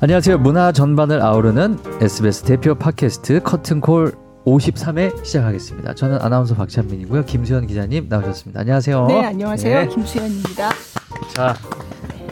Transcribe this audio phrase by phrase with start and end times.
[0.00, 0.38] 안녕하세요.
[0.38, 4.12] 문화 전반을 아우르는 SBS 대표 팟캐스트 커튼콜
[4.44, 5.94] 53회 시작하겠습니다.
[5.94, 7.24] 저는 아나운서 박찬민이고요.
[7.24, 8.60] 김수현 기자님 나오셨습니다.
[8.60, 9.06] 안녕하세요.
[9.06, 9.80] 네, 안녕하세요.
[9.82, 9.88] 네.
[9.88, 10.70] 김수현입니다.
[11.32, 11.54] 자,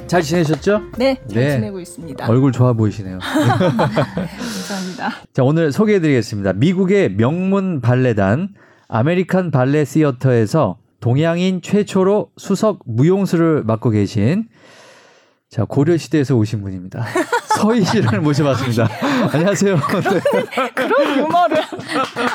[0.06, 0.82] 잘 지내셨죠?
[0.98, 1.50] 네, 잘 네.
[1.52, 2.28] 지내고 있습니다.
[2.28, 3.18] 얼굴 좋아 보이시네요.
[3.22, 5.10] 감사합니다.
[5.32, 6.52] 자, 오늘 소개해드리겠습니다.
[6.54, 8.50] 미국의 명문 발레단
[8.88, 14.48] 아메리칸 발레 시어터에서 동양인 최초로 수석 무용수를 맡고 계신
[15.48, 17.04] 자, 고려 시대에서 오신 분입니다.
[17.56, 18.88] 서희 씨를 모셔봤습니다.
[19.32, 19.76] 안녕하세요.
[19.76, 20.20] 그런,
[20.74, 21.62] 그런 유머를.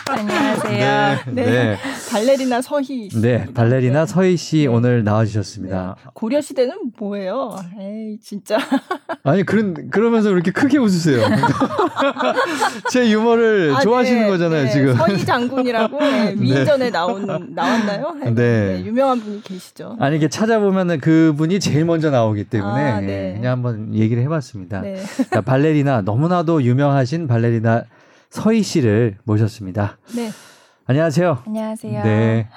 [0.08, 1.17] 안녕하세요.
[1.27, 1.45] 네, 네.
[1.45, 1.77] 네.
[2.12, 3.22] 발레리나 서희 씨.
[3.22, 4.11] 네, 발레리나 네.
[4.11, 4.67] 서희 씨 네.
[4.67, 5.95] 오늘 나와주셨습니다.
[5.98, 6.09] 네.
[6.13, 7.55] 고려 시대는 뭐예요?
[7.80, 8.58] 에이, 진짜.
[9.23, 11.25] 아니, 그런, 그러면서 이렇게 크게 웃으세요.
[12.91, 14.95] 제 유머를 아, 좋아하시는 네, 거잖아요, 지금.
[14.95, 15.97] 서희 장군이라고
[16.38, 18.16] 위인전에 나온, 나왔나요?
[18.34, 18.84] 네.
[18.86, 19.97] 유명한 분이 계시죠.
[19.99, 22.81] 아니, 이게 찾아보면은 그분이 제일 먼저 나오기 때문에.
[22.81, 23.34] 아, 네.
[23.36, 24.81] 그냥 한번 얘기를 해봤습니다.
[24.81, 24.97] 네.
[25.31, 27.83] 자, 발레리나 너무나도 유명하신 발레리나
[28.30, 29.97] 서희 씨를 모셨습니다.
[30.16, 30.30] 네.
[30.86, 31.44] 안녕하세요.
[31.45, 32.03] 안녕하세요.
[32.03, 32.47] 네.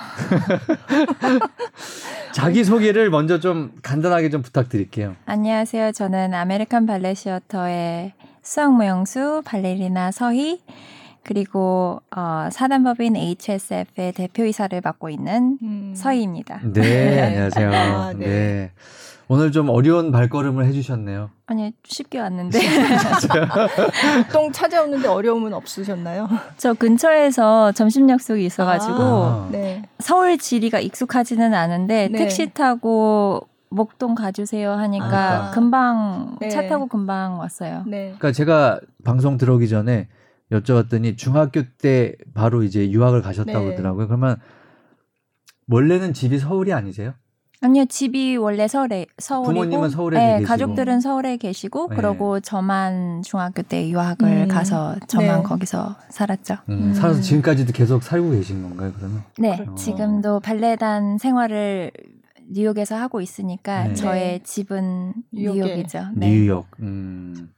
[2.32, 5.16] 자기 소개를 먼저 좀 간단하게 좀 부탁드릴게요.
[5.26, 5.90] 안녕하세요.
[5.92, 8.12] 저는 아메리칸 발레 시어터의
[8.42, 10.60] 수석 무용수 발레리나 서희
[11.22, 15.92] 그리고 어, 사단법인 HSF의 대표이사를 맡고 있는 음.
[15.96, 16.60] 서희입니다.
[16.72, 17.70] 네, 안녕하세요.
[17.74, 18.26] 아, 네.
[18.26, 18.70] 네.
[19.32, 21.30] 오늘 좀 어려운 발걸음을 해주셨네요.
[21.46, 22.58] 아니 쉽게 왔는데
[24.26, 26.28] 보통 찾아오는데 어려움은 없으셨나요?
[26.56, 29.82] 저 근처에서 점심 약속이 있어가지고 아, 네.
[30.00, 32.18] 서울 지리가 익숙하지는 않은데 네.
[32.18, 35.50] 택시 타고 목동 가주세요 하니까 아.
[35.52, 36.48] 금방 네.
[36.48, 37.84] 차 타고 금방 왔어요.
[37.86, 38.06] 네.
[38.18, 40.08] 그러니까 제가 방송 들어오기 전에
[40.50, 43.70] 여쭤봤더니 중학교 때 바로 이제 유학을 가셨다고 네.
[43.70, 44.08] 하더라고요.
[44.08, 44.38] 그러면
[45.68, 47.14] 원래는 집이 서울이 아니세요?
[47.62, 51.96] 아니요, 집이 원래 서울에 서울이고 부모님은 서울에 네, 계시고 가족들은 서울에 계시고 네.
[51.96, 54.48] 그러고 저만 중학교 때 유학을 음.
[54.48, 55.42] 가서 저만 네.
[55.42, 56.56] 거기서 살았죠.
[56.70, 56.94] 음, 음.
[56.94, 59.22] 살아서 지금까지도 계속 살고 계신 건가요, 그러면?
[59.38, 59.74] 네, 어.
[59.74, 61.90] 지금도 발레단 생활을
[62.50, 63.94] 뉴욕에서 하고 있으니까 네.
[63.94, 64.42] 저의 네.
[64.42, 66.06] 집은 뉴욕이죠.
[66.14, 66.30] 네.
[66.30, 66.66] 뉴욕.
[66.80, 67.50] 음.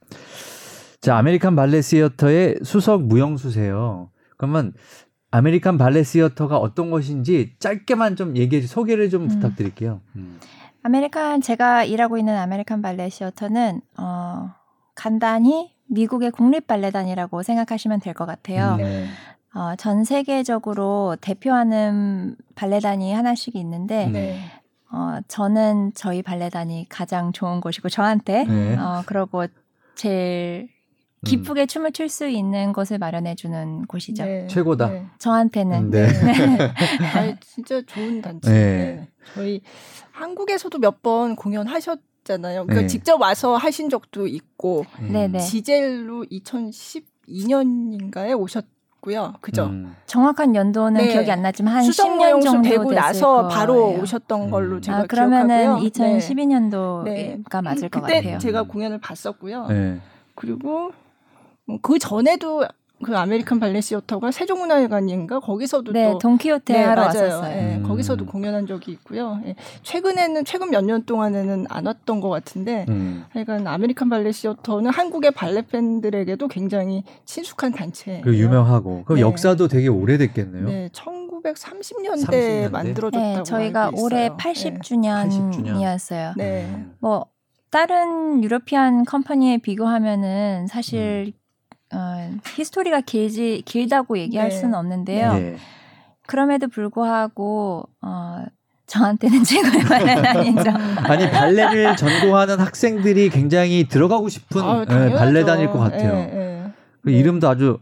[0.99, 4.09] 자, 아메리칸 발레 시어터의 수석 무용수세요.
[4.35, 4.73] 그러면
[5.37, 9.27] 아메리칸 발레 시어터가 어떤 것인지 짧게만 좀 얘기해 주 소개를 좀 음.
[9.29, 9.99] 부탁드릴게요.
[10.15, 10.39] 음.
[10.83, 14.51] 아메리칸 제가 일하고 있는 아메리칸 발레 시어터는 어
[14.93, 18.73] 간단히 미국의 국립 발레단이라고 생각하시면 될 것 같아요.
[18.73, 19.07] 음, 네.
[19.55, 24.39] 어, 전 세계적으로 대표하는 발레단이 하나씩 있는데 네.
[24.91, 28.77] 어, 저는 저희 발레단이 가장 좋은 곳이고 저한테 네.
[28.77, 29.45] 어, 그러고
[29.95, 30.72] 제일 음.
[31.25, 31.67] 기쁘게 음.
[31.67, 34.23] 춤을 출 수 있는 것을 마련해 주는 곳이죠.
[34.25, 34.47] 네.
[34.47, 34.89] 최고다.
[34.89, 35.05] 네.
[35.19, 35.89] 저한테는.
[35.89, 36.07] 네.
[36.07, 36.59] 네.
[37.15, 38.49] 아, 진짜 좋은 단체.
[38.51, 39.07] 네.
[39.33, 39.61] 저희
[40.11, 42.63] 한국에서도 몇 번 공연하셨 잖아요.
[42.63, 42.87] 그러니까 네.
[42.87, 44.85] 직접 와서 하신 적도 있고.
[44.99, 45.37] 음.
[45.39, 46.23] 지젤로
[47.27, 48.65] 2012년인가에 오셨.
[49.01, 49.65] 고요 그죠?
[49.65, 49.93] 음.
[50.05, 51.11] 정확한 연도는 네.
[51.11, 54.49] 기억이 안 나지만 한 10년 정도 되고 나서 바로 오셨던 음.
[54.49, 55.89] 걸로 제가 아, 그러면은 기억하고요.
[55.89, 57.37] 2012년도가 네.
[57.61, 58.21] 맞을 것 같아요.
[58.21, 59.67] 그때 제가 공연을 봤었고요.
[59.67, 59.99] 네.
[60.35, 60.91] 그리고 뭐
[61.81, 62.65] 그 전에도
[63.03, 67.23] 그 아메리칸 발레 시어터가 세종문화회관인가 거기서도 네, 또 돈키호테 네, 하러 맞아요.
[67.33, 67.55] 왔었어요.
[67.55, 67.83] 네, 음.
[67.83, 69.41] 거기서도 공연한 적이 있고요.
[69.43, 73.25] 네, 최근에는 최근 몇 년 동안에는 안 왔던 것 같은데, 음.
[73.31, 78.21] 하여간 아메리칸 발레 시어터는 한국의 발레 팬들에게도 굉장히 친숙한 단체.
[78.23, 79.21] 그 유명하고 그 네.
[79.21, 80.65] 역사도 되게 오래됐겠네요.
[80.65, 82.71] 네, 1930년대 30년대?
[82.71, 86.35] 만들어졌다고 네, 저희가 올해 80주년이었어요.
[86.37, 86.85] 네.
[86.99, 87.25] 뭐
[87.69, 91.42] 다른 유러피안 컴퍼니에 비교하면은 사실 음.
[91.93, 94.55] 어, 히스토리가 길지 길다고 얘기할 네.
[94.55, 95.33] 수는 없는데요.
[95.33, 95.55] 네.
[96.25, 98.45] 그럼에도 불구하고 어,
[98.87, 100.69] 저한테는 최고의 발레단이죠.
[101.03, 106.13] 아니 발레를 전공하는 학생들이 굉장히 들어가고 싶은 아, 네, 발레단일 것 같아요.
[106.13, 106.71] 네, 네.
[107.01, 107.79] 그 이름도 아주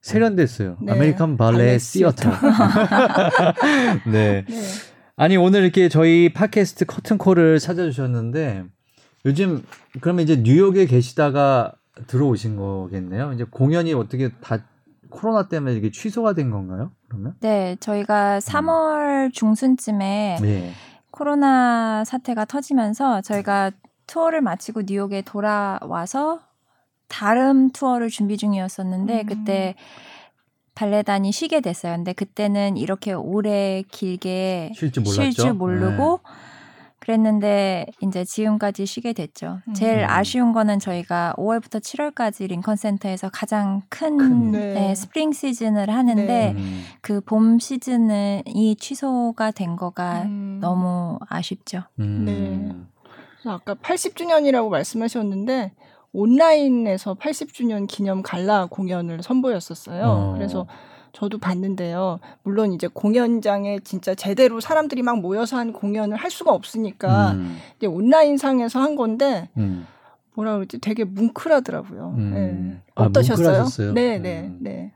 [0.00, 0.78] 세련됐어요.
[0.80, 0.92] 네.
[0.92, 2.30] 아메리칸 발레 시어터.
[4.10, 4.44] 네.
[4.46, 4.62] 네.
[5.16, 8.64] 아니 오늘 이렇게 저희 팟캐스트 커튼콜을 찾아주셨는데
[9.24, 9.62] 요즘
[10.00, 11.72] 그러면 이제 뉴욕에 계시다가
[12.06, 13.32] 들어오신 거겠네요.
[13.32, 14.58] 이제 공연이 어떻게 다
[15.10, 16.90] 코로나 때문에 이게 취소가 된 건가요?
[17.08, 17.34] 그러면?
[17.40, 19.32] 네, 저희가 3월 음.
[19.32, 20.72] 중순쯤에 네.
[21.10, 23.72] 코로나 사태가 터지면서 저희가
[24.06, 26.40] 투어를 마치고 뉴욕에 돌아와서
[27.08, 29.26] 다른 투어를 준비 중이었었는데 음.
[29.26, 29.74] 그때
[30.74, 31.94] 발레단이 쉬게 됐어요.
[31.94, 36.30] 근데 그때는 이렇게 오래 길게 쉴 줄 모르고 네.
[37.02, 39.58] 그랬는데 이제 지금까지 쉬게 됐죠.
[39.66, 39.74] 음.
[39.74, 44.74] 제일 아쉬운 거는 저희가 5월부터 7월까지 링컨 센터에서 가장 큰 네.
[44.74, 46.52] 네, 스프링 시즌을 하는데 네.
[46.56, 46.84] 음.
[47.00, 50.58] 그봄 시즌이 취소가 된 거가 음.
[50.60, 51.82] 너무 아쉽죠.
[51.98, 52.24] 음.
[52.24, 53.50] 네.
[53.50, 55.72] 아까 80주년이라고 말씀하셨는데
[56.12, 60.04] 온라인에서 80주년 기념 갈라 공연을 선보였었어요.
[60.04, 60.34] 어.
[60.34, 60.68] 그래서
[61.12, 62.20] 저도 봤는데요.
[62.42, 67.58] 물론 이제 공연장에 진짜 제대로 사람들이 막 모여서 한 공연을 할 수가 없으니까 음.
[67.76, 69.86] 이제 온라인상에서 한 건데 음.
[70.34, 70.78] 뭐라 그러지?
[70.78, 72.14] 되게 뭉클하더라고요.
[72.16, 72.30] 음.
[72.34, 72.82] 네.
[72.94, 73.46] 아, 어떠셨어요?
[73.46, 73.92] 뭉클하셨어요?
[73.92, 74.58] 네, 네, 음.
[74.60, 74.92] 네.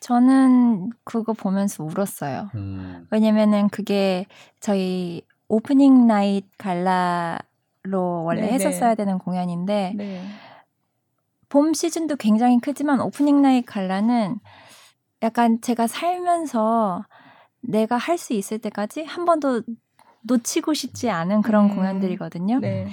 [0.00, 2.50] 저는 그거 보면서 울었어요.
[2.54, 3.06] 음.
[3.10, 4.26] 왜냐면은 그게
[4.58, 8.52] 저희 opening night gala로 원래 네네.
[8.54, 10.22] 했었어야 되는 공연인데 네.
[11.48, 14.38] 봄 시즌도 굉장히 크지만 opening night gala는
[15.22, 17.04] 약간 제가 살면서
[17.60, 19.62] 내가 할 수 있을 때까지 한 번도
[20.22, 21.76] 놓치고 싶지 않은 그런 음.
[21.76, 22.58] 공연들이거든요.
[22.60, 22.88] 네.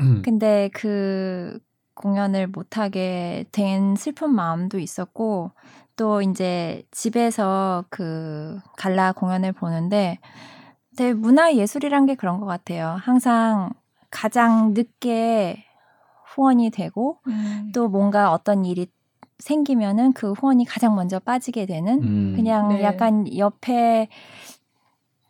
[0.00, 0.22] 음.
[0.24, 1.58] 근데 그
[1.94, 5.52] 공연을 못하게 된 슬픈 마음도 있었고
[5.96, 10.18] 또 이제 집에서 그 갈라 공연을 보는데
[10.96, 12.96] 되게 문화 예술이란 게 그런 것 같아요.
[13.00, 13.70] 항상
[14.10, 15.64] 가장 늦게
[16.34, 17.70] 후원이 되고 음.
[17.74, 18.86] 또 뭔가 어떤 일이
[19.42, 22.32] 생기면은 그 후원이 가장 먼저 빠지게 되는 음.
[22.36, 22.82] 그냥 네.
[22.82, 24.08] 약간 옆에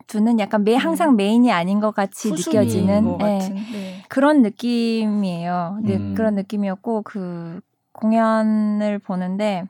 [0.07, 3.55] 두는 약간 매 항상 메인이 아닌 것 같이 느껴지는 것 예, 같은.
[3.55, 4.03] 네.
[4.09, 5.79] 그런 느낌이에요.
[5.81, 6.13] 네, 음.
[6.15, 7.61] 그런 느낌이었고 그
[7.93, 9.63] 공연을 보는데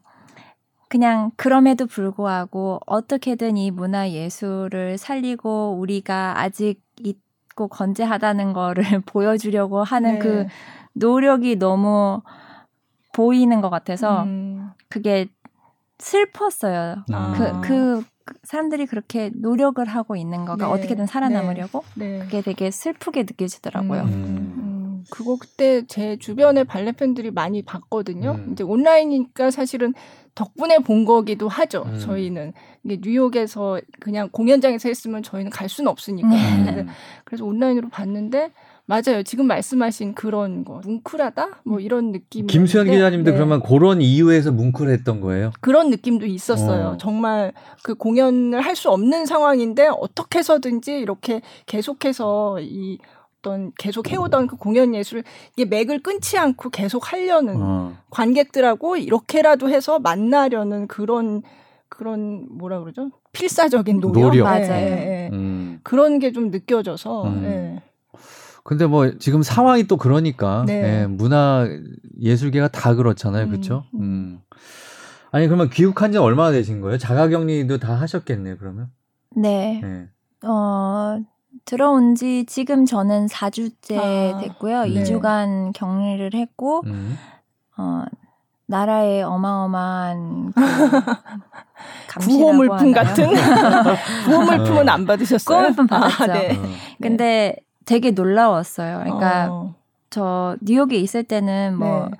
[0.89, 10.13] 그냥 그럼에도 불구하고 어떻게든 이 문화 예술을 살리고 우리가 아직 있고 건재하다는 거를 보여주려고 하는
[10.13, 10.19] 네.
[10.19, 10.45] 그
[10.93, 12.21] 노력이 너무
[13.13, 14.71] 보이는 것 같아서 음.
[14.89, 15.27] 그게
[15.99, 17.05] 슬펐어요.
[17.13, 17.33] 아.
[17.37, 20.71] 그, 그, 그 사람들이 그렇게 노력을 하고 있는 거가 네.
[20.73, 22.19] 어떻게든 살아남으려고 네.
[22.19, 24.01] 그게 되게 슬프게 느껴지더라고요.
[24.01, 28.31] 음, 음, 그거 그때 제 주변에 발레 팬들이 많이 봤거든요.
[28.31, 28.51] 음.
[28.53, 29.93] 이제 온라인이니까 사실은
[30.35, 31.83] 덕분에 본 거기도 하죠.
[31.85, 31.99] 음.
[31.99, 36.29] 저희는 이게 뉴욕에서 그냥 공연장에서 했으면 저희는 갈 수는 없으니까.
[36.29, 36.87] 음.
[37.25, 38.51] 그래서 온라인으로 봤는데
[38.85, 39.23] 맞아요.
[39.23, 42.47] 지금 말씀하신 그런 거 뭉클하다 뭐 이런 느낌.
[42.47, 45.51] 김수현 기자님도 그러면 그런 이유에서 뭉클했던 거예요?
[45.61, 46.87] 그런 느낌도 있었어요.
[46.89, 46.97] 어.
[46.97, 52.97] 정말 그 공연을 할 수 없는 상황인데 어떻게 해서든지 이렇게 계속해서 이
[53.39, 55.23] 어떤 계속 해오던 그 공연 예술
[55.55, 57.93] 이게 맥을 끊지 않고 계속 하려는 어.
[58.09, 61.41] 관객들하고 이렇게라도 해서 만나려는 그런
[61.87, 63.11] 그런 뭐라 그러죠?
[63.31, 64.21] 필사적인 노력.
[64.23, 64.43] 노력.
[64.45, 64.63] 맞아요.
[64.71, 65.29] 예, 예, 예.
[65.31, 65.79] 음.
[65.83, 67.43] 그런 게 좀 느껴져서 음.
[67.45, 67.83] 예.
[68.63, 71.01] 근데 뭐 지금 상황이 또 그러니까 네.
[71.01, 71.67] 예, 문화
[72.19, 73.49] 예술계가 다 그렇잖아요, 음.
[73.49, 73.83] 그렇죠?
[73.95, 74.39] 음.
[75.31, 76.97] 아니 그러면 귀국한 지 얼마나 되신 거예요?
[76.97, 78.89] 자가격리도 다 하셨겠네요, 그러면.
[79.35, 79.81] 네.
[79.83, 80.47] 예.
[80.47, 81.19] 어,
[81.65, 84.83] 들어온 지 지금 저는 4주째 아, 됐고요.
[84.83, 85.03] 네.
[85.03, 87.17] 2주간 격리를 했고, 음.
[87.77, 88.03] 어,
[88.67, 93.27] 나라의 어마어마한 그 구호물품 같은?
[94.25, 95.57] 구호물품은 안 받으셨어요?
[95.57, 96.23] 구호물품 받았죠.
[96.23, 96.55] 아, 네.
[96.55, 96.61] 어.
[97.01, 98.99] 근데 되게 놀라웠어요.
[98.99, 99.75] 그러니까 어,
[100.09, 102.17] 저 뉴욕에 있을 때는 뭐 네.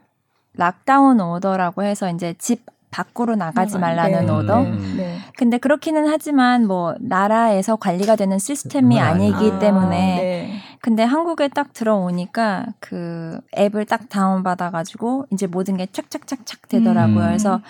[0.56, 4.62] 락다운 오더라고 해서 이제 집 밖으로 나가지 말라는 네, 오더.
[4.62, 4.94] 음.
[4.98, 5.18] 네.
[5.36, 9.60] 근데 그렇기는 하지만 뭐 나라에서 관리가 되는 시스템이 그건 아니기 아니죠.
[9.60, 10.54] 때문에 네.
[10.80, 17.24] 근데 한국에 딱 들어오니까 그 앱을 딱 다운 받아 가지고 이제 모든 게 착착착착 되더라고요.
[17.24, 17.28] 음.
[17.28, 17.62] 그래서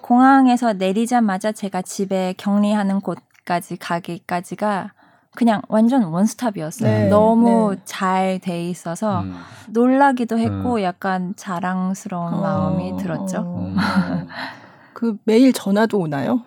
[0.00, 4.92] 공항에서 내리자마자 제가 집에 격리하는 곳까지 가기까지가
[5.38, 6.90] 그냥 완전 원스톱이었어요.
[6.90, 7.80] 네, 너무 네.
[7.84, 9.36] 잘돼 있어서 음.
[9.68, 13.38] 놀라기도 했고 약간 자랑스러운 어, 마음이 들었죠.
[13.38, 13.76] 어, 음.
[13.78, 14.26] 어.
[14.94, 16.42] 그 매일 전화도 오나요?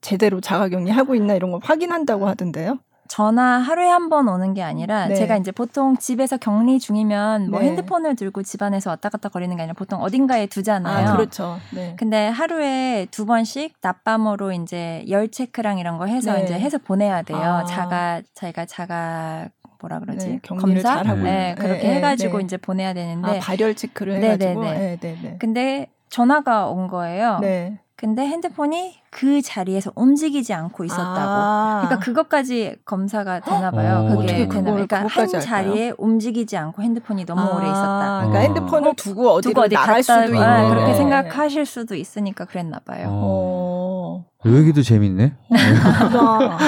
[0.00, 2.80] 제대로 자가격리 하고 있나 이런 거 확인한다고 하던데요.
[3.08, 5.14] 전화 하루에 한 번 오는 게 아니라 네.
[5.14, 7.66] 제가 이제 보통 집에서 격리 중이면 뭐 네.
[7.66, 11.08] 핸드폰을 들고 집안에서 왔다 갔다 거리는 게 아니라 보통 어딘가에 두잖아요.
[11.08, 11.58] 아, 그렇죠.
[11.74, 11.94] 네.
[11.98, 16.44] 근데 하루에 두 번씩 낮밤으로 이제 열 체크랑 이런 거 해서 네.
[16.44, 17.38] 이제 해서 보내야 돼요.
[17.38, 17.64] 아.
[17.64, 19.48] 자가 자기가 자가
[19.80, 20.28] 뭐라 그러지?
[20.28, 20.80] 네, 검사?
[20.96, 21.54] 잘하고 네, 있는.
[21.56, 22.44] 그렇게 네, 해가지고 네.
[22.44, 24.62] 이제 보내야 되는데 아, 발열 체크를 네, 해가지고.
[24.64, 25.36] 네, 네, 네, 네.
[25.38, 27.38] 근데 전화가 온 거예요.
[27.40, 27.78] 네.
[27.94, 31.08] 근데 핸드폰이 그 자리에서 움직이지 않고 있었다고.
[31.10, 31.82] 아.
[31.84, 34.06] 그러니까 그것까지 검사가 되나 봐요.
[34.10, 34.16] 어.
[34.16, 35.40] 그게 되나 그걸 그러니까 한 할까요?
[35.40, 38.16] 자리에 움직이지 않고 핸드폰이 너무 아, 오래 있었다.
[38.18, 38.42] 그러니까 어.
[38.42, 40.70] 핸드폰을 두고 어디로 두고 어디 나갈 갔다 수도 아, 아, 있는.
[40.70, 40.94] 그렇게 네.
[40.98, 43.06] 생각하실 수도 있으니까 그랬나 봐요.
[43.10, 44.24] 어.
[44.44, 44.48] 어.
[44.48, 45.34] 요 얘기도 재밌네.
[45.48, 46.58] 그렇구나.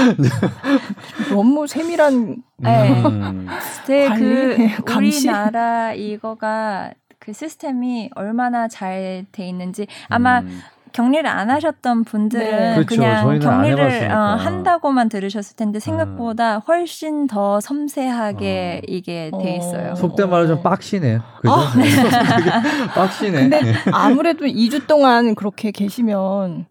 [1.31, 3.03] 너무 세밀한 네.
[3.05, 3.47] 음.
[3.87, 5.29] 되게 관리, 그 감시.
[5.29, 10.61] 우리나라 이거가 그 시스템이 얼마나 잘 돼 있는지 아마 음.
[10.93, 12.75] 격리를 안 하셨던 분들은 네.
[12.75, 12.87] 그렇죠.
[12.89, 14.11] 그냥 격리를.
[14.11, 18.87] 어, 한다고만 들으셨을 텐데 생각보다 훨씬 더 섬세하게 어.
[18.89, 19.39] 이게 어.
[19.39, 19.95] 돼 있어요.
[19.95, 21.19] 속된 말로 좀 빡시네.
[21.41, 21.53] 그죠?
[21.53, 21.73] 아.
[21.75, 22.51] 되게
[22.95, 23.49] 빡시네.
[23.49, 23.61] 근데
[23.93, 26.67] 아무래도 2주 동안 그렇게 계시면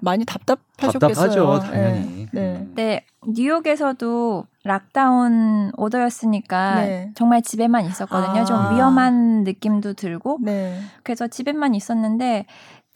[0.00, 0.98] 많이 답답하셨겠어요.
[0.98, 2.00] 답답하죠, 당연히.
[2.00, 2.26] 네.
[2.32, 2.56] 네.
[2.56, 2.72] 음.
[2.74, 7.10] 네, 뉴욕에서도 락다운 오더였으니까 네.
[7.14, 8.40] 정말 집에만 있었거든요.
[8.40, 8.44] 아.
[8.44, 10.38] 좀 위험한 느낌도 들고.
[10.42, 10.78] 네.
[11.02, 12.46] 그래서 집에만 있었는데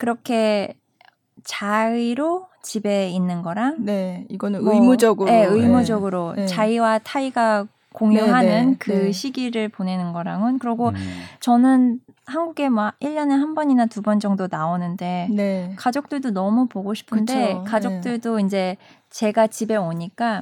[0.01, 0.73] 그렇게
[1.43, 6.47] 자의로 집에 있는 거랑 네 이거는 뭐, 의무적으로 네, 의무적으로 네.
[6.47, 9.11] 자의와 타의가 공유하는 네, 네, 그 네.
[9.11, 10.95] 시기를 보내는 거랑은 그리고 음.
[11.39, 15.73] 저는 한국에 막 1년에 한 번이나 두 번 정도 나오는데 네.
[15.77, 17.63] 가족들도 너무 보고 싶은데 그쵸.
[17.65, 18.77] 가족들도 이제
[19.11, 20.41] 제가 집에 오니까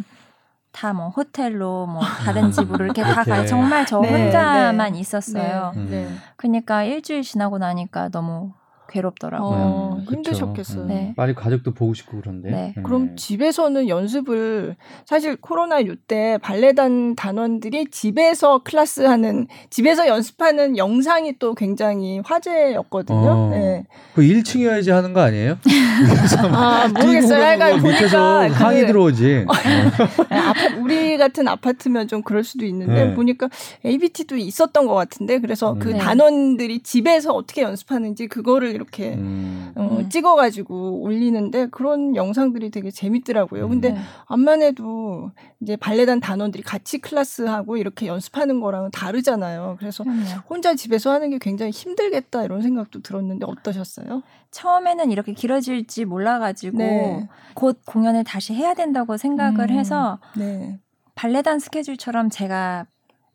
[0.72, 3.46] 다 뭐 호텔로 뭐 다른 집으로 이렇게 다 가.
[3.46, 5.74] 정말 저 혼자만 있었어요.
[5.76, 6.18] 음.
[6.38, 8.54] 그러니까 일주일 지나고 나니까 너무
[8.90, 9.50] 괴롭더라고요.
[9.50, 10.86] 어, 음, 힘드셨겠어요.
[10.86, 11.14] 네.
[11.16, 12.50] 빨리 가족도 보고 싶고 그런데.
[12.50, 12.74] 네.
[12.78, 12.84] 음.
[12.84, 21.54] 그럼 집에서는 연습을 사실 코로나 때 발레단 단원들이 집에서 클래스 하는 집에서 연습하는 영상이 또
[21.56, 23.18] 굉장히 화제였거든요.
[23.18, 23.50] 어.
[23.52, 23.86] 네.
[24.14, 25.58] 그 1층이어야지 하는 거 아니에요?
[26.54, 27.42] 아 모르겠어요.
[27.42, 29.46] 약간 보니까 그 항이 들어오지.
[30.30, 33.14] 네, 아파, 우리 같은 아파트면 좀 그럴 수도 있는데 네.
[33.14, 33.50] 보니까
[33.86, 35.94] ABT도 있었던 것 같은데 그래서 그 음.
[35.94, 39.72] 그 단원들이 집에서 어떻게 연습하는지 그거를 이렇게 음.
[39.76, 40.10] 어, 음.
[40.10, 43.70] 찍어가지고 올리는데 그런 영상들이 되게 재밌더라고요.
[43.70, 43.98] 근데 음.
[44.26, 49.78] 암만 해도 이제 발레단 단원들이 같이 클래스하고 이렇게 연습하는 거랑은 다르잖아요.
[49.80, 50.04] 그래서
[50.50, 54.24] 혼자 집에서 하는 게 굉장히 힘들겠다 이런 생각도 들었는데 어떠셨어요?
[54.52, 57.30] 처음에는 이렇게 길어질지 몰라가지고 네.
[57.54, 59.78] 곧 공연을 다시 해야 된다고 생각을 음.
[59.78, 60.80] 해서 네.
[61.20, 62.86] 발레단 스케줄처럼 제가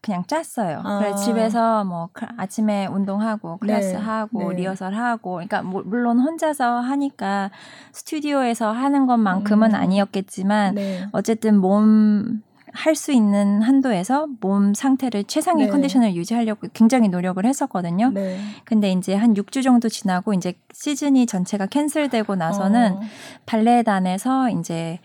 [0.00, 0.80] 그냥 짰어요.
[0.84, 0.98] 아.
[1.00, 3.98] 그래서 집에서 뭐 아침에 운동하고 클래스 네.
[3.98, 4.56] 하고 네.
[4.56, 7.50] 리허설 하고 그러니까 뭐 물론 혼자서 하니까
[7.92, 9.74] 스튜디오에서 하는 것만큼은 음.
[9.74, 11.06] 아니었겠지만 네.
[11.12, 12.42] 어쨌든 몸
[12.74, 15.70] 할 수 있는 한도에서 몸 상태를 최상의 네.
[15.70, 18.10] 컨디션을 유지하려고 굉장히 노력을 했었거든요.
[18.10, 18.40] 네.
[18.64, 23.00] 근데 이제 한 6주 정도 지나고 이제 시즌이 전체가 캔슬되고 나서는 어.
[23.46, 24.98] 발레단에서 이제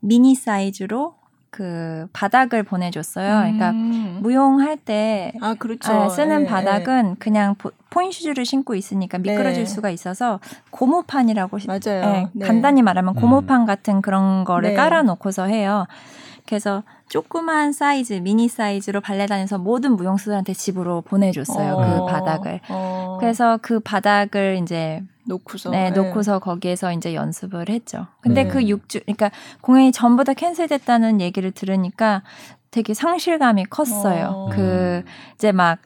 [0.00, 1.19] 미니 사이즈로
[1.50, 3.26] 그 바닥을 보내줬어요.
[3.40, 3.90] 그러니까 음.
[3.90, 5.92] 그러니까 무용할 때 아, 그렇죠.
[5.92, 7.14] 아, 쓰는 네, 바닥은 네.
[7.18, 7.56] 그냥
[7.90, 9.66] 포인 슈즈를 신고 있으니까 미끄러질 네.
[9.66, 10.38] 수가 있어서
[10.70, 12.12] 고무판이라고 맞아요.
[12.12, 12.46] 네, 네.
[12.46, 13.20] 간단히 말하면 음.
[13.20, 14.74] 고무판 같은 그런 거를 네.
[14.76, 15.86] 깔아놓고서 해요.
[16.46, 21.76] 그래서 조그만 사이즈, 미니 사이즈로 발레단에서 모든 무용수들한테 집으로 보내줬어요.
[21.76, 22.06] 그 어.
[22.06, 22.60] 그 바닥을.
[22.68, 23.16] 어.
[23.20, 26.38] 그래서 그 바닥을 이제 놓고서 네, 놓고서 네.
[26.38, 28.06] 거기에서 이제 연습을 했죠.
[28.20, 28.48] 근데 네.
[28.48, 32.22] 그 6주 그러니까 공연이 전부 다 캔슬됐다는 얘기를 들으니까
[32.70, 34.26] 되게 상실감이 컸어요.
[34.28, 34.48] 어.
[34.52, 35.02] 그
[35.34, 35.80] 이제 막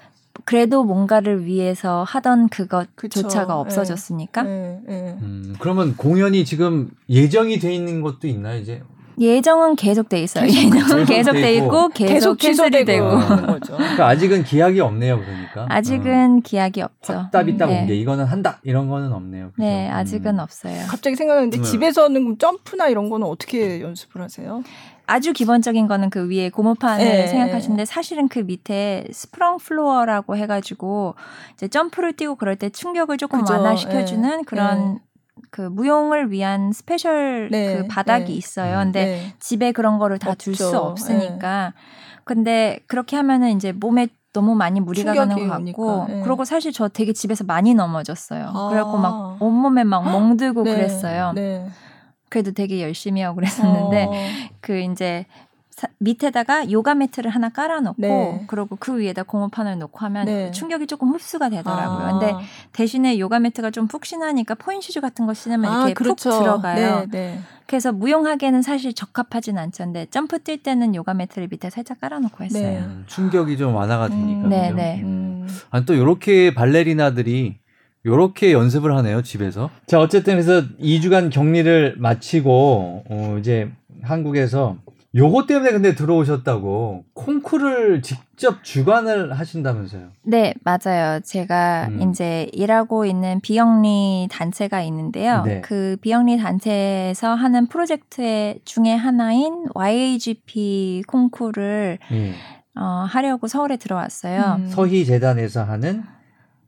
[0.45, 4.43] 그래도 뭔가를 위해서 하던 그것조차가 없어졌으니까.
[4.43, 5.17] 네, 네.
[5.23, 8.83] 음, 그러면 공연이 지금 예정이 돼 있는 것도 있나요, 이제?
[9.19, 10.47] 예정은 계속 돼 있어요.
[10.47, 13.19] 예정은 계속 돼 있고 계속, 계속 cancel이 되고.
[13.19, 15.67] 그러니까 아직은 기약이 없네요, 그러니까.
[15.75, 16.41] 아직은 어.
[16.43, 17.27] 기약이 없죠.
[17.33, 19.51] 답이 딱 온게 이거는 한다 이런 거는 없네요.
[19.51, 19.63] 그죠?
[19.63, 20.39] 네, 아직은 음.
[20.41, 20.87] 없어요.
[20.89, 21.63] 갑자기 생각나는데 음.
[21.63, 24.63] 집에서는 점프나 이런 거는 어떻게 연습을 하세요?
[25.07, 27.27] 아주 기본적인 거는 그 위에 고무판을 네.
[27.27, 31.15] 생각하시는데 사실은 그 밑에 sprung floor라고 해가지고
[31.53, 33.53] 이제 점프를 뛰고 그럴 때 충격을 조금 그죠.
[33.53, 34.43] 완화시켜주는 네.
[34.47, 35.01] 그런 네.
[35.55, 38.33] 그 무용을 위한 special 네, 그 바닥이 네.
[38.33, 38.79] 있어요.
[38.79, 39.35] 근데 네.
[39.39, 41.67] 집에 그런 거를 다 둘 수 없으니까.
[41.67, 41.73] 네.
[42.25, 46.21] 근데 그렇게 하면은 이제 몸에 너무 많이 무리가 가는 것 같고 네.
[46.25, 48.51] 그리고 사실 저 되게 집에서 많이 넘어졌어요.
[48.53, 48.69] 아.
[48.69, 50.75] 그래갖고 막 온몸에 막 멍들고 네.
[50.75, 51.31] 그랬어요.
[51.37, 51.69] 네.
[52.31, 54.13] 그래도 되게 열심히 하고 그랬었는데 어.
[54.61, 55.25] 그 이제
[55.75, 58.45] 사, 밑에다가 요가 매트를 하나 깔아놓고 네.
[58.47, 60.51] 그리고 그 위에다 고무판을 놓고 하면 네.
[60.53, 62.07] 충격이 조금 흡수가 되더라고요.
[62.07, 62.13] 아.
[62.13, 62.35] 근데
[62.73, 66.31] 대신에 요가 매트가 좀 푹신하니까 pointe shoes 같은 거 신으면 아, 이렇게 그렇죠.
[66.31, 67.01] 푹 들어가요.
[67.01, 67.41] 네, 네.
[67.67, 72.63] 그래서 무용하기에는 사실 적합하진 않던데 점프 뛸 때는 요가 매트를 밑에 살짝 깔아놓고 했어요.
[72.63, 72.79] 네.
[72.79, 74.45] 음, 충격이 좀 완화가 되니까.
[74.45, 75.01] 음, 네, 네.
[75.03, 75.49] 음.
[75.71, 77.59] 아니 또 이렇게 발레리나들이
[78.07, 79.71] 요렇게 연습을 하네요, 집에서.
[79.87, 84.77] 자, 어쨌든 그래서 2주간 격리를 마치고, 어, 이제 한국에서
[85.15, 90.09] 요거 때문에 근데 들어오셨다고 콩쿠르를 직접 주관을 하신다면서요?
[90.23, 91.21] 네, 맞아요.
[91.21, 92.11] 제가 음.
[92.11, 95.43] 이제 일하고 있는 비영리 단체가 있는데요.
[95.45, 95.61] 네.
[95.61, 102.35] 그 비영리 단체에서 하는 프로젝트 중에 하나인 YAGP 콩쿠르를 음.
[102.77, 104.57] 어, 하려고 서울에 들어왔어요.
[104.59, 104.67] 음.
[104.67, 106.03] 서희 재단에서 하는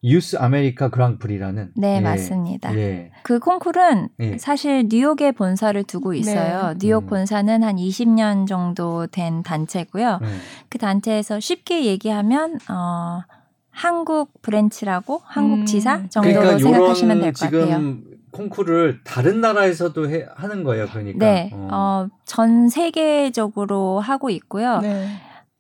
[0.07, 2.01] 유스 아메리카 그랑프리라는 네 예.
[2.01, 2.75] 맞습니다.
[2.79, 3.11] 예.
[3.25, 4.39] 그 콩쿨은 예.
[4.39, 6.19] 사실 뉴욕에 본사를 두고 네.
[6.19, 6.69] 있어요.
[6.69, 6.79] 네.
[6.79, 7.07] 뉴욕 음.
[7.09, 10.19] 본사는 한 20년 정도 된 단체고요.
[10.23, 10.29] 네.
[10.69, 13.23] 그 단체에서 쉽게 얘기하면 어
[13.71, 15.67] 한국 branch라고 한국 음.
[15.67, 17.95] 지사 정도로 그러니까 생각하시면 될 것 같아요.
[18.33, 21.19] 콩쿠르를 다른 나라에서도 해, 하는 거예요, 그러니까.
[21.25, 21.69] 네, 어.
[21.73, 24.79] 어, 전 세계적으로 하고 있고요.
[24.81, 25.09] 네.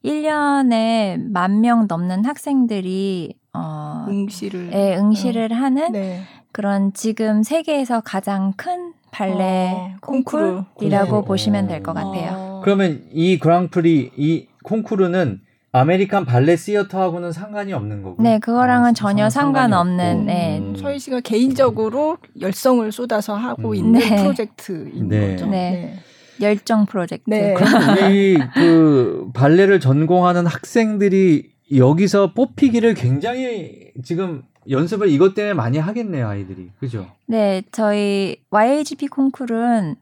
[0.04, 5.56] 1년에 만 명 넘는 학생들이 어, 응시를 네, 응시를 어.
[5.56, 6.20] 하는 네.
[6.52, 12.60] 그런 지금 세계에서 가장 큰 발레 어, 콩쿨이라고 보시면 될 것 같아요.
[12.64, 15.40] 그러면 이 그랑프리 이 콩쿠르는
[15.72, 18.22] 아메리칸 발레 시어터하고는 상관이 없는 거고.
[18.22, 20.24] 네, 그거랑은 아, 전혀 상관없는.
[20.26, 20.58] 네.
[20.58, 20.74] 음.
[20.74, 23.74] 서희 씨가 개인적으로 열성을 쏟아서 하고 음.
[23.74, 24.16] 있는 네.
[24.16, 25.32] 프로젝트인 네.
[25.32, 25.46] 거죠.
[25.46, 25.50] 네.
[25.70, 25.98] 네.
[26.40, 27.28] 열정 프로젝트.
[27.28, 27.52] 네.
[27.54, 36.28] 그럼 우리 그 발레를 전공하는 학생들이 여기서 뽑히기를 굉장히 지금 연습을 이것 때문에 많이 하겠네요,
[36.28, 36.70] 아이들이.
[36.78, 37.06] 그죠?
[37.26, 39.96] 네, 저희 YAGP 콩쿨은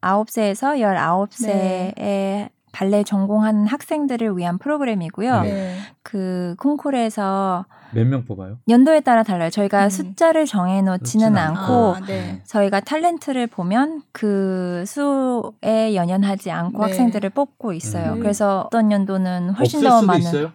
[0.00, 2.50] 9세에서 19세의 네.
[2.72, 5.42] 발레 전공하는 학생들을 위한 프로그램이고요.
[5.42, 5.76] 네.
[6.02, 8.58] 그 콩쿨에서 몇 명 뽑아요?
[8.68, 9.48] 연도에 따라 달라요.
[9.50, 9.90] 저희가 음.
[9.90, 12.42] 숫자를 정해놓지는 않고 아, 네.
[12.44, 16.84] 저희가 탤런트를 보면 그 수에 연연하지 않고 네.
[16.90, 18.14] 학생들을 뽑고 있어요.
[18.14, 18.20] 음.
[18.20, 20.20] 그래서 어떤 연도는 훨씬 더 많은.
[20.20, 20.52] 있어요?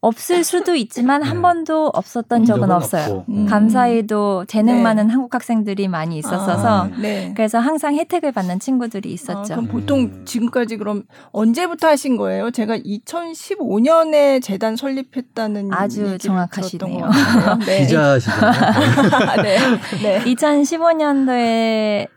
[0.00, 1.42] 없을 수도 있지만 한 네.
[1.42, 3.24] 번도 없었던 적은, 적은 없어요.
[3.28, 3.46] 음.
[3.46, 4.82] 감사히도 재능 네.
[4.82, 7.32] 많은 한국 학생들이 많이 있었어서 아, 네.
[7.36, 9.52] 그래서 항상 혜택을 받는 친구들이 있었죠.
[9.52, 10.22] 아, 그럼 보통 음.
[10.24, 11.02] 지금까지 그럼
[11.32, 12.50] 언제부터 하신 거예요?
[12.50, 17.10] 제가 2015년에 재단 설립했다는 아주 정확하시네요.
[17.66, 17.80] 네.
[17.80, 19.42] 기자시잖아요.
[19.42, 19.58] 네.
[20.02, 20.24] 네.
[20.24, 22.08] 2015년도에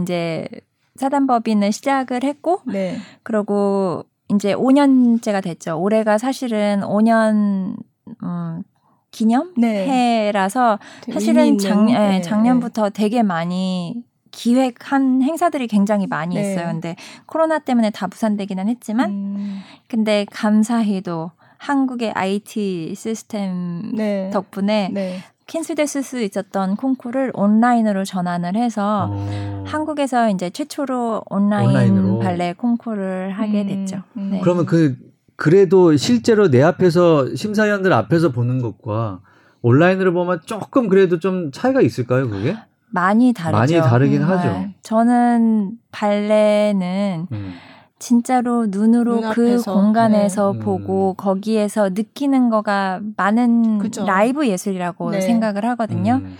[0.00, 0.48] 이제
[0.96, 2.98] 사단법인을 시작을 했고 네.
[3.22, 5.78] 그리고 이제 5년째가 됐죠.
[5.80, 7.76] 올해가 사실은 5년
[8.22, 8.62] 음,
[9.10, 11.12] 기념해라서 네.
[11.12, 12.90] 사실은 작, 예, 네, 작년부터 네.
[12.90, 16.40] 되게 많이 기획한 행사들이 굉장히 많이 네.
[16.52, 16.66] 있어요.
[16.68, 16.96] 근데
[17.26, 19.60] 코로나 때문에 다 무산되기는 했지만 음.
[19.88, 24.30] 근데 감사히도 한국의 IT 시스템 네.
[24.32, 25.18] 덕분에 네.
[25.52, 29.64] 캔슬됐을 수 있었던 콩쿠르를 온라인으로 전환을 해서 어.
[29.66, 32.18] 한국에서 이제 최초로 온라인 온라인으로.
[32.20, 33.66] 발레 콩쿠르를 하게 음.
[33.66, 34.02] 됐죠.
[34.16, 34.30] 음.
[34.32, 34.40] 네.
[34.42, 34.96] 그러면 그
[35.36, 39.20] 그래도 실제로 내 앞에서 심사위원들 앞에서 보는 것과
[39.60, 42.56] 온라인으로 보면 조금 그래도 좀 차이가 있을까요, 그게?
[42.90, 43.58] 많이 다르죠.
[43.58, 44.66] 많이 다르긴 음, 하죠.
[44.82, 47.54] 저는 발레는 음.
[48.02, 50.58] 진짜로 눈으로 눈그 공간에서 네.
[50.58, 51.14] 보고 음.
[51.16, 54.04] 거기에서 느끼는 거가 많은 그쵸.
[54.04, 55.20] 라이브 예술이라고 네.
[55.20, 56.14] 생각을 하거든요.
[56.14, 56.36] 음.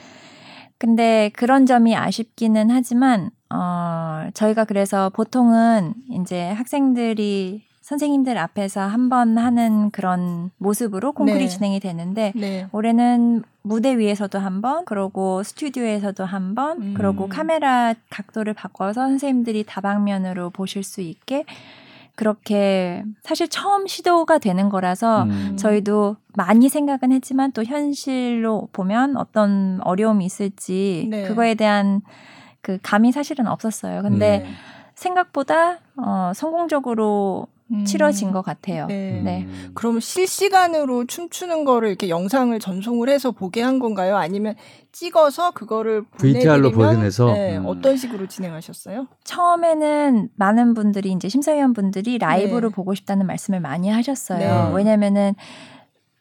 [0.76, 9.36] 근데 그런 점이 아쉽기는 하지만 어 저희가 그래서 보통은 이제 학생들이 선생님들 앞에서 한 번
[9.36, 11.48] 하는 그런 모습으로 콩쿠리 네.
[11.48, 12.66] 진행이 되는데 네.
[12.72, 16.94] 올해는 무대 위에서도 한 번, 그러고 스튜디오에서도 한 번, 음.
[16.94, 21.44] 그러고 카메라 각도를 바꿔서 선생님들이 다방면으로 보실 수 있게
[22.14, 25.56] 그렇게 사실 처음 시도가 되는 거라서 음.
[25.58, 31.24] 저희도 많이 생각은 했지만 또 현실로 보면 어떤 어려움이 있을지 네.
[31.26, 32.02] 그거에 대한
[32.60, 34.02] 그 감이 사실은 없었어요.
[34.02, 34.46] 근데 네.
[34.94, 37.84] 생각보다 어 성공적으로 음.
[37.84, 38.86] 치러진 것 같아요.
[38.86, 39.20] 네.
[39.24, 39.42] 네.
[39.42, 39.70] 음.
[39.74, 44.16] 그럼 실시간으로 춤추는 거를 이렇게 영상을 전송을 해서 보게 한 건가요?
[44.16, 44.54] 아니면
[44.92, 47.64] 찍어서 그거를 VTR로 보내서 네, 음.
[47.66, 49.06] 어떤 식으로 진행하셨어요?
[49.24, 52.74] 처음에는 많은 분들이 이제 심사위원 분들이 라이브로 네.
[52.74, 54.68] 보고 싶다는 말씀을 많이 하셨어요.
[54.68, 54.74] 네.
[54.76, 55.34] 왜냐면은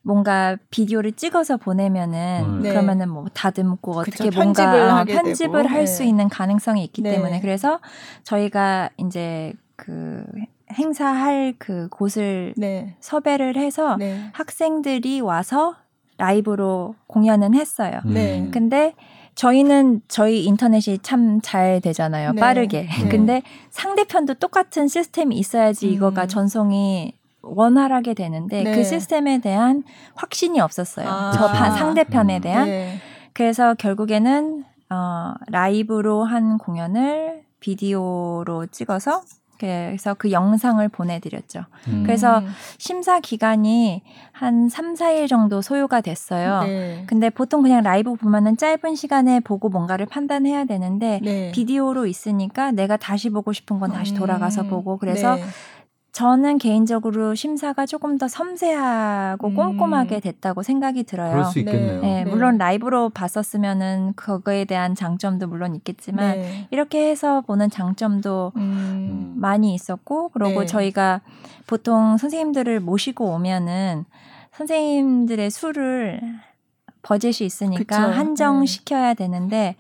[0.04, 2.62] 뭔가 비디오를 찍어서 보내면은 음.
[2.64, 7.12] 그러면은 뭐 다듬고 어떻게 그쵸, 뭔가 편집을, 편집을 할 수 있는 가능성이 있기 네.
[7.12, 7.80] 때문에 그래서
[8.24, 10.24] 저희가 이제 그
[10.72, 12.96] 행사할 그 곳을 네.
[13.00, 14.30] 섭외를 해서 네.
[14.34, 15.76] 학생들이 와서
[16.18, 18.00] 라이브로 공연은 했어요.
[18.06, 18.48] 네.
[18.52, 18.94] 근데
[19.36, 22.34] 저희는 저희 인터넷이 참 잘 되잖아요.
[22.34, 22.40] 네.
[22.42, 22.84] 빠르게.
[22.84, 23.10] 네.
[23.10, 25.94] 근데 상대편도 똑같은 시스템이 있어야지 음.
[25.94, 28.76] 이거가 전송이 원활하게 되는데 네.
[28.76, 29.84] 그 시스템에 대한
[30.16, 31.08] 확신이 없었어요.
[31.08, 31.32] 아.
[31.34, 31.72] 저 아.
[31.72, 32.42] 상대편에 음.
[32.42, 32.66] 대한.
[32.66, 32.98] 네.
[33.34, 39.22] 그래서 결국에는 어, 라이브로 한 공연을 비디오로 찍어서
[39.68, 41.66] 그래서 그 영상을 보내드렸죠.
[41.88, 42.04] 음.
[42.04, 42.42] 그래서
[42.78, 46.64] 심사 기간이 한 3, 4일 정도 소요가 됐어요.
[46.64, 47.04] 네.
[47.08, 51.52] 근데 보통 그냥 라이브 보면은 짧은 시간에 보고 뭔가를 판단해야 되는데 네.
[51.52, 54.70] 비디오로 있으니까 내가 다시 보고 싶은 건 다시 돌아가서 음.
[54.70, 55.44] 보고 그래서 네.
[56.12, 59.56] 저는 개인적으로 심사가 조금 더 섬세하고 음.
[59.56, 61.32] 꼼꼼하게 됐다고 생각이 들어요.
[61.32, 62.02] 그럴 수 있겠네요.
[62.02, 62.30] 네, 네.
[62.30, 66.68] 물론 라이브로 봤었으면은 그거에 대한 장점도 물론 있겠지만 네.
[66.70, 69.34] 이렇게 해서 보는 장점도 음.
[69.38, 70.66] 많이 있었고 그리고 네.
[70.66, 71.22] 저희가
[71.66, 74.04] 보통 선생님들을 모시고 오면은
[74.52, 76.20] 선생님들의 수를
[77.04, 78.12] 버젯이 있으니까 그쵸.
[78.12, 79.78] 한정시켜야 되는데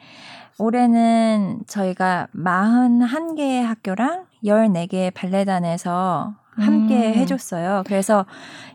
[0.58, 7.14] 올해는 저희가 41개의 학교랑 14개의 발레단에서 함께 음.
[7.16, 7.84] 해줬어요.
[7.86, 8.26] 그래서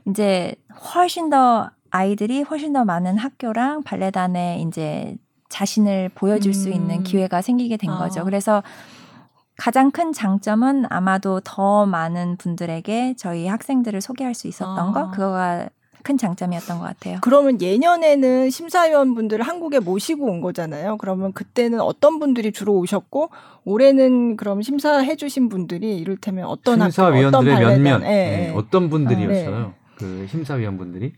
[0.08, 0.54] 이제
[0.94, 5.16] 훨씬 더 아이들이 훨씬 더 많은 학교랑 발레단에 이제
[5.48, 6.52] 자신을 보여줄 음.
[6.52, 7.02] 수 있는 음.
[7.02, 7.98] 기회가 생기게 된 어.
[7.98, 8.24] 거죠.
[8.24, 8.62] 그래서
[9.56, 14.92] 가장 큰 장점은 아마도 더 많은 분들에게 저희 학생들을 소개할 수 있었던 어.
[14.92, 15.68] 거, 그거가
[16.06, 17.18] 큰 장점이었던 것 같아요.
[17.20, 20.98] 그러면 예년에는 심사위원분들을 한국에 모시고 온 거잖아요.
[20.98, 23.30] 그러면 그때는 어떤 분들이 주로 오셨고
[23.64, 28.52] 올해는 그럼 심사해 주신 분들이 이를테면 어떤 심사위원들의 학교, 어떤 몇몇 네, 네.
[28.54, 29.56] 어떤 분들이었어요?
[29.56, 29.72] 아, 네.
[29.96, 31.12] 그 심사위원분들이?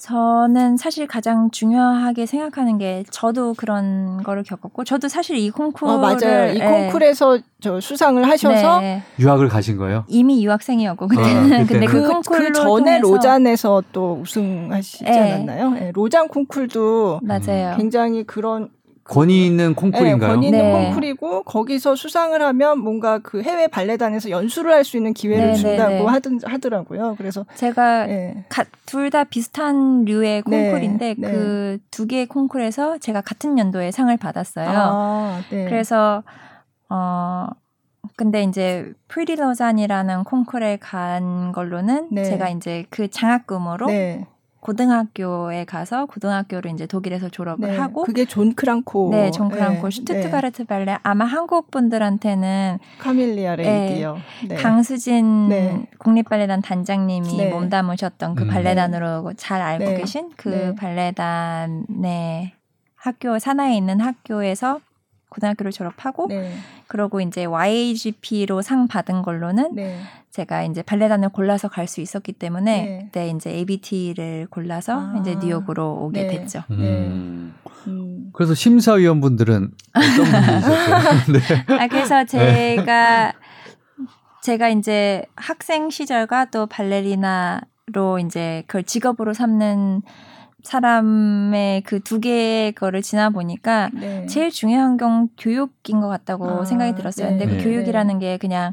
[0.00, 5.98] 저는 사실 가장 중요하게 생각하는 게 저도 그런 거를 겪었고 저도 사실 이 콩쿠르 어,
[5.98, 6.52] 맞아요.
[6.54, 6.64] 이 예.
[6.64, 9.02] 콩쿠르에서 저 수상을 하셔서 네.
[9.18, 10.04] 유학을 가신 거예요?
[10.08, 15.34] 이미 유학생이었고 그때는 아, 근데 그, 그, 그 전에 로잔에서 또 우승하시지 네.
[15.34, 15.70] 않았나요?
[15.70, 15.92] 네.
[15.94, 17.76] 로잔 콩쿨도 맞아요.
[17.76, 18.70] 굉장히 그런
[19.10, 20.16] 권위 있는 콩쿨인가요?
[20.16, 20.84] 네, 권위 있는 네.
[20.84, 25.54] 콩쿨이고 거기서 수상을 하면 뭔가 그 해외 발레단에서 연수를 할 수 있는 기회를 네, 네
[25.54, 26.04] 준다고 네.
[26.04, 27.16] 하든 하더라고요.
[27.18, 28.44] 그래서 제가 네.
[28.86, 34.68] 둘다 비슷한 류의 콩쿨인데 그 두 개의 콩쿨에서 제가 같은 연도에 상을 받았어요.
[34.68, 36.22] 아, 그래서
[36.88, 37.46] 어
[38.16, 43.86] 근데 이제 프리 로잔이라는 콩쿨에 간 걸로는 제가 이제 그 장학금으로
[44.60, 49.90] 고등학교에 가서 고등학교를 이제 독일에서 졸업을 네, 하고 그게 존 크랑코 네, 존 크랑코 네,
[49.90, 50.66] 슈투트가르트 네.
[50.66, 54.18] 발레 아마 한국 분들한테는 카밀리아 레이디요.
[54.48, 55.86] 네, 강수진 네.
[55.98, 57.50] 국립 발레단 단장님이 네.
[57.50, 58.48] 몸담으셨던 그 음.
[58.48, 62.52] 발레단으로 잘 알고 계신 그 발레단의
[62.96, 64.80] 학교 산하에 있는 학교에서
[65.30, 66.52] 고등학교를 졸업하고 네.
[66.86, 70.00] 그러고 이제 YGP로 상 받은 걸로는 네.
[70.30, 72.98] 제가 이제 발레단을 골라서 갈 수 있었기 때문에 네.
[73.04, 75.16] 그때 이제 ABT를 골라서 아.
[75.20, 76.36] 이제 뉴욕으로 오게 네.
[76.38, 76.62] 됐죠.
[76.70, 76.76] 음.
[76.78, 77.70] 네.
[77.88, 78.30] 음.
[78.32, 81.32] 그래서 심사위원분들은 어떤 분들이셨어요?
[81.66, 81.74] 네.
[81.78, 83.32] 아, 그래서 제가
[84.42, 90.02] 제가 이제 학생 시절과 또 발레리나로 이제 그걸 직업으로 삼는
[90.62, 94.26] 사람의 그 두 개의 거를 지나 보니까 네.
[94.26, 97.30] 제일 중요한 건 교육인 것 같다고 아, 생각이 들었어요.
[97.30, 97.38] 네.
[97.38, 97.62] 근데 그 네.
[97.62, 98.72] 교육이라는 게 그냥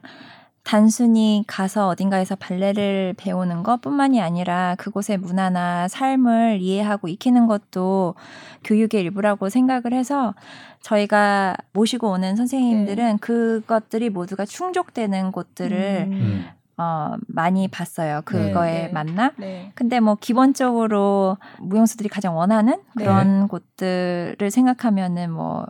[0.63, 8.15] 단순히 가서 어딘가에서 발레를 배우는 것뿐만이 아니라 그곳의 문화나 삶을 이해하고 익히는 것도
[8.63, 10.33] 교육의 일부라고 생각을 해서
[10.81, 13.17] 저희가 모시고 오는 선생님들은 네.
[13.21, 16.45] 그것들이 모두가 충족되는 곳들을 음.
[16.77, 18.21] 어, 많이 봤어요.
[18.23, 18.89] 그거에 네, 네.
[18.93, 19.31] 맞나?
[19.37, 19.71] 네.
[19.73, 23.03] 근데 뭐 기본적으로 무용수들이 가장 원하는 네.
[23.03, 25.65] 그런 곳들을 생각하면은 뭐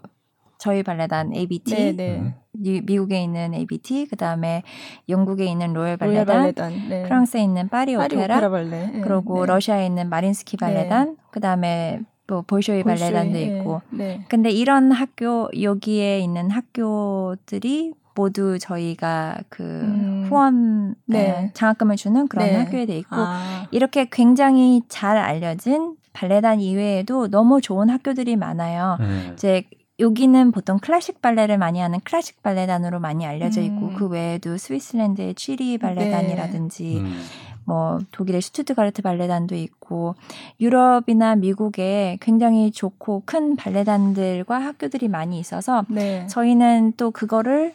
[0.58, 2.36] 저희 발레단 ABT, 네, 네.
[2.52, 4.64] 미, 미국에 있는 ABT, 그 다음에
[5.08, 7.04] 영국에 있는 로열 발레단, 네.
[7.04, 8.88] 프랑스에 있는 파리, 파리 오페라, 오페라 발레.
[8.88, 13.82] 네, 그리고 러시아에 있는 마린스키 발레단, 그 다음에 뭐 볼쇼이 발레단도 있고.
[14.28, 20.26] 근데 이런 학교 여기에 있는 학교들이 모두 저희가 그 음.
[20.28, 21.52] 후원 네.
[21.54, 22.56] 장학금을 주는 그런 네.
[22.56, 23.68] 학교에 돼 있고 아.
[23.70, 28.98] 이렇게 굉장히 잘 알려진 발레단 이외에도 너무 좋은 학교들이 많아요.
[29.00, 29.32] 네.
[29.34, 29.64] 이제
[30.00, 33.96] 여기는 보통 클래식 발레를 많이 하는 클래식 발레단으로 많이 알려져 있고 음.
[33.96, 37.00] 그 외에도 스위스랜드의 취리 발레단이라든지 네.
[37.00, 37.22] 음.
[37.66, 40.16] 뭐 독일의 슈투트가르트 발레단도 있고
[40.60, 46.26] 유럽이나 미국에 굉장히 좋고 큰 발레단들과 학교들이 많이 있어서 네.
[46.28, 47.74] 저희는 또 그거를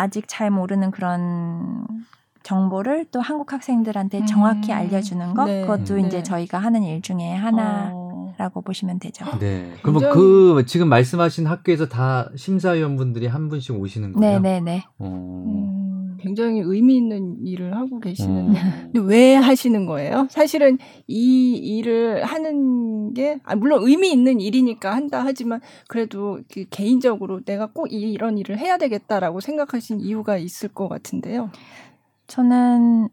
[0.00, 1.86] 아직 잘 모르는 그런
[2.42, 4.78] 정보를 또 한국 학생들한테 정확히 음.
[4.78, 5.60] 알려주는 것 네.
[5.60, 6.06] 그것도 네.
[6.06, 8.62] 이제 저희가 하는 일 중에 하나라고 어.
[8.62, 9.26] 보시면 되죠.
[9.38, 9.74] 네.
[9.82, 14.40] 그러면 그 지금 말씀하신 학교에서 다 심사위원분들이 한 분씩 오시는 거예요?
[14.40, 14.84] 네, 네, 네.
[14.98, 15.44] 어.
[15.46, 15.79] 음,
[16.20, 18.90] 굉장히 의미 있는 일을 하고 계시는데 음.
[19.06, 20.26] 왜 하시는 거예요?
[20.30, 27.40] 사실은 이 일을 하는 게 아, 물론 의미 있는 일이니까 한다 하지만 그래도 그 개인적으로
[27.44, 31.50] 내가 꼭 이런 일을 해야 되겠다라고 생각하신 이유가 있을 것 같은데요.
[32.26, 33.08] 저는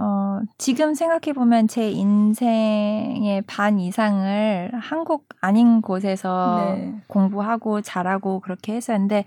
[0.00, 6.94] 어, 지금 생각해보면 제 인생의 반 이상을 한국 아닌 곳에서 네.
[7.08, 9.24] 공부하고 잘하고 그렇게 했었는데,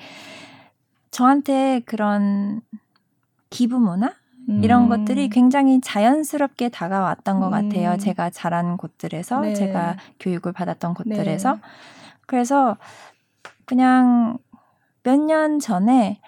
[1.11, 2.61] 저한테 그런
[3.51, 4.11] 기부 문화?
[4.49, 4.63] 음.
[4.63, 7.51] 이런 것들이 굉장히 자연스럽게 다가왔던 것 음.
[7.51, 7.97] 같아요.
[7.97, 9.53] 제가 자란 곳들에서, 네.
[9.53, 11.53] 제가 교육을 받았던 곳들에서.
[11.53, 11.59] 네.
[12.25, 12.77] 그래서
[13.65, 14.39] 그냥
[15.03, 16.19] 몇 년 전에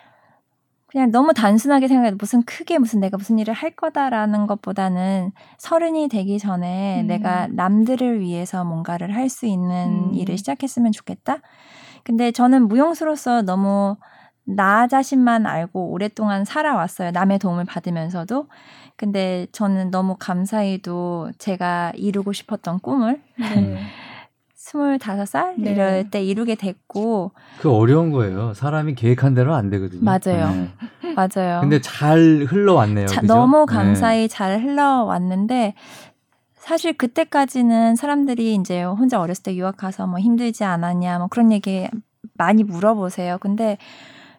[0.87, 6.37] 그냥 너무 단순하게 생각해도 무슨 크게 무슨 내가 무슨 일을 할 거다라는 것보다는 서른이 되기
[6.37, 7.07] 전에 음.
[7.07, 10.13] 내가 남들을 위해서 뭔가를 할 수 있는 음.
[10.13, 11.37] 일을 시작했으면 좋겠다.
[12.03, 13.95] 근데 저는 무용수로서 너무
[14.45, 17.11] 나 자신만 알고 오랫동안 살아왔어요.
[17.11, 18.47] 남의 도움을 받으면서도.
[18.95, 23.79] 근데 저는 너무 감사히도 제가 이루고 싶었던 꿈을 네.
[24.55, 25.71] 스물다섯 살 네.
[25.71, 28.53] 이럴 때 이루게 됐고 그 어려운 거예요.
[28.53, 30.01] 사람이 계획한 대로 안 되거든요.
[30.03, 30.49] 맞아요.
[30.51, 30.69] 네.
[31.15, 31.61] 맞아요.
[31.61, 33.07] 근데 잘 흘러왔네요.
[33.07, 33.73] 자, 너무 네.
[33.75, 34.27] 감사히 네.
[34.27, 35.73] 잘 흘러왔는데
[36.53, 41.89] 사실 그때까지는 사람들이 이제 혼자 어렸을 때 유학 가서 뭐 힘들지 않았냐 뭐 그런 얘기
[42.35, 43.37] 많이 물어보세요.
[43.39, 43.77] 근데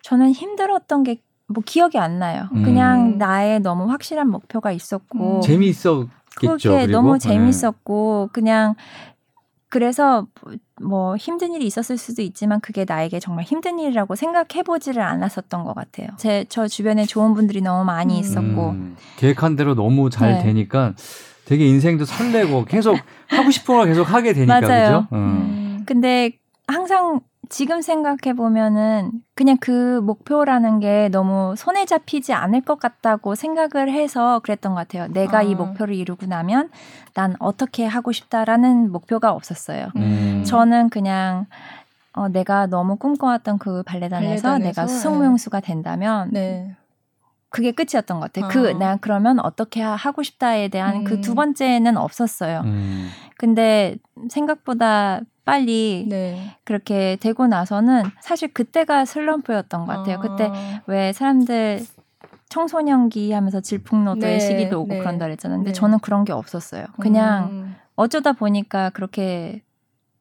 [0.05, 2.49] 저는 힘들었던 게 뭐 기억이 안 나요.
[2.53, 2.62] 음.
[2.62, 5.40] 그냥 나의 너무 확실한 목표가 있었고 음.
[5.43, 8.31] 재미있어 그게 너무 네.
[8.33, 8.75] 그냥
[9.69, 10.27] 그래서
[10.81, 15.75] 뭐 힘든 일이 있었을 수도 있지만 그게 나에게 정말 힘든 일이라고 생각해 보지를 않았었던 것
[15.75, 16.09] 같아요.
[16.17, 20.43] 제 저 주변에 좋은 분들이 너무 많이 있었고 음, 계획한 대로 너무 잘 네.
[20.45, 20.95] 되니까
[21.45, 22.97] 되게 인생도 설레고 계속
[23.29, 24.85] 하고 싶은 걸 계속 하게 되니까 맞아요.
[24.87, 25.09] 그죠?
[25.12, 25.19] 음.
[25.19, 25.83] 음.
[25.87, 26.33] 근데
[26.66, 33.90] 항상 지금 생각해 보면은 그냥 그 목표라는 게 너무 손에 잡히지 않을 것 같다고 생각을
[33.92, 35.09] 해서 그랬던 것 같아요.
[35.09, 35.42] 내가 아.
[35.42, 36.70] 이 목표를 이루고 나면
[37.14, 39.88] 난 어떻게 하고 싶다라는 목표가 없었어요.
[39.96, 40.42] 음.
[40.46, 41.46] 저는 그냥
[42.14, 46.74] 어, 내가 너무 꿈꿔왔던 그 발레단에서, 발레단에서 내가 수성무용수가 된다면 네.
[47.50, 48.48] 그게 끝이었던 것 같아요.
[48.50, 48.72] 그, 아.
[48.72, 51.05] 그난 그러면 어떻게 하고 싶다에 대한 음.
[51.05, 52.62] 그두 번째는 없었어요.
[52.64, 53.11] 음.
[53.37, 53.96] 근데
[54.29, 56.57] 생각보다 빨리 네.
[56.64, 60.16] 그렇게 되고 나서는 사실 그때가 슬럼프였던 것 같아요.
[60.16, 60.20] 아.
[60.20, 60.50] 그때
[60.87, 61.80] 왜 사람들
[62.48, 64.40] 청소년기 하면서 질풍노도의 네.
[64.40, 64.98] 시기도 오고 네.
[65.00, 65.59] 그런다 그랬잖아요.
[65.59, 65.74] 근데 네.
[65.74, 66.87] 저는 그런 게 없었어요.
[67.00, 67.76] 그냥 음.
[67.96, 69.62] 어쩌다 보니까 그렇게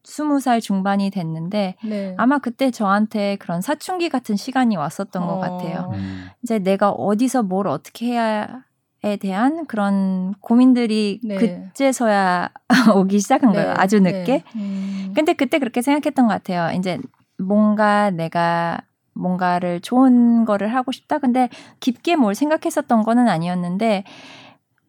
[0.04, 2.16] 스무 살 중반이 됐는데 네.
[2.18, 5.28] 아마 그때 저한테 그런 사춘기 같은 시간이 왔었던 어.
[5.28, 5.92] 것 같아요.
[5.94, 6.28] 음.
[6.44, 8.64] 이제 내가 어디서 뭘 어떻게 해야
[9.06, 11.36] 에 대한 그런 고민들이 네.
[11.36, 12.50] 그제서야
[12.96, 13.58] 오기 시작한 네.
[13.58, 13.74] 거예요.
[13.76, 14.24] 아주 늦게.
[14.26, 14.44] 네.
[14.56, 15.12] 음.
[15.14, 16.78] 근데 그때 그렇게 생각했던 것 같아요.
[16.78, 17.00] 이제
[17.38, 18.80] 뭔가 내가
[19.14, 21.18] 뭔가를 좋은 거를 하고 싶다.
[21.20, 21.50] 근데
[21.82, 24.06] 깊게 뭘 생각했었던 거는 아니었는데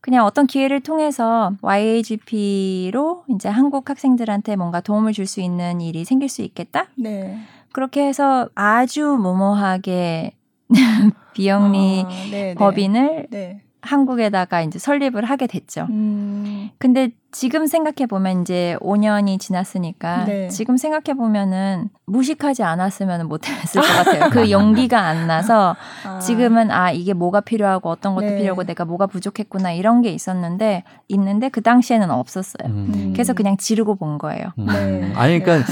[0.01, 6.29] 그냥 어떤 기회를 통해서 YAGP로 이제 한국 학생들한테 뭔가 도움을 줄 수 있는 일이 생길
[6.29, 6.87] 수 있겠다.
[6.97, 7.39] 네.
[7.73, 10.33] 그렇게 해서 아주 모모하게
[11.35, 12.55] 비영리 아, 네, 네.
[12.55, 13.63] 법인을 네.
[13.85, 15.87] 한국에다가 이제 설립을 하게 됐죠.
[15.91, 16.71] 음.
[16.79, 20.49] 근데 지금 생각해 보면 이제 5년이 지났으니까 네.
[20.49, 24.31] 지금 생각해 보면은 무식하지 않았으면 못했을 것 같아요.
[24.31, 26.19] 그 용기가 안 나서 아.
[26.21, 28.39] 지금은 아 이게 뭐가 필요하고 어떤 것도 네.
[28.39, 32.69] 필요하고 내가 뭐가 부족했구나 이런 게 있었는데 있는데 그 당시에는 없었어요.
[32.71, 33.11] 음.
[33.13, 34.47] 그래서 그냥 지르고 본 거예요.
[34.59, 34.67] 음.
[34.67, 35.13] 네.
[35.17, 35.71] 아니 그러니까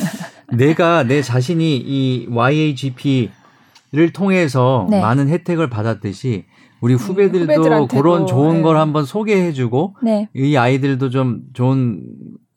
[0.53, 5.01] 내가 내 자신이 이 YAGP를 통해서 네.
[5.01, 6.45] 많은 혜택을 받았듯이
[6.83, 8.63] 우리 음, 후배들도 그런 좋은 네.
[8.63, 10.29] 걸 한번 소개해주고 네.
[10.35, 12.03] 이 아이들도 좀 좋은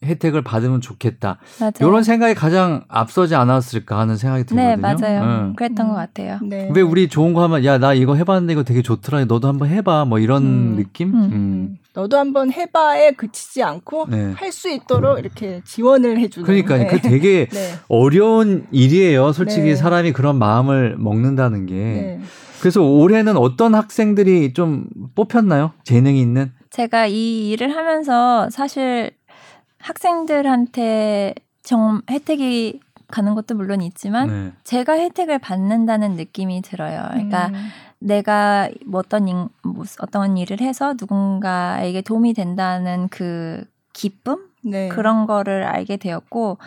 [0.03, 1.37] 혜택을 받으면 좋겠다.
[1.59, 1.73] 맞아요.
[1.79, 4.75] 이런 생각이 가장 앞서지 않았을까 하는 생각이 네, 들거든요.
[4.75, 5.21] 네, 맞아요.
[5.23, 5.53] 응.
[5.55, 5.89] 그랬던 음.
[5.89, 6.39] 것 같아요.
[6.43, 6.69] 네.
[6.75, 9.25] 왜 우리 좋은 거 하면 야 나 이거 해봤는데 이거 되게 좋더라.
[9.25, 10.05] 너도 한번 해봐.
[10.05, 10.75] 뭐 이런 음.
[10.75, 11.13] 느낌?
[11.13, 11.21] 음.
[11.31, 11.77] 음.
[11.93, 14.33] 너도 한번 해봐에 그치지 않고 네.
[14.35, 16.45] 할수 있도록 이렇게 지원을 해주는.
[16.45, 16.87] 그러니까 네.
[16.87, 17.73] 그 되게 네.
[17.87, 19.31] 어려운 일이에요.
[19.33, 19.75] 솔직히 네.
[19.75, 22.19] 사람이 그런 마음을 먹는다는 게.
[22.59, 25.71] 그래서 올해는 어떤 학생들이 좀 뽑혔나요?
[25.83, 26.51] 재능이 있는?
[26.69, 29.11] 제가 이 일을 하면서 사실
[29.79, 34.53] 학생들한테 정 혜택이 가는 것도 물론 있지만 네.
[34.63, 37.07] 제가 혜택을 받는다는 느낌이 들어요.
[37.11, 37.67] 그러니까 음.
[37.99, 43.63] 내가 뭐 어떤 일, 뭐 어떤 일을 해서 누군가에게 도움이 된다는 그
[43.93, 44.89] 기쁨 네.
[44.89, 46.57] 그런 거를 알게 되었고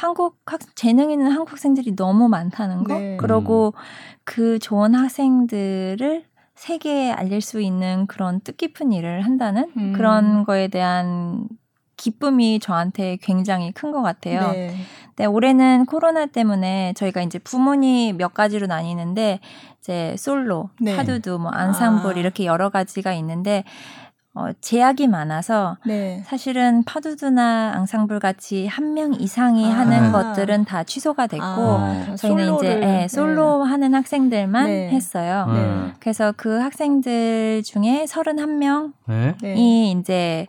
[0.00, 2.98] 한국 학 재능 있는 한국 학생들이 너무 많다는 거.
[2.98, 3.16] 네.
[3.18, 3.80] 그리고 음.
[4.24, 9.92] 그 좋은 학생들을 세계에 알릴 수 있는 그런 뜻깊은 일을 한다는 음.
[9.94, 11.48] 그런 거에 대한
[11.96, 14.52] 기쁨이 저한테 굉장히 큰 것 같아요.
[14.52, 14.74] 네.
[15.16, 19.40] 네, 올해는 코로나 때문에 저희가 이제 부문이 몇 가지로 나뉘는데
[19.80, 20.96] 이제 솔로, 네.
[20.96, 22.18] 파두두, 뭐 안상볼 아.
[22.18, 23.64] 이렇게 여러 가지가 있는데
[24.32, 26.22] 어, 제약이 많아서 네.
[26.24, 29.78] 사실은 파두두나 앙상블 같이 한 명 이상이 아.
[29.78, 32.14] 하는 것들은 다 취소가 됐고 아.
[32.16, 33.70] 저희는 솔로를, 이제 예, 솔로 네.
[33.70, 34.88] 하는 학생들만 네.
[34.90, 35.46] 했어요.
[35.52, 35.92] 네.
[36.00, 40.46] 그래서 그 학생들 중에 31명이 이제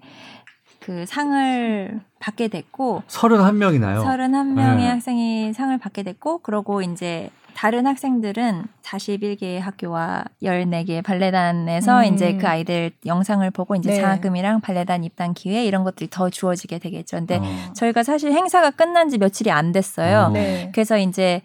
[0.80, 4.04] 그 상을 받게 됐고 31명이나요?
[4.04, 12.14] 31명의 학생이 상을 받게 됐고 그러고 이제 다른 학생들은 41개의 학교와 14개의 발레단에서 음.
[12.14, 14.02] 이제 그 아이들 영상을 보고 이제 네.
[14.02, 17.18] 장학금이랑 발레단 입단 기회 이런 것들이 더 주어지게 되겠죠.
[17.18, 17.74] 근데 어.
[17.74, 20.28] 저희가 사실 행사가 끝난 지 며칠이 안 됐어요.
[20.28, 20.30] 어.
[20.30, 20.72] 네.
[20.74, 21.42] 그래서 이제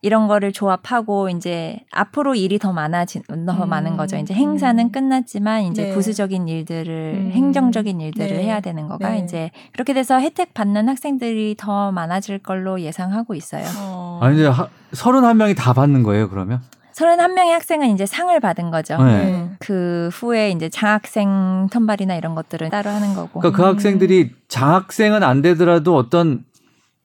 [0.00, 3.68] 이런 거를 조합하고 이제 앞으로 일이 더 많아진 더 음.
[3.68, 4.16] 많은 거죠.
[4.16, 4.92] 이제 행사는 음.
[4.92, 5.94] 끝났지만 이제 네.
[5.94, 7.30] 부수적인 일들을 음.
[7.32, 8.44] 행정적인 일들을 네.
[8.44, 9.18] 해야 되는 거가 네.
[9.18, 13.64] 이제 그렇게 돼서 혜택 받는 학생들이 더 많아질 걸로 예상하고 있어요.
[13.78, 14.20] 어.
[14.22, 14.48] 아니 이제
[14.92, 16.60] 31명이 다 받는 거예요, 그러면?
[16.98, 19.02] 31명의 학생은 이제 상을 받은 거죠.
[19.02, 19.32] 네.
[19.32, 19.56] 음.
[19.60, 23.40] 그 후에 이제 장학생 턴발이나 이런 것들을 따로 하는 거고.
[23.40, 26.44] 그러니까 그 학생들이 장학생은 안 되더라도 어떤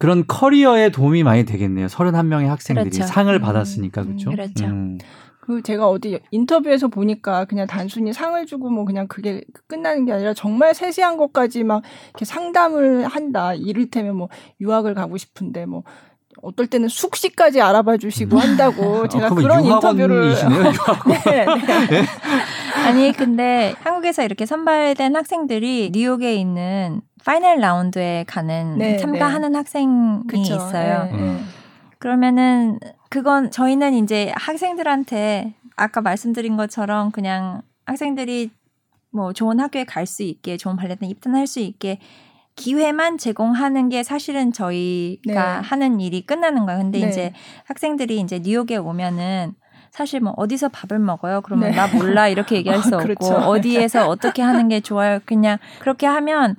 [0.04, 1.88] 그런 커리어에 도움이 많이 되겠네요.
[1.88, 3.08] 31명의 학생들이 그렇죠.
[3.08, 3.40] 상을 음.
[3.42, 4.32] 받았으니까 그렇죠.
[4.32, 4.66] 그렇죠.
[4.66, 4.98] 음.
[5.40, 10.34] 그 제가 어디 인터뷰에서 보니까 그냥 단순히 상을 주고 뭐 그냥 그게 끝나는 게 아니라
[10.34, 13.54] 정말 세세한 것까지 막 이렇게 상담을 한다.
[13.54, 14.28] 이를테면 뭐
[14.60, 15.84] 유학을 가고 싶은데 뭐
[16.44, 20.36] 어떨 때는 숙식까지 알아봐 주시고 한다고 아, 제가 그런 인터뷰를
[21.08, 21.24] 네,
[21.90, 22.06] 네.
[22.86, 29.58] 아니 근데 한국에서 이렇게 선발된 학생들이 뉴욕에 있는 final round에 가는 네, 참가하는 네.
[29.58, 31.06] 학생이 그쵸, 있어요.
[31.06, 31.48] 네, 음.
[31.98, 38.52] 그러면은 그건 저희는 이제 학생들한테 아까 말씀드린 것처럼 그냥 학생들이
[39.12, 42.00] 뭐 좋은 학교에 갈 수 있게 좋은 발레단 입단할 수 있게
[42.56, 45.68] 기회만 제공하는 게 사실은 저희가 네.
[45.68, 46.82] 하는 일이 끝나는 거예요.
[46.82, 47.10] 근데 네.
[47.10, 47.34] 이제
[47.66, 49.56] 학생들이 이제 뉴욕에 오면은
[49.92, 51.42] 사실 뭐 어디서 밥을 먹어요?
[51.42, 51.76] 그러면 네.
[51.76, 53.34] 나 몰라 이렇게 얘기할 수 아, 없고 그렇죠.
[53.36, 55.20] 어디에서 어떻게 하는 게 좋아요?
[55.26, 56.56] 그냥 그렇게 하면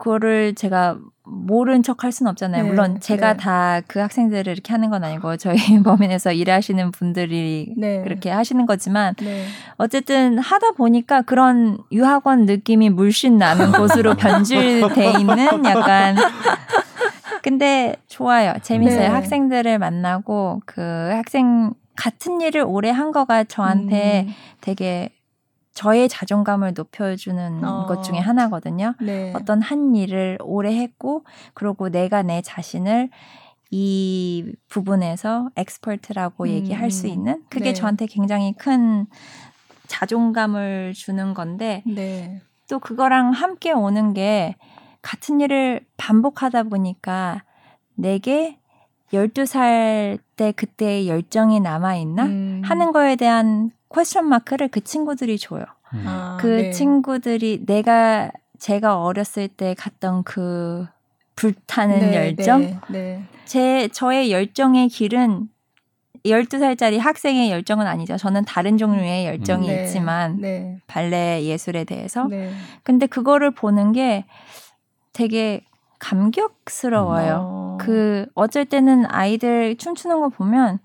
[0.00, 2.62] 그거를 제가 모른 척 할 수는 없잖아요.
[2.64, 3.36] 네, 물론 제가 네.
[3.36, 8.02] 다그 학생들을 이렇게 하는 건 아니고 저희 법인에서 일하시는 분들이 네.
[8.02, 9.44] 그렇게 하시는 거지만 네.
[9.76, 16.16] 어쨌든 하다 보니까 그런 유학원 느낌이 물씬 나는 곳으로 변질돼 있는 약간
[17.42, 18.54] 근데 좋아요.
[18.62, 19.00] 재밌어요.
[19.00, 19.06] 네.
[19.06, 20.80] 학생들을 만나고 그
[21.12, 24.34] 학생 같은 일을 오래 한 거가 저한테 음.
[24.62, 25.10] 되게
[25.80, 27.86] 저의 자존감을 높여주는 어.
[27.86, 28.94] 것 중에 하나거든요.
[29.00, 29.32] 네.
[29.34, 33.08] 어떤 한 일을 오래 했고, 그리고 내가 내 자신을
[33.70, 36.48] 이 부분에서 expert라고 음.
[36.50, 37.72] 얘기할 수 있는 그게 네.
[37.72, 39.06] 저한테 굉장히 큰
[39.86, 42.42] 자존감을 주는 건데 네.
[42.68, 44.56] 또 그거랑 함께 오는 게
[45.00, 47.42] 같은 일을 반복하다 보니까
[47.94, 48.58] 내게
[49.14, 52.24] 12살 때 그때의 열정이 남아있나?
[52.26, 52.62] 음.
[52.66, 55.64] 하는 거에 대한 question mark를 그 친구들이 줘요.
[55.92, 56.04] 음.
[56.06, 56.70] 아, 그 네.
[56.70, 60.86] 친구들이 내가 제가 어렸을 때 갔던 그
[61.36, 62.60] 불타는 네, 열정?
[62.60, 63.24] 네, 네.
[63.44, 65.48] 제 저의 열정의 길은
[66.26, 68.18] 12살짜리 학생의 열정은 아니죠.
[68.18, 69.84] 저는 다른 종류의 열정이 음.
[69.84, 70.78] 있지만 네.
[70.86, 72.28] 발레 예술에 대해서.
[72.82, 74.26] 근데 그거를 보는 게
[75.14, 75.64] 되게
[75.98, 77.40] 감격스러워요.
[77.42, 77.78] 어.
[77.80, 80.78] 그 어쩔 때는 아이들 춤추는 거 보면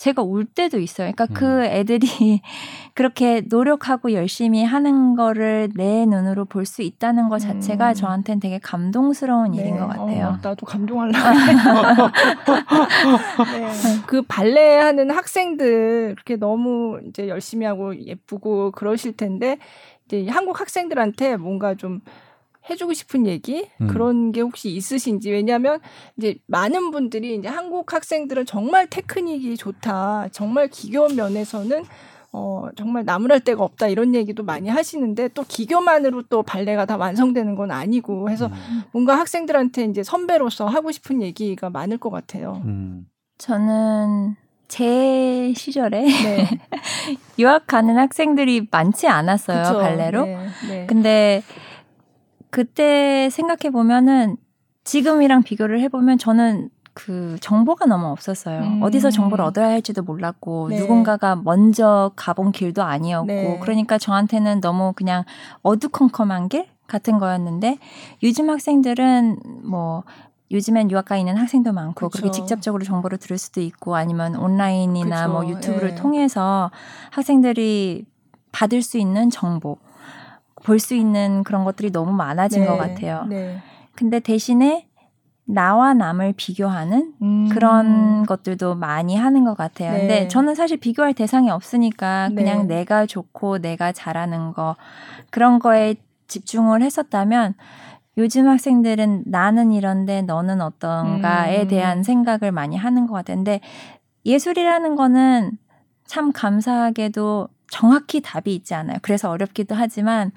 [0.00, 1.12] 제가 울 때도 있어요.
[1.12, 1.50] 그러니까 그 음.
[1.60, 2.08] 그 애들이
[2.94, 7.94] 그렇게 노력하고 열심히 하는 거를 내 눈으로 볼 수 있다는 것 자체가 음.
[7.94, 9.62] 저한테는 되게 감동스러운 네.
[9.62, 10.26] 일인 것 같아요.
[10.28, 11.12] 어, 나도 감동할라.
[13.52, 14.00] 네.
[14.06, 19.58] 그 발레 하는 학생들 그렇게 너무 이제 열심히 하고 예쁘고 그러실 텐데
[20.06, 22.00] 이제 한국 학생들한테 뭔가 좀
[22.70, 23.88] 해주고 싶은 얘기 음.
[23.88, 25.80] 그런 게 혹시 있으신지 왜냐하면
[26.16, 31.84] 이제 많은 분들이 이제 한국 학생들은 정말 테크닉이 좋다 정말 기교 면에서는
[32.32, 37.56] 어 정말 나무랄 데가 없다 이런 얘기도 많이 하시는데 또 기교만으로 또 발레가 다 완성되는
[37.56, 38.82] 건 아니고 해서 음.
[38.92, 42.62] 뭔가 학생들한테 이제 선배로서 하고 싶은 얘기가 많을 것 같아요.
[42.64, 43.06] 음.
[43.38, 44.36] 저는
[44.68, 46.48] 제 시절에 네.
[47.40, 49.78] 유학 가는 학생들이 많지 않았어요 그쵸?
[49.80, 50.24] 발레로.
[50.24, 50.86] 네, 네.
[50.86, 51.42] 근데
[52.50, 54.36] 그때 생각해 보면은
[54.84, 58.60] 지금이랑 비교를 해보면 저는 그 정보가 너무 없었어요.
[58.60, 58.82] 음.
[58.82, 60.76] 어디서 정보를 얻어야 할지도 몰랐고 네.
[60.76, 63.58] 누군가가 먼저 가본 길도 아니었고 네.
[63.62, 65.24] 그러니까 저한테는 너무 그냥
[65.62, 67.78] 어두컴컴한 길 같은 거였는데
[68.22, 70.02] 요즘 학생들은 뭐
[70.50, 72.22] 요즘엔 유학 가 있는 학생도 많고 그쵸.
[72.22, 75.32] 그렇게 직접적으로 정보를 들을 수도 있고 아니면 온라인이나 그쵸.
[75.32, 75.94] 뭐 유튜브를 네.
[75.94, 76.72] 통해서
[77.12, 78.04] 학생들이
[78.50, 79.78] 받을 수 있는 정보
[80.62, 83.24] 볼 수 있는 그런 것들이 너무 많아진 네, 것 같아요.
[83.28, 83.58] 네.
[83.94, 84.86] 근데 대신에
[85.44, 87.48] 나와 남을 비교하는 음.
[87.50, 89.92] 그런 것들도 많이 하는 것 같아요.
[89.92, 89.98] 네.
[90.00, 92.34] 근데 저는 사실 비교할 대상이 없으니까 네.
[92.36, 94.76] 그냥 내가 좋고 내가 잘하는 거
[95.30, 95.96] 그런 거에
[96.28, 97.54] 집중을 했었다면
[98.16, 101.68] 요즘 학생들은 나는 이런데 너는 어떤가에 음.
[101.68, 103.60] 대한 생각을 많이 하는 것 같은데
[104.26, 105.52] 예술이라는 거는
[106.06, 108.98] 참 감사하게도 정확히 답이 있지 않아요.
[109.02, 110.32] 그래서 어렵기도 하지만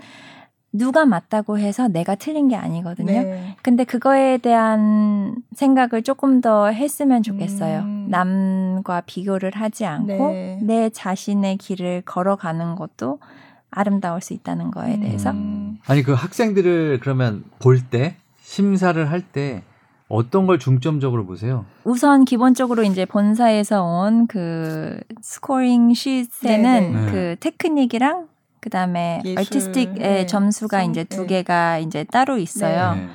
[0.75, 3.11] 누가 맞다고 해서 내가 틀린 게 아니거든요.
[3.11, 3.55] 네.
[3.61, 7.81] 근데 그거에 대한 생각을 조금 더 했으면 좋겠어요.
[7.81, 8.07] 음.
[8.09, 10.59] 남과 비교를 하지 않고 네.
[10.63, 13.19] 내 자신의 길을 걸어가는 것도
[13.69, 15.29] 아름다울 수 있다는 거에 대해서.
[15.31, 15.77] 음.
[15.85, 19.63] 아니 그 학생들을 그러면 볼 때 심사를 할 때
[20.09, 21.65] 어떤 걸 중점적으로 보세요?
[21.83, 27.11] 우선 기본적으로 이제 본사에서 온 그 스코링 시트에는 네.
[27.11, 28.27] 그 테크닉이랑
[28.59, 29.39] 그다음에 예술.
[29.39, 30.25] 아티스틱의 네.
[30.25, 31.27] 점수가 이제 두 네.
[31.27, 32.95] 개가 이제 따로 있어요.
[32.95, 33.07] 네.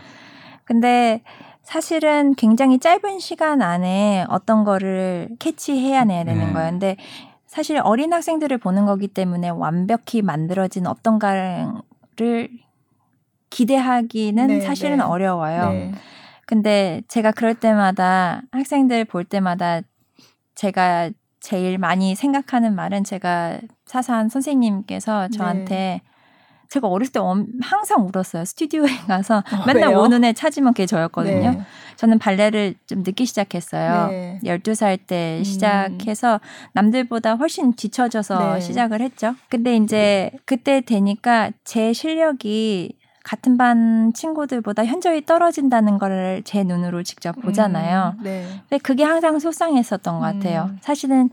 [0.64, 1.22] 근데
[1.62, 6.52] 사실은 굉장히 짧은 시간 안에 어떤 거를 캐치해야 내야 되는 네.
[6.52, 6.70] 거예요.
[6.70, 6.96] 근데
[7.46, 11.68] 사실 어린 학생들을 보는 거기 때문에 완벽히 만들어진 어떤가를
[13.50, 15.92] 기대하기는 네, 사실은 어려워요.
[16.48, 19.82] 근데 제가 그럴 때마다 학생들 볼 때마다
[20.54, 26.02] 제가 제일 많이 생각하는 말은 제가 사산 선생님께서 저한테 네.
[26.70, 27.20] 제가 어렸을 때
[27.60, 28.46] 항상 울었어요.
[28.46, 30.00] 스튜디오에 가서 어, 맨날 왜요?
[30.00, 31.50] 오는 애 찾으면 걔 저였거든요.
[31.50, 31.60] 네.
[31.96, 34.08] 저는 발레를 좀 늦게 시작했어요.
[34.08, 34.40] 네.
[34.42, 35.44] 12살 때 음.
[35.44, 36.40] 시작해서
[36.72, 38.60] 남들보다 훨씬 뒤쳐져서 네.
[38.60, 39.34] 시작을 했죠.
[39.50, 42.97] 근데 이제 그때 되니까 제 실력이
[43.28, 48.14] 같은 반 친구들보다 현저히 떨어진다는 거를 제 눈으로 직접 보잖아요.
[48.16, 48.46] 음, 네.
[48.60, 50.70] 근데 그게 항상 속상했었던 것 같아요.
[50.70, 50.78] 음.
[50.80, 51.28] 사실은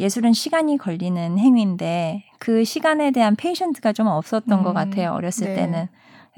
[0.00, 5.12] 예술은 시간이 걸리는 행위인데 그 시간에 대한 페이션트가 좀 없었던 음, 것 같아요.
[5.12, 5.56] 어렸을 네.
[5.56, 5.88] 때는.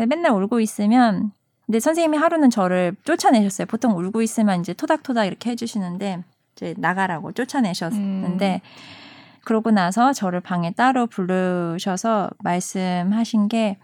[0.09, 1.31] 맨날 울고 있으면
[1.67, 3.67] 근데 선생님이 하루는 저를 쫓아내셨어요.
[3.67, 6.25] 보통 울고 있으면 이제 토닥토닥 이렇게 해주시는데
[6.57, 9.41] 이제 나가라고 쫓아내셨는데 음.
[9.45, 13.77] 그러고 나서 저를 방에 따로 부르셔서 말씀하신 게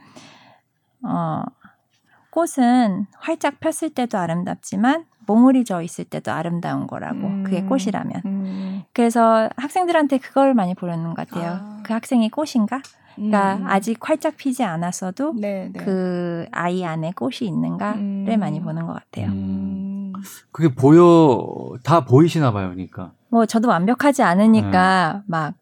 [1.06, 1.44] 어,
[2.30, 7.44] 꽃은 활짝 폈을 때도 아름답지만 몽울이 져 있을 때도 아름다운 거라고 음.
[7.44, 8.82] 그게 꽃이라면 음.
[8.92, 11.80] 그래서 학생들한테 그걸 많이 보려는 것 같아요 아.
[11.82, 12.82] 그 학생이 꽃인가
[13.14, 13.66] 그러니까 음.
[13.66, 15.84] 아직 활짝 피지 않았어도 네, 네.
[15.84, 18.36] 그 아이 안에 꽃이 있는가를 음.
[18.38, 19.28] 많이 보는 것 같아요.
[19.28, 20.12] 음.
[20.50, 23.12] 그게 보여 다 보이시나 봐요, 그러니까.
[23.28, 25.22] 뭐 저도 완벽하지 않으니까 네.
[25.26, 25.54] 막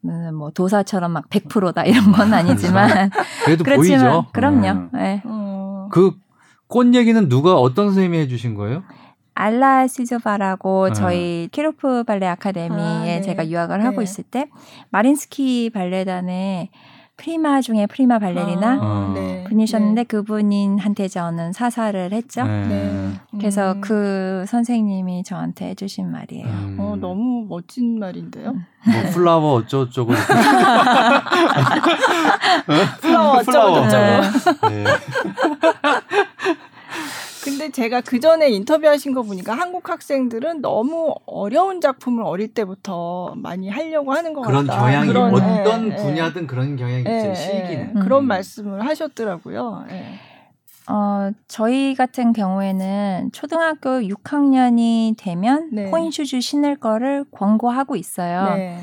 [0.00, 3.10] 뭐 도사처럼 막 100%다 이런 건 아니지만
[3.44, 4.26] 그래도 보이죠.
[4.32, 4.88] 그럼요.
[4.92, 4.98] 네.
[4.98, 5.22] 네.
[5.24, 5.88] 어.
[5.90, 8.82] 그꽃 얘기는 누가 어떤 선생님이 해주신 거예요?
[9.34, 10.94] 알라 시조바라고 네.
[10.94, 13.20] 저희 키로프 발레 아카데미에 아, 네.
[13.22, 14.02] 제가 유학을 하고 네.
[14.02, 14.48] 있을 때
[14.90, 16.70] 마린스키 발레단에
[17.18, 19.44] 프리마 중에 프리마 발레리나 아, 네.
[19.48, 20.06] 분이셨는데 네.
[20.06, 22.44] 그분한테 저는 사사를 했죠.
[22.44, 22.66] 네.
[22.68, 23.12] 네.
[23.38, 23.80] 그래서 음.
[23.80, 26.46] 그 선생님이 저한테 해주신 말이에요.
[26.46, 26.76] 음.
[26.78, 28.50] 어, 너무 멋진 말인데요.
[28.50, 28.64] 음.
[28.86, 30.12] 뭐 flower 어쩌고저쩌고.
[33.02, 34.22] 플라워 어쩌고저쩌고.
[37.48, 37.58] 네.
[37.58, 43.68] 근데 제가 그 전에 인터뷰하신 거 보니까 한국 학생들은 너무 어려운 작품을 어릴 때부터 많이
[43.68, 44.80] 하려고 하는 것 그런 같다.
[44.80, 46.46] 경향이 그런 경향이 어떤 예, 분야든 예.
[46.46, 47.34] 그런 경향이 예, 있죠.
[47.34, 48.00] 시기는 예.
[48.00, 48.28] 그런 음.
[48.28, 49.86] 말씀을 하셨더라고요.
[49.90, 50.04] 예.
[50.90, 55.90] 어, 저희 같은 경우에는 초등학교 6학년이 되면 네.
[55.90, 58.54] pointe shoes 신을 거를 권고하고 있어요.
[58.54, 58.78] 네.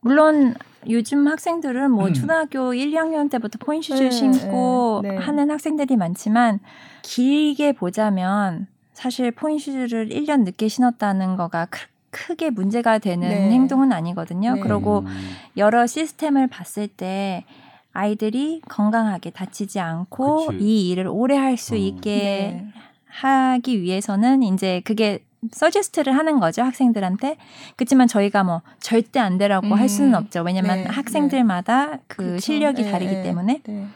[0.00, 0.54] 물론
[0.90, 2.12] 요즘 학생들은 뭐 음.
[2.12, 5.16] 초등학교 1, 2학년 때부터 pointe shoes 네, 신고 네, 네.
[5.16, 6.58] 하는 학생들이 많지만
[7.02, 13.50] 길게 보자면 사실 pointe shoes를 1년 늦게 신었다는 거가 크, 크게 문제가 되는 네.
[13.50, 14.54] 행동은 아니거든요.
[14.54, 14.60] 네.
[14.60, 15.30] 그리고 음.
[15.56, 17.44] 여러 시스템을 봤을 때
[17.92, 20.64] 아이들이 건강하게 다치지 않고 그치.
[20.64, 21.78] 이 일을 오래 할수 어.
[21.78, 22.66] 있게 네.
[23.06, 27.36] 하기 위해서는 이제 그게 서제스트를 하는 거죠 학생들한테
[27.76, 29.72] 그렇지만 저희가 뭐 절대 안 되라고 음.
[29.72, 31.98] 할 수는 없죠 왜냐면 네, 학생들마다 네.
[32.06, 32.38] 그 그쵸.
[32.38, 33.86] 실력이 네, 다르기 네, 때문에 네.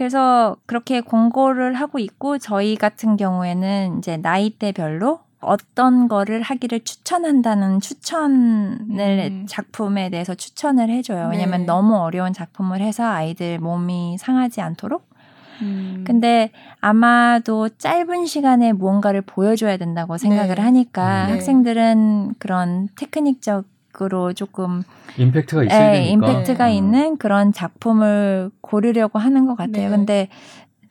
[0.00, 9.28] 그래서 그렇게 공고를 하고 있고 저희 같은 경우에는 이제 나이대별로 어떤 거를 하기를 추천한다는 추천을
[9.30, 9.46] 음.
[9.46, 11.28] 작품에 대해서 추천을 해줘요.
[11.30, 11.66] 왜냐면 네.
[11.66, 15.06] 너무 어려운 작품을 해서 아이들 몸이 상하지 않도록
[15.60, 16.04] 음.
[16.06, 20.62] 근데 아마도 짧은 시간에 무언가를 보여줘야 된다고 생각을 네.
[20.62, 21.32] 하니까 네.
[21.32, 23.66] 학생들은 그런 테크닉적
[24.00, 24.82] 으로 조금
[25.18, 26.76] 임팩트가 있어야 네, 되니까 임팩트가 네.
[26.76, 29.90] 있는 그런 작품을 고르려고 하는 것 같아요.
[29.90, 29.96] 네.
[29.96, 30.28] 근데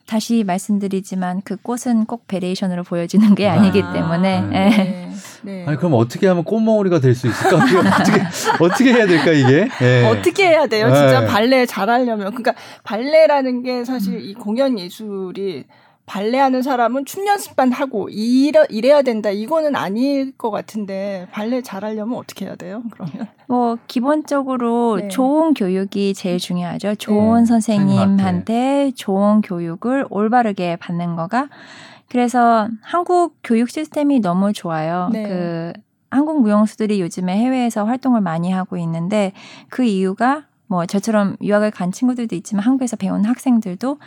[0.06, 4.40] 다시 말씀드리지만 그 꽃은 꼭 베레이션으로 보여지는 게 아니기 아, 때문에.
[4.42, 5.10] 네.
[5.42, 5.64] 네.
[5.66, 7.56] 아니 그럼 어떻게 하면 꽃몽우리가 될 수 있을까?
[7.96, 9.68] 어떻게 어떻게 해야 될까 이게?
[9.80, 10.06] 네.
[10.06, 10.86] 어떻게 해야 돼요?
[10.92, 15.64] 진짜 발레 잘하려면 그러니까 발레라는 게 사실 이 공연 예술이
[16.10, 22.46] 발레하는 사람은 춤 연습만 하고 이래, 이래야 된다 이거는 아닐 것 같은데 발레 잘하려면 어떻게
[22.46, 22.82] 해야 돼요?
[22.90, 25.08] 그러면 뭐 기본적으로 네.
[25.08, 26.96] 좋은 교육이 제일 중요하죠.
[26.96, 27.46] 좋은 네.
[27.46, 31.48] 선생님한테 좋은 교육을 올바르게 받는 거가
[32.08, 35.10] 그래서 한국 교육 시스템이 너무 좋아요.
[35.12, 35.22] 네.
[35.22, 35.72] 그
[36.10, 39.32] 한국 무용수들이 요즘에 해외에서 활동을 많이 하고 있는데
[39.68, 43.98] 그 이유가 뭐 저처럼 유학을 간 친구들도 있지만 한국에서 배운 학생들도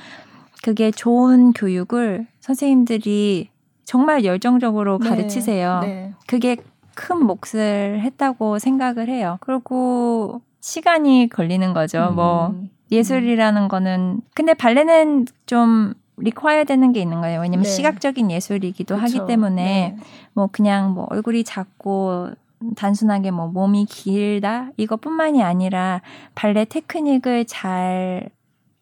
[0.64, 3.50] 그게 좋은 교육을 선생님들이
[3.84, 5.10] 정말 열정적으로 네.
[5.10, 5.82] 가르치세요.
[5.82, 6.14] 네.
[6.26, 6.56] 그게
[6.96, 9.38] 큰 몫을 했다고 생각을 해요.
[9.42, 12.08] 그리고 시간이 걸리는 거죠.
[12.12, 12.16] 음.
[12.16, 12.56] 뭐
[12.92, 17.42] 예술이라는 거는 근데 발레는 좀 리콰이어 되는 게 있는 거예요.
[17.42, 17.70] 왜냐면 네.
[17.70, 19.04] 시각적인 예술이기도 그쵸.
[19.04, 20.04] 하기 때문에 네.
[20.32, 22.30] 뭐 그냥 뭐 얼굴이 작고
[22.78, 26.02] 단순하게 뭐 몸이 길다 이것뿐만이 아니라
[26.36, 28.30] 발레 테크닉을 잘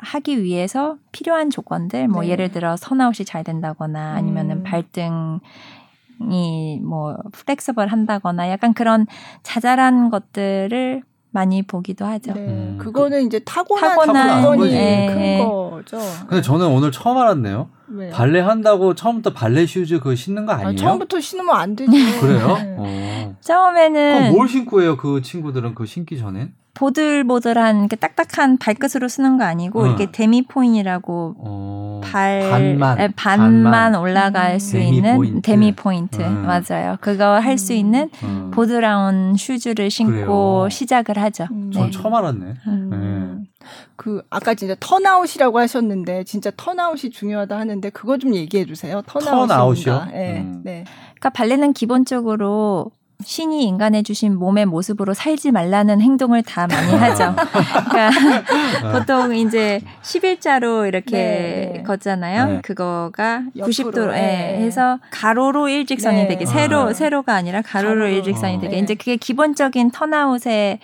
[0.02, 2.30] 하기 위해서 필요한 조건들 뭐 네.
[2.30, 4.64] 예를 들어 선아웃이 잘 된다거나 아니면은 음.
[4.64, 5.40] 발등
[6.30, 9.08] 이 뭐 flexible 한다거나 약간 그런
[9.44, 11.02] 자잘한 것들을
[11.34, 12.34] 많이 보기도 하죠.
[12.34, 12.42] 네.
[12.42, 12.78] 음.
[12.80, 15.08] 그거는 이제 타고난, 타고난 조건이 네.
[15.08, 15.38] 큰 네.
[15.46, 15.98] 거죠.
[16.28, 17.70] 근데 저는 오늘 처음 알았네요.
[17.88, 20.68] 왜 발레 한다고 처음부터 발레 슈즈 그거 신는 거 아니에요?
[20.70, 21.92] 아니, 처음부터 신으면 안 되죠.
[22.20, 22.58] 그래요?
[22.58, 22.76] 네.
[22.78, 23.36] 어.
[23.40, 24.98] 처음에는 뭘 신고 해요?
[24.98, 26.54] 그 친구들은 그 신기 전엔?
[26.74, 29.88] 보들보들한 이렇게 딱딱한 발끝으로 쓰는 거 아니고 어.
[29.88, 34.60] 이렇게 demi-pointe이라고 어, 발 반만, 에, 반만, 반만 올라갈 음.
[34.60, 35.42] 수 demi 있는 pointe.
[35.42, 36.46] demi pointe 음.
[36.46, 36.98] 맞아요.
[37.02, 37.78] 그거 할수 음.
[37.78, 38.52] 있는 음.
[38.52, 40.70] 보드라운 shoes를 신고 그래요.
[40.70, 41.48] 시작을 하죠.
[41.52, 41.72] 음.
[41.72, 41.92] 전 네.
[41.92, 42.54] 처음 알았네.
[42.68, 42.90] 음.
[42.90, 43.68] 네.
[43.96, 49.02] 그 아까 진짜 turnout이라고 하셨는데 진짜 turnout이 중요하다 하는데 그거 좀 얘기해 주세요.
[49.06, 50.06] 턴아웃이요?
[50.12, 50.48] 네.
[50.64, 50.84] 네.
[51.12, 52.92] 그러니까 발레는 기본적으로
[53.24, 57.36] 신이 인간에 주신 몸의 모습으로 살지 말라는 행동을 다 많이 하죠.
[57.90, 61.84] 그러니까 보통 이제 11자로 이렇게 네, 네.
[61.84, 62.46] 걷잖아요.
[62.48, 62.62] 네.
[62.62, 64.58] 그거가 90도로 네.
[64.60, 66.28] 해서 가로로 일직선이 네.
[66.28, 66.94] 되게 세로 아.
[66.94, 68.08] 세로가 아니라 가로로, 가로로.
[68.10, 68.80] 일직선이 되게 어.
[68.80, 70.80] 이제 그게 기본적인 턴아웃의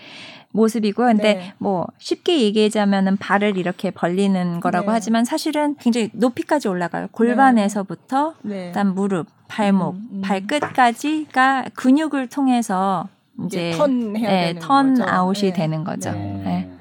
[0.51, 1.07] 모습이고요.
[1.07, 1.53] 근데 네.
[1.57, 4.93] 뭐 쉽게 얘기하자면은 발을 이렇게 벌리는 거라고 네.
[4.93, 7.07] 하지만 사실은 굉장히 높이까지 올라가요.
[7.11, 8.67] 골반에서부터 네.
[8.67, 10.21] 일단 무릎, 발목, 음, 음.
[10.21, 13.07] 발끝까지가 근육을 통해서
[13.45, 15.09] 이제 turn 해야 네, 되는 turn 거죠.
[15.09, 15.53] out이 네.
[15.53, 16.11] 되는 거죠.
[16.11, 16.41] 네.
[16.43, 16.71] 네.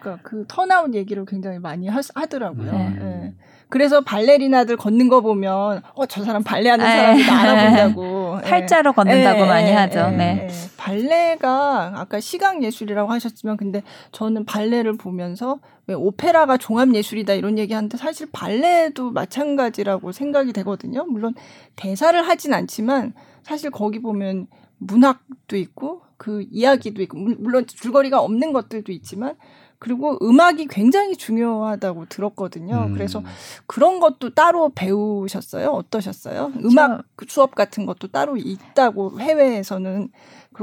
[0.00, 3.34] 그러니까 그 turnout 얘기를 굉장히 많이 하, 더라고요 네.
[3.68, 9.70] 그래서 발레리나들 걷는 거 보면 어 저 사람 발레하는 사람이다 알아본다고 팔자로 걷는다고 에, 많이
[9.70, 9.98] 에, 하죠.
[10.00, 10.48] 에, 네.
[10.76, 13.82] 발레가 아까 시각 예술이라고 하셨지만 근데
[14.12, 21.04] 저는 발레를 보면서 왜 오페라가 종합 예술이다 이런 얘기하는데 사실 발레도 마찬가지라고 생각이 되거든요.
[21.06, 21.34] 물론
[21.76, 24.46] 대사를 하진 않지만 사실 거기 보면
[24.78, 29.34] 문학도 있고 그 이야기도 있고 물론 줄거리가 없는 것들도 있지만
[29.78, 32.86] 그리고 음악이 굉장히 중요하다고 들었거든요.
[32.88, 32.94] 음.
[32.94, 33.22] 그래서
[33.66, 35.68] 그런 것도 따로 배우셨어요?
[35.70, 36.52] 어떠셨어요?
[36.64, 40.08] 음악 저, 수업 같은 것도 따로 있다고 해외에서는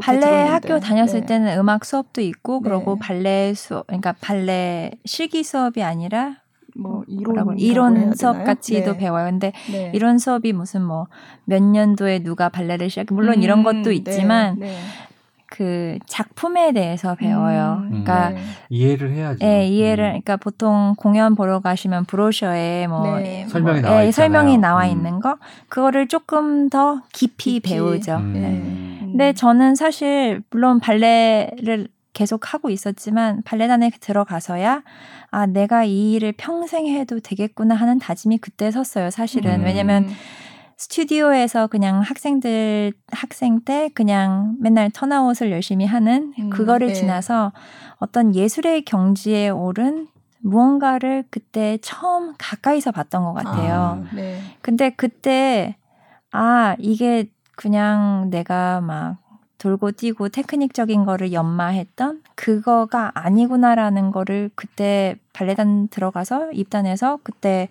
[0.02, 0.50] 발레 들었는데.
[0.50, 1.26] 학교 다녔을 네.
[1.28, 2.70] 때는 음악 수업도 있고 네.
[2.70, 6.38] 그리고 발레 수업 그러니까 발레 실기 수업이 아니라
[6.76, 8.98] 뭐 이론 이론 수업 같이도 네.
[8.98, 9.26] 배워요.
[9.26, 9.92] 근데 네.
[9.94, 11.08] 이론 수업이 무슨 뭐
[11.46, 13.96] 몇 년도에 누가 발레를 시작 물론 음, 이런 것도 네.
[13.96, 14.78] 있지만 네.
[15.54, 17.84] 그 작품에 대해서 배워요.
[17.84, 18.42] 음, 그러니까 네.
[18.70, 19.38] 이해를 해야죠.
[19.46, 20.06] 네, 이해를.
[20.06, 20.10] 음.
[20.10, 23.46] 그러니까 보통 공연 보러 가시면 브로셔에 뭐 네.
[23.48, 24.90] 설명이 뭐, 나와 네, 설명이 나와 음.
[24.90, 25.38] 있는 거
[25.70, 27.70] 그거를 조금 더 깊이, 깊이.
[27.70, 28.16] 배우죠.
[28.16, 28.34] 음.
[28.34, 29.06] 네.
[29.12, 34.82] 근데 저는 사실 물론 발레를 계속 하고 있었지만 발레단에 들어가서야
[35.30, 39.12] 아 내가 이 일을 평생 해도 되겠구나 하는 다짐이 그때 섰어요.
[39.12, 39.66] 사실은 음.
[39.66, 40.10] 왜냐면
[40.78, 46.94] 스튜디오에서 그냥 학생들 학생 때 그냥 맨날 턴아웃을 열심히 하는 음, 그거를 네.
[46.94, 47.54] 지나서
[47.98, 50.08] 어떤 예술의 경지에 오른
[50.40, 54.04] 무언가를 그때 처음 가까이서 봤던 것 같아요.
[54.04, 54.40] 아, 네.
[54.62, 55.78] 근데 그때
[56.32, 59.18] 아 이게 그냥 내가 막
[59.64, 67.70] 돌고 뛰고 테크닉적인 거를 연마했던 그거가 아니구나라는 거를 그때 발레단 들어가서 입단해서 그때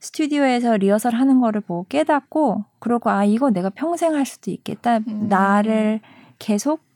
[0.00, 5.26] 스튜디오에서 리허설 하는 거를 보고 깨닫고 그러고 아 이거 내가 평생 할 수도 있겠다 음.
[5.28, 6.00] 나를
[6.38, 6.86] 계속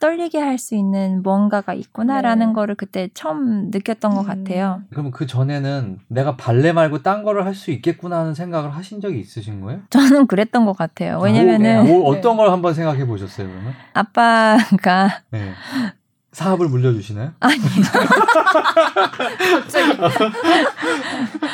[0.00, 2.52] 떨리게 할 수 있는 뭔가가 있구나라는 네.
[2.52, 4.16] 거를 그때 처음 느꼈던 음.
[4.16, 4.82] 것 같아요.
[4.90, 9.20] 그럼 그 전에는 내가 발레 말고 딴 거를 할 수 있겠구나 하는 생각을 하신 적이
[9.20, 9.80] 있으신 거예요?
[9.90, 11.20] 저는 그랬던 것 같아요.
[11.20, 13.72] 왜냐면은 뭐, 뭐 어떤 걸 한번 생각해 보셨어요 그러면?
[13.94, 15.52] 아빠가 네.
[16.34, 17.32] 사업을 물려주시나요?
[17.40, 17.60] 아니요.
[19.62, 19.98] 갑자기.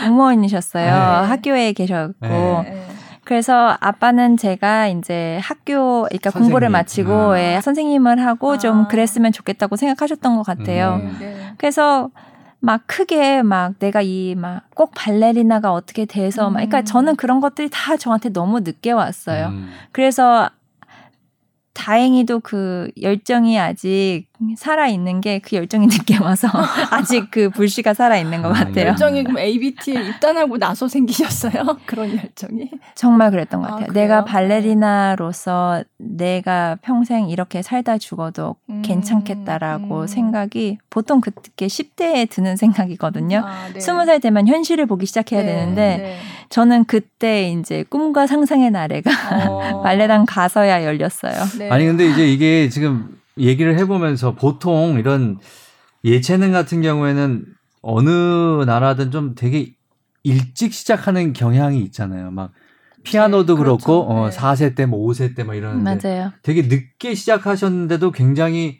[0.04, 0.84] 공무원이셨어요.
[0.84, 0.90] 네.
[1.28, 2.14] 학교에 계셨고.
[2.20, 2.86] 네.
[3.24, 6.50] 그래서 아빠는 제가 이제 학교, 그러니까 선생님.
[6.50, 7.38] 공부를 마치고 아.
[7.40, 8.58] 예, 선생님을 하고 아.
[8.58, 11.00] 좀 그랬으면 좋겠다고 생각하셨던 것 같아요.
[11.02, 11.16] 음.
[11.20, 11.52] 네.
[11.58, 12.08] 그래서
[12.58, 17.68] 막 크게 막 내가 이 막 꼭 발레리나가 어떻게 돼서 막 그러니까 저는 그런 것들이
[17.70, 19.48] 다 저한테 너무 늦게 왔어요.
[19.48, 19.70] 음.
[19.92, 20.50] 그래서
[21.74, 24.26] 다행히도 그 열정이 아직
[24.56, 26.48] 살아 있는 게 그 열정이 늦게 와서
[26.90, 28.88] 아직 그 불씨가 살아 있는 것 아, 같아요.
[28.88, 31.78] 열정이 그럼 ABT에 입단하고 나서 생기셨어요?
[31.86, 32.70] 그런 열정이?
[32.94, 33.86] 정말 그랬던 것 아, 같아요.
[33.90, 40.06] 아, 내가 발레리나로서 내가 평생 이렇게 살다 죽어도 음, 괜찮겠다라고 음.
[40.06, 43.42] 생각이 보통 그게 10대에 드는 생각이거든요.
[43.44, 43.78] 아, 네.
[43.78, 46.16] 20살 되면 현실을 보기 시작해야 네, 되는데 네.
[46.48, 49.10] 저는 그때 이제 꿈과 상상의 나래가
[49.48, 49.82] 어.
[49.82, 51.32] 발레단 가서야 열렸어요.
[51.58, 51.70] 네.
[51.70, 55.38] 아니 근데 이제 이게 지금 얘기를 해보면서 보통 이런
[56.04, 57.44] 예체능 같은 경우에는
[57.82, 59.74] 어느 나라든 좀 되게
[60.22, 62.30] 일찍 시작하는 경향이 있잖아요.
[62.30, 62.52] 막
[63.04, 64.20] 피아노도 네, 그렇고 그렇죠.
[64.22, 64.36] 어 네.
[64.36, 66.32] 4세 때 뭐 5세 때 막 이러는데 맞아요.
[66.42, 68.78] 되게 늦게 시작하셨는데도 굉장히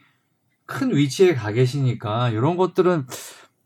[0.67, 3.07] 큰 위치에 가 계시니까 이런 것들은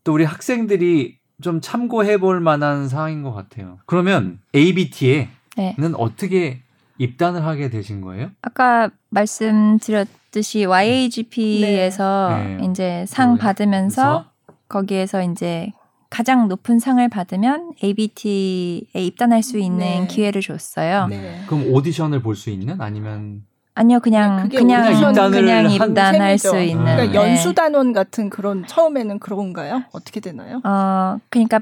[0.04, 3.78] 또 우리 학생들이 좀 참고해 볼 만한 상황인 것 같아요.
[3.86, 5.74] 그러면 ABT에는 네.
[5.98, 6.62] 어떻게
[6.98, 8.30] 입단을 하게 되신 거예요?
[8.42, 12.56] 아까 말씀드렸듯이 YAGP에서 네.
[12.56, 12.66] 네.
[12.70, 14.26] 이제 상 받으면서
[14.68, 15.72] 거기에서 이제
[16.10, 20.06] 가장 높은 상을 받으면 ABT에 입단할 수 있는 네.
[20.06, 21.06] 기회를 줬어요.
[21.08, 21.42] 네.
[21.46, 23.42] 그럼 오디션을 볼 수 있는 아니면
[23.78, 26.82] 아니요, 그냥 그냥 그냥, 입단을 그냥 입단할 수 있는.
[26.96, 29.82] 그러니까 연수 단원 같은 그런 처음에는 그런가요?
[29.92, 30.62] 어떻게 되나요?
[30.64, 31.60] 어, 그러니까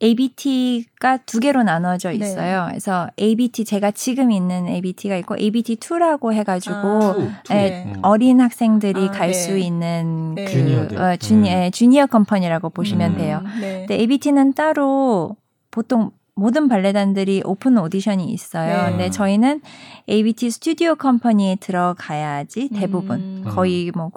[0.00, 2.16] ABT가 두 개로 나눠져 네.
[2.16, 2.66] 있어요.
[2.66, 2.70] 네.
[2.70, 7.98] 그래서 ABT 제가 지금 있는 ABT가 있고 ABT2라고 해가지고 아, 네, 음.
[8.02, 9.60] 어린 학생들이 아, 갈수 네.
[9.60, 10.44] 있는 네.
[10.44, 11.70] 그 어, 주니, 음.
[11.72, 13.16] junior company라고 보시면 음.
[13.16, 13.42] 돼요.
[13.60, 13.86] 네.
[13.86, 15.36] 근데 ABT는 따로
[15.70, 18.84] 보통 모든 발레단들이 오픈 오디션이 있어요.
[18.84, 18.90] 네.
[18.90, 19.60] 근데 저희는
[20.08, 23.44] ABT 스튜디오 컴퍼니에 들어가야지 대부분 음.
[23.48, 24.10] 거의 뭐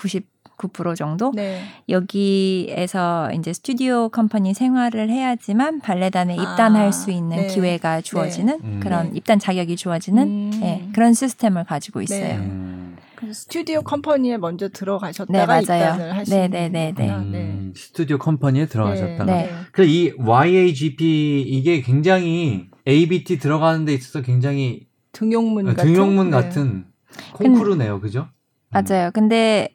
[0.70, 1.62] 99% 정도 네.
[1.90, 6.42] 여기에서 이제 스튜디오 컴퍼니 생활을 해야지만 발레단에 아.
[6.42, 6.92] 입단할 아.
[6.92, 7.48] 수 있는 네.
[7.48, 8.80] 기회가 주어지는 네.
[8.82, 9.16] 그런 음.
[9.16, 10.52] 입단 자격이 주어지는 음.
[10.60, 12.28] 네, 그런 시스템을 가지고 있어요.
[12.28, 12.38] 네.
[12.38, 12.98] 음.
[13.34, 16.94] 스튜디오 컴퍼니에 먼저 들어가셨다가 네, 입단을 하시는 네네네.
[16.98, 17.80] 네, 음, 네.
[17.80, 19.26] 스튜디오 컴퍼니에 들어가셨다가.
[19.26, 19.52] 네.
[19.72, 26.86] 그래서 이 YAGP 이게 굉장히 ABT 들어가는 데 있어서 굉장히 등용문 같은 등용문 같은
[27.34, 28.28] 콩쿠르네요, 그죠?
[28.70, 29.12] 맞아요.
[29.14, 29.70] 근데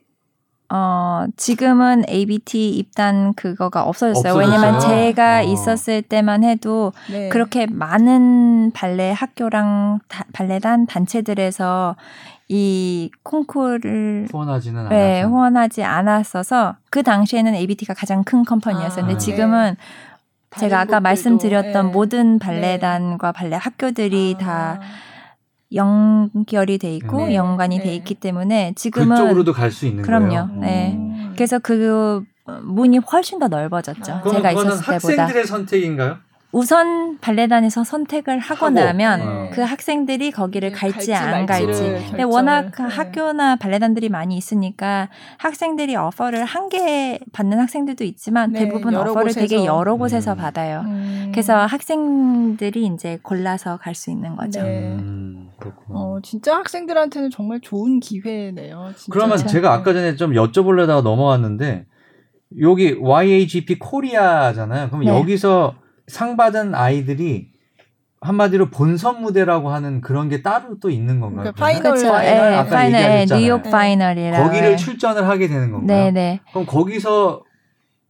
[0.68, 4.32] 어, 지금은 ABT 입단 그거가 없어졌어요.
[4.32, 4.34] 없어졌어요?
[4.34, 5.42] 왜냐면 제가 어.
[5.42, 7.28] 있었을 때만 해도 네.
[7.28, 11.94] 그렇게 많은 발레 학교랑 다, 발레단 단체들에서
[12.48, 15.28] 이 콩쿠르를 후원하지는 네, 않아서.
[15.28, 19.04] 후원하지 않았어서 그 당시에는 ABT가 가장 큰 컴퍼니였어요.
[19.04, 20.58] 아, 근데 지금은 네.
[20.60, 21.92] 제가 아까 말씀드렸던 네.
[21.92, 24.44] 모든 발레단과 발레 학교들이 아.
[24.44, 24.80] 다
[25.76, 27.34] 연결이 돼 있고 네.
[27.34, 27.84] 연관이 네.
[27.84, 30.28] 돼 있기 때문에 지금은 그쪽으로도 갈 수 있는 그럼요.
[30.28, 30.50] 거예요.
[30.60, 30.94] 네.
[30.96, 31.32] 음.
[31.34, 32.22] 그래서 그
[32.62, 34.12] 문이 훨씬 더 넓어졌죠.
[34.12, 34.22] 아.
[34.28, 34.94] 제가 있었을 때보다.
[35.22, 36.18] 학생들의 선택인가요?
[36.52, 38.74] 우선 발레단에서 선택을 하고, 하고.
[38.74, 39.50] 나면 네.
[39.52, 41.82] 그 학생들이 거기를 네, 갈지, 갈지 안 갈지.
[42.08, 42.82] 근데 워낙 네.
[42.84, 45.08] 학교나 발레단들이 많이 있으니까
[45.38, 49.40] 학생들이 어퍼를 한 개 받는 학생들도 있지만 네, 대부분 어퍼를 곳에서.
[49.40, 50.36] 되게 여러 곳에서 음.
[50.38, 50.82] 받아요.
[50.86, 51.28] 음.
[51.32, 54.62] 그래서 학생들이 이제 골라서 갈 수 있는 거죠.
[54.62, 54.94] 네.
[54.94, 55.45] 음,
[55.88, 58.92] 어, 진짜 학생들한테는 정말 좋은 기회네요.
[58.96, 59.12] 진짜.
[59.12, 61.86] 그러면 제가 아까 전에 좀 여쭤보려다가 넘어갔는데
[62.60, 64.88] 여기 YAGP 코리아잖아요.
[64.88, 65.10] 그럼 네.
[65.10, 65.74] 여기서
[66.06, 67.48] 상 받은 아이들이
[68.20, 71.44] 한마디로 본선 무대라고 하는 그런 게 따로 또 있는 건가요?
[71.44, 72.10] 그 파이널, 그렇죠.
[72.10, 73.44] 파이널, 네, 아까 파이널, 얘기하셨잖아요.
[73.44, 76.04] 뉴욕 파이널이라 거기를 출전을 하게 되는 건가요?
[76.04, 76.40] 네, 네.
[76.50, 77.42] 그럼 거기서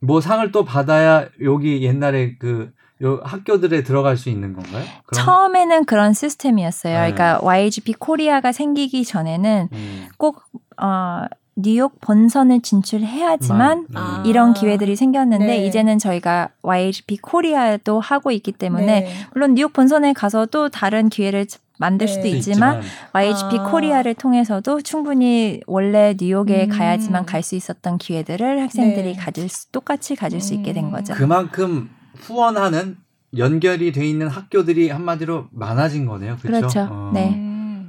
[0.00, 2.70] 뭐 상을 또 받아야 여기 옛날에 그
[3.02, 4.84] 요 학교들에 들어갈 수 있는 건가요?
[5.04, 5.24] 그럼?
[5.24, 6.94] 처음에는 그런 시스템이었어요.
[6.94, 7.12] 네.
[7.12, 10.06] 그러니까 YAGP 코리아가 생기기 전에는 음.
[10.16, 10.42] 꼭
[10.78, 11.24] 어,
[11.56, 14.22] 뉴욕 본선을 진출해야지만 아.
[14.26, 15.66] 이런 기회들이 생겼는데 네.
[15.66, 19.12] 이제는 저희가 YAGP 코리아도 하고 있기 때문에 네.
[19.32, 21.46] 물론 뉴욕 본선에 가서 또 다른 기회를
[21.78, 22.12] 만들 네.
[22.12, 22.82] 수도 있지만, 있지만.
[23.12, 23.70] YAGP 아.
[23.70, 26.68] 코리아를 통해서도 충분히 원래 뉴욕에 음.
[26.70, 29.16] 가야지만 갈 수 있었던 기회들을 학생들이 네.
[29.16, 30.90] 가질 수, 똑같이 가질 수 있게 된 음.
[30.90, 31.14] 거죠.
[31.14, 31.90] 그만큼
[32.20, 32.96] 후원하는
[33.36, 36.36] 연결이 돼 있는 학교들이 한마디로 많아진 거네요.
[36.40, 36.60] 그렇죠.
[36.60, 36.88] 그렇죠.
[36.90, 37.10] 어.
[37.14, 37.42] 네.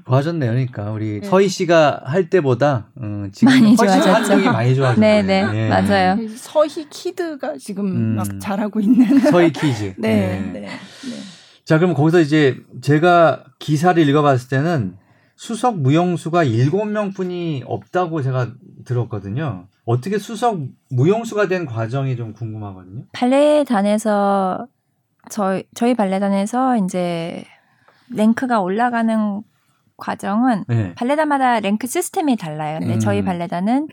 [0.07, 0.51] 좋아졌네요.
[0.51, 1.27] 그러니까 우리 네.
[1.27, 5.23] 서희 씨가 할 때보다 음, 지금 많이 훨씬 환경이 많이 좋아졌네요.
[5.23, 5.69] 네 네 네.
[5.69, 6.15] 맞아요.
[6.15, 9.93] 그 서희 kid가 지금 음, 막 잘하고 있는 서희 kids.
[9.99, 10.59] 네, 네.
[10.61, 10.69] 네.
[11.65, 14.95] 자 그럼 거기서 이제 제가 기사를 읽어봤을 때는
[15.35, 18.51] 수석 무용수가 7명뿐이 없다고 제가
[18.85, 19.67] 들었거든요.
[19.87, 20.59] 어떻게 수석
[20.89, 23.05] 무용수가 된 과정이 좀 궁금하거든요.
[23.13, 24.67] 발레단에서
[25.29, 27.45] 저희 저희 발레단에서 이제
[28.13, 29.41] rank가 올라가는
[29.95, 30.93] 과정은 네.
[30.95, 32.79] 발레단마다 rank 시스템이 달라요.
[32.79, 32.99] 근데 음.
[32.99, 33.87] 저희 발레단은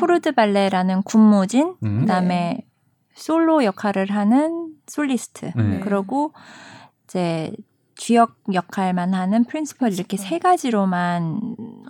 [0.00, 2.00] corps de ballet라는 군무진, 음.
[2.00, 2.64] 그다음에
[3.12, 5.80] 솔로 역할을 하는 솔리스트, 네.
[5.80, 6.32] 그리고
[7.04, 7.52] 이제
[7.96, 11.40] 주역 역할만 하는 principal 이렇게 세 가지로만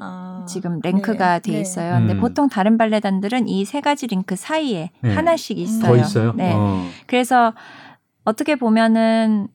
[0.01, 1.95] 아, 지금 랭크가 네, 돼 있어요.
[1.95, 1.99] 네.
[1.99, 2.21] 근데 음.
[2.21, 5.13] 보통 다른 발레단들은 이 세 가지 링크 사이에 네.
[5.15, 5.83] 하나씩 있어요.
[5.89, 6.33] 더 있어요.
[6.37, 6.53] 네.
[6.55, 6.87] 어.
[7.07, 7.53] 그래서
[8.25, 9.49] 어떻게 보면은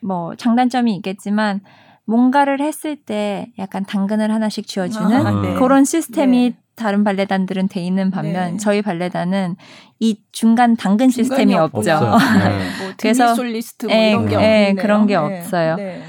[0.00, 1.60] 뭐 장단점이 있겠지만
[2.04, 5.54] 뭔가를 했을 때 약간 당근을 하나씩 쥐어주는 아, 네.
[5.54, 6.56] 그런 시스템이 네.
[6.74, 8.56] 다른 발레단들은 돼 있는 반면 네.
[8.56, 9.56] 저희 발레단은
[10.00, 11.80] 이 중간 당근 시스템이 없죠.
[12.38, 12.58] 네.
[12.80, 15.16] 뭐 그래서 솔리스트 뭐 이런 게 네, 그런 게 네.
[15.16, 15.76] 없어요.
[15.76, 16.02] 네.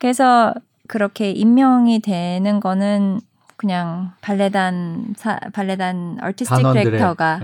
[0.00, 0.54] 그래서
[0.88, 3.20] 그렇게 임명이 되는 거는
[3.56, 7.40] 그냥 발레단 사, 발레단 아티스틱 디렉터가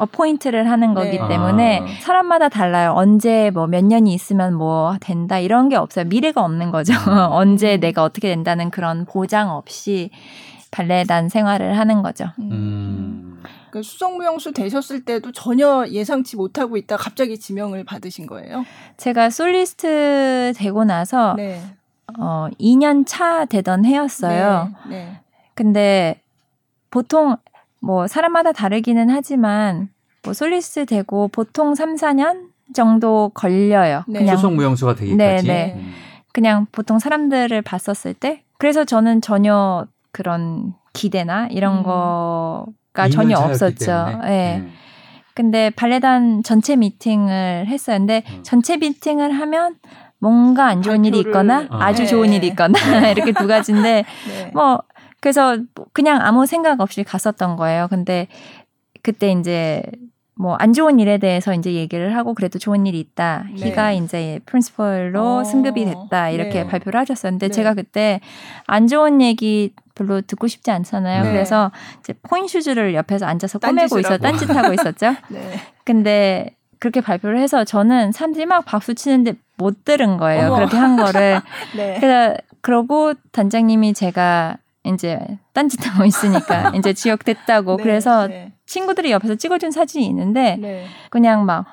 [0.00, 1.28] 어포인트를 하는 거기 네.
[1.28, 1.86] 때문에 아.
[2.00, 2.94] 사람마다 달라요.
[2.96, 6.06] 언제 뭐 몇 년이 있으면 뭐 된다 이런 게 없어요.
[6.06, 6.94] 미래가 없는 거죠.
[6.94, 7.16] 음.
[7.30, 10.10] 언제 내가 어떻게 된다는 그런 보장 없이
[10.70, 12.26] 발레단 생활을 하는 거죠.
[12.38, 12.50] 음.
[12.52, 13.42] 음.
[13.70, 18.64] 그 수석무용수 되셨을 때도 전혀 예상치 못하고 있다 갑자기 지명을 받으신 거예요?
[18.96, 21.60] 제가 솔리스트 되고 나서 네.
[22.18, 24.72] 어 2년 차 되던 해였어요.
[24.88, 24.96] 네.
[24.96, 25.20] 네.
[25.54, 26.20] 근데
[26.90, 27.36] 보통
[27.80, 29.88] 뭐 사람마다 다르기는 하지만
[30.24, 34.02] 뭐 솔리스 되고 보통 3, 4년 정도 걸려요.
[34.08, 34.20] 네.
[34.20, 35.16] 그냥 수석 무용수가 되기까지.
[35.16, 35.74] 네, 네.
[35.76, 35.92] 음.
[36.32, 41.82] 그냥 보통 사람들을 봤었을 때 그래서 저는 전혀 그런 기대나 이런 음.
[41.82, 44.20] 거가 전혀 없었죠.
[44.24, 44.28] 예.
[44.28, 44.56] 네.
[44.58, 44.72] 음.
[45.34, 47.98] 근데 발레단 전체 미팅을 했어요.
[47.98, 48.42] 근데 음.
[48.42, 49.76] 전체 미팅을 하면
[50.18, 51.78] 뭔가 안 좋은 일이 있거나 어.
[51.78, 52.08] 아주 네.
[52.08, 52.78] 좋은 일이 있거나
[53.10, 54.50] 이렇게 두 가지인데 네.
[54.52, 54.82] 뭐
[55.20, 55.58] 그래서
[55.92, 57.88] 그냥 아무 생각 없이 갔었던 거예요.
[57.88, 58.28] 근데
[59.02, 59.82] 그때 이제
[60.40, 63.44] 뭐 안 좋은 일에 대해서 이제 얘기를 하고 그래도 좋은 일이 있다.
[63.54, 63.68] 네.
[63.68, 65.44] 희가 이제 프린시펄로 어.
[65.44, 66.30] 승급이 됐다.
[66.30, 66.66] 이렇게 네.
[66.66, 67.52] 발표를 하셨었는데 네.
[67.52, 68.20] 제가 그때
[68.66, 71.24] 안 좋은 얘기 별로 듣고 싶지 않잖아요.
[71.24, 71.32] 네.
[71.32, 71.70] 그래서
[72.00, 75.14] 이제 포인 슈즈를 옆에서 앉아서 꼬매고 있어 딴짓하고 있었죠.
[75.28, 75.60] 네.
[75.84, 80.48] 근데 그렇게 발표를 해서 저는 사람들이 막 박수 치는데 못 들은 거예요.
[80.48, 80.56] 어머.
[80.56, 81.40] 그렇게 한 거를.
[81.76, 81.96] 네.
[82.00, 85.18] 그래서 그러고 단장님이 제가 이제
[85.52, 88.52] 딴짓하고 있으니까 이제 지역 됐다고 네, 그래서 네.
[88.66, 90.86] 친구들이 옆에서 찍어준 사진이 있는데 네.
[91.10, 91.66] 그냥 막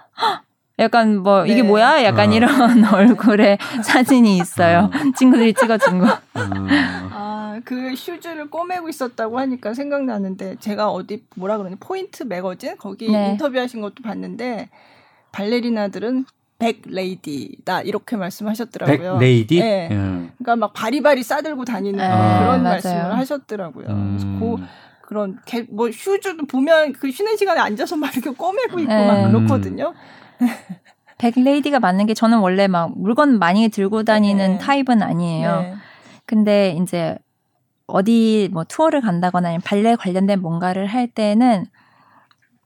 [0.80, 1.68] 약간 뭐 이게 네.
[1.68, 2.34] 뭐야 약간 어.
[2.34, 5.12] 이런 얼굴의 사진이 있어요 어.
[5.18, 6.06] 친구들이 찍어준 거.
[6.36, 6.68] 음.
[7.12, 13.32] 아 그 슈즈를 꼬매고 있었다고 하니까 생각나는데 제가 어디 뭐라 그러니 Pointe Magazine 거기 네.
[13.32, 14.70] 인터뷰하신 것도 봤는데
[15.32, 16.26] 발레리나들은
[16.60, 19.14] bag lady다 이렇게 말씀하셨더라고요.
[19.14, 19.60] bag lady?
[19.60, 19.90] 네.
[19.92, 20.32] 음.
[20.38, 22.74] 그러니까 막 바리바리 싸들고 다니는 아, 그런 맞아요.
[22.74, 23.88] 말씀을 하셨더라고요.
[23.90, 24.38] 음.
[24.40, 24.56] 그
[25.02, 29.08] 그런 개, 뭐 슈즈도 보면 그 쉬는 시간에 앉아서 막 이렇게 꼬매고 있고 네.
[29.08, 29.94] 막 그렇거든요.
[31.18, 34.58] bag lady가 맞는 게 저는 원래 막 물건 많이 들고 다니는 네.
[34.58, 35.62] 타입은 아니에요.
[35.62, 35.74] 네.
[36.26, 37.18] 근데 이제
[37.88, 41.66] 어디 뭐 투어를 간다거나 아니면 발레 관련된 뭔가를 할 때는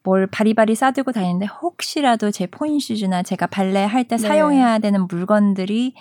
[0.04, 4.28] 뭘 바리바리 싸들고 다니는데 혹시라도 제 pointe shoes나 제가 발레 할때 네.
[4.28, 5.93] 사용해야 되는 물건들이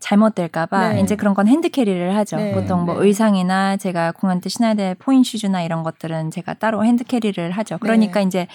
[0.00, 1.00] 잘못될까봐 네.
[1.00, 2.36] 이제 그런 건 hand carry를 하죠.
[2.36, 2.52] 네.
[2.52, 3.06] 보통 뭐 네.
[3.06, 7.78] 의상이나 제가 공연 때 신어야 될 pointe shoes나 이런 것들은 제가 따로 hand carry를 하죠.
[7.78, 8.26] 그러니까 네.
[8.26, 8.46] 이제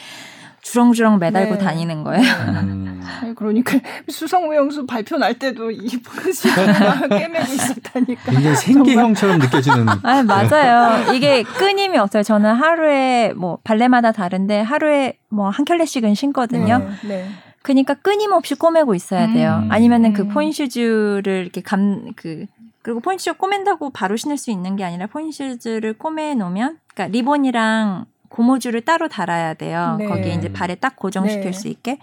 [0.72, 1.64] 주렁주렁 매달고 네.
[1.64, 2.24] 다니는 거예요.
[2.50, 3.02] 음.
[3.36, 8.32] 그러니까 수석무용수 발표 날 때도 이 토슈즈 꼬매고 있었다니까.
[8.32, 9.88] 굉장히 생계형처럼 느껴지는.
[10.04, 11.14] 아 맞아요.
[11.14, 12.24] 이게 끊임이 없어요.
[12.24, 16.80] 저는 하루에 뭐 발레마다 다른데 하루에 뭐 한 켤레씩은 신거든요.
[17.04, 17.08] 네.
[17.08, 17.30] 네.
[17.62, 19.62] 그러니까 끊임없이 꼬매고 있어야 돼요.
[19.64, 19.72] 음.
[19.72, 22.46] 아니면은 그 pointe shoes를 이렇게 감 그
[22.82, 27.12] 그리고 pointe shoes 꼬맨다고 바로 신을 수 있는 게 아니라 pointe shoes를 꼬매 놓으면 그러니까
[27.18, 29.96] 리본이랑 고무줄을 따로 달아야 돼요.
[30.00, 30.06] 네.
[30.08, 31.52] 거기에 이제 발에 딱 고정시킬 네.
[31.52, 32.00] 수 있게.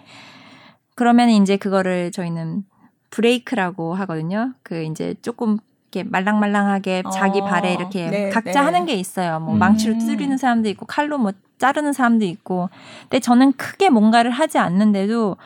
[0.95, 2.63] 그러면 이제 그거를 저희는
[3.09, 4.53] 브레이크라고 하거든요.
[4.63, 5.57] 그 이제 조금
[5.91, 8.59] 이렇게 말랑말랑하게 어, 자기 발에 이렇게 네, 각자 네.
[8.59, 9.39] 하는 게 있어요.
[9.39, 9.59] 뭐 음.
[9.59, 12.69] 망치로 두드리는 사람도 있고 칼로 뭐 자르는 사람도 있고.
[13.03, 15.37] 근데 저는 크게 뭔가를 하지 않는데도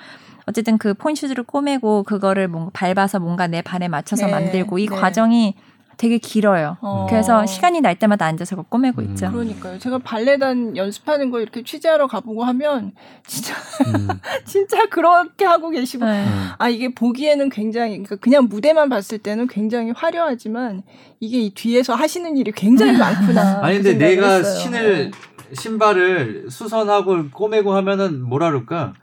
[0.47, 4.95] 어쨌든 그 포인트를 꼬매고 그거를 뭔가 밟아서 뭔가 내 발에 맞춰서 네, 만들고 이 네.
[4.95, 5.53] 과정이
[5.99, 6.77] 되게 길어요.
[6.79, 7.07] 어.
[7.09, 9.09] 그래서 시간이 날 때마다 앉아서 꼬매고 음.
[9.09, 9.29] 있죠.
[9.33, 9.77] 그러니까요.
[9.79, 12.93] 제가 발레단 연습하는 거 이렇게 취재하러 가보고 하면
[13.27, 13.53] 진짜
[13.85, 14.07] 음.
[14.47, 16.25] 진짜 그렇게 하고 계시고 네.
[16.57, 20.83] 아 이게 보기에는 굉장히 그러니까 그냥 무대만 봤을 때는 굉장히 화려하지만
[21.19, 23.59] 이게 이 뒤에서 하시는 일이 굉장히 많구나.
[23.61, 24.55] 아니 근데 내가 했어요.
[24.57, 25.11] 신을
[25.51, 28.93] 신발을 수선하고 꼬매고 하면은 뭐라 그럴까?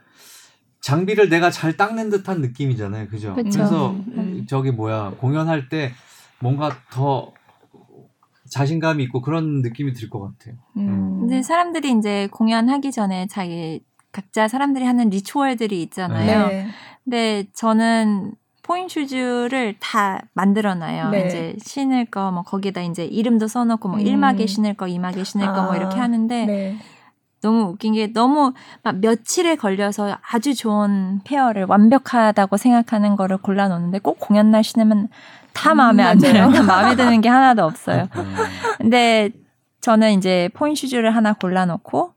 [0.81, 3.07] 장비를 내가 잘 닦는 듯한 느낌이잖아요.
[3.09, 3.35] 그죠?
[3.35, 3.49] 그쵸.
[3.51, 4.47] 그래서 음.
[4.49, 5.93] 저기 뭐야 공연할 때
[6.39, 7.31] 뭔가 더
[8.49, 10.55] 자신감이 있고 그런 느낌이 들 것 같아요.
[10.77, 10.87] 음.
[10.89, 11.19] 음.
[11.21, 13.81] 근데 사람들이 이제 공연하기 전에 자기
[14.11, 16.47] 각자 사람들이 하는 ritual들이 있잖아요.
[16.47, 16.67] 네.
[17.03, 18.33] 근데 저는
[18.63, 21.09] pointe shoes를 다 만들어놔요.
[21.11, 21.27] 네.
[21.27, 24.03] 이제 신을 거, 뭐 거기다 이제 이름도 써놓고 뭐 음.
[24.03, 25.53] 1막에 신을 거, 2막에 신을 아.
[25.53, 26.77] 거 뭐 이렇게 하는데 네.
[27.47, 34.19] 너무 웃긴 게 너무 막 며칠에 걸려서 아주 좋은 pair를 완벽하다고 생각하는 거를 골라놓는데 꼭
[34.19, 35.07] 공연 날 신으면
[35.53, 36.49] 다 마음에 안 들어요.
[36.67, 38.09] 마음에 드는 게 하나도 없어요.
[38.17, 38.35] 음.
[38.77, 39.29] 근데
[39.79, 42.11] 저는 이제 pointe shoes를 하나 골라놓고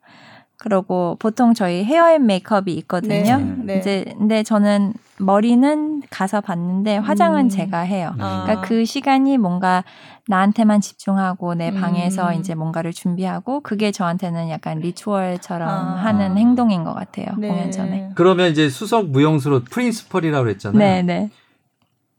[0.60, 3.38] 그러고 보통 저희 hair and makeup이 있거든요.
[3.38, 3.78] 네, 네.
[3.78, 7.48] 이제 근데 저는 머리는 가서 봤는데 화장은 음.
[7.48, 8.14] 제가 해요.
[8.18, 8.42] 아.
[8.44, 9.84] 그러니까 그 시간이 뭔가
[10.28, 12.40] 나한테만 집중하고 내 방에서 음.
[12.40, 15.94] 이제 뭔가를 준비하고 그게 저한테는 약간 ritual처럼 아.
[16.04, 17.28] 하는 행동인 것 같아요.
[17.38, 17.48] 네.
[17.48, 18.10] 공연 전에.
[18.14, 20.78] 그러면 이제 수석 무용수로 principal이라고 그랬잖아요.
[20.78, 21.30] 네, 네.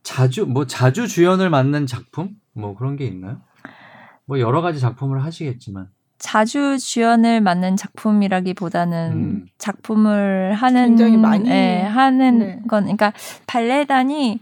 [0.02, 3.40] 자주 뭐 자주 주연을 맡는 작품 뭐 그런 게 있나요?
[4.26, 5.86] 뭐 여러 가지 작품을 하시겠지만
[6.22, 9.46] 자주 주연을 맡는 작품이라기보다는 음.
[9.58, 12.58] 작품을 하는 굉장히 많이 예, 하는 네.
[12.68, 13.12] 건 그러니까
[13.48, 14.38] 발레단이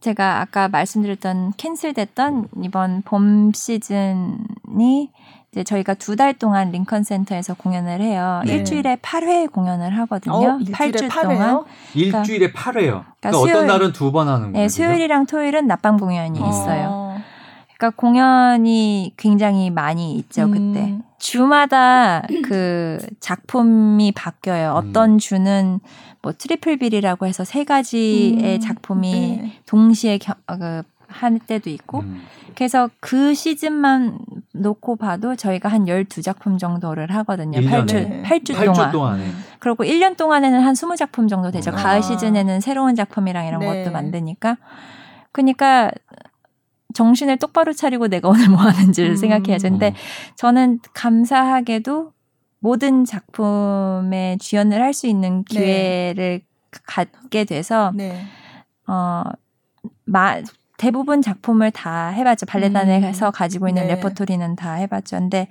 [0.00, 5.10] 제가 아까 말씀드렸던 캔슬됐던 이번 봄 시즌이
[5.50, 8.42] 이제 저희가 두 달 동안 링컨 센터에서 공연을 해요.
[8.44, 8.56] 네.
[8.56, 10.34] 일주일에 8회 공연을 하거든요.
[10.34, 11.22] 어, 8주 8회요?
[11.22, 11.64] 동안.
[11.94, 12.74] 일주일에 그러니까, 8회요.
[12.74, 14.64] 그러니까, 그러니까 수요일, 어떤 날은 두 번 하는 거예요.
[14.64, 16.48] 네, 수요일이랑 토요일은 낮밤 공연이 어.
[16.48, 17.07] 있어요.
[17.78, 20.72] 그러니까 공연이 굉장히 많이 있죠, 음.
[20.72, 20.98] 그때.
[21.18, 24.72] 주마다 그 작품이 바뀌어요.
[24.72, 25.18] 어떤 음.
[25.18, 25.80] 주는
[26.20, 28.60] 뭐 triple bill이라고 해서 세 가지의 음.
[28.60, 29.52] 작품이 네.
[29.66, 32.22] 동시에 겨, 어, 그할 때도 있고 음.
[32.54, 34.18] 그래서 그 시즌만
[34.52, 37.60] 놓고 봐도 저희가 한 12작품 정도를 하거든요.
[37.60, 38.90] 8주 8주, 8주 동안.
[38.90, 39.24] 동안에.
[39.60, 41.70] 그리고 1년 동안에는 한 20작품 정도 되죠.
[41.70, 41.74] 아.
[41.74, 43.84] 가을 시즌에는 새로운 작품이랑 이런 네.
[43.84, 44.56] 것도 만드니까.
[45.30, 45.92] 그러니까
[46.94, 49.16] 정신을 똑바로 차리고 내가 오늘 뭐 하는지를 음.
[49.16, 49.68] 생각해야죠.
[49.70, 49.94] 근데
[50.36, 52.12] 저는 감사하게도
[52.60, 55.54] 모든 작품에 주연을 할 수 있는 네.
[55.54, 56.44] 기회를 네.
[56.86, 58.24] 갖게 돼서 네.
[58.86, 59.22] 어
[60.04, 60.36] 마,
[60.76, 62.46] 대부분 작품을 다 해봤죠.
[62.46, 63.32] 발레단에서 음.
[63.32, 63.94] 가지고 있는 네.
[63.94, 65.18] 레퍼토리는 다 해봤죠.
[65.18, 65.48] 근데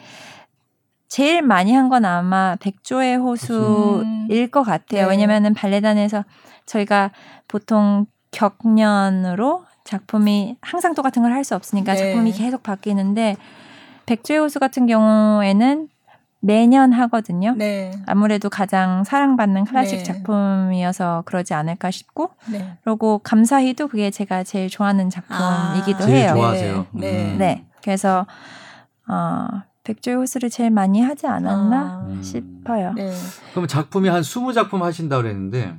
[1.07, 4.03] 제일 많이 한 건 아마 백조의 호수일
[4.43, 4.49] 음.
[4.51, 5.03] 것 같아요.
[5.03, 5.09] 네.
[5.09, 6.25] 왜냐면은 발레단에서
[6.65, 7.11] 저희가
[7.47, 11.97] 보통 격년으로 작품이 항상 똑같은 걸 할 수 없으니까 네.
[12.13, 13.37] 작품이 계속 바뀌는데
[14.05, 15.87] 백조의 호수 같은 경우에는
[16.39, 17.53] 매년 하거든요.
[17.57, 17.91] 네.
[18.05, 20.03] 아무래도 가장 사랑받는 클래식 네.
[20.03, 22.77] 작품이어서 그러지 않을까 싶고, 네.
[22.83, 26.33] 그리고 감사히도 그게 제가 제일 좋아하는 작품이기도 아, 해요.
[26.35, 26.85] 좋아하세요.
[26.91, 27.11] 네.
[27.11, 27.31] 네.
[27.33, 27.37] 음.
[27.39, 27.65] 네.
[27.83, 28.27] 그래서
[29.09, 29.47] 어,
[29.83, 31.77] 백조의 호수를 제일 많이 하지 않았나
[32.07, 32.21] 아.
[32.21, 32.93] 싶어요.
[32.93, 33.11] 네.
[33.53, 35.75] 그럼 작품이 한 20작품 하신다 그랬는데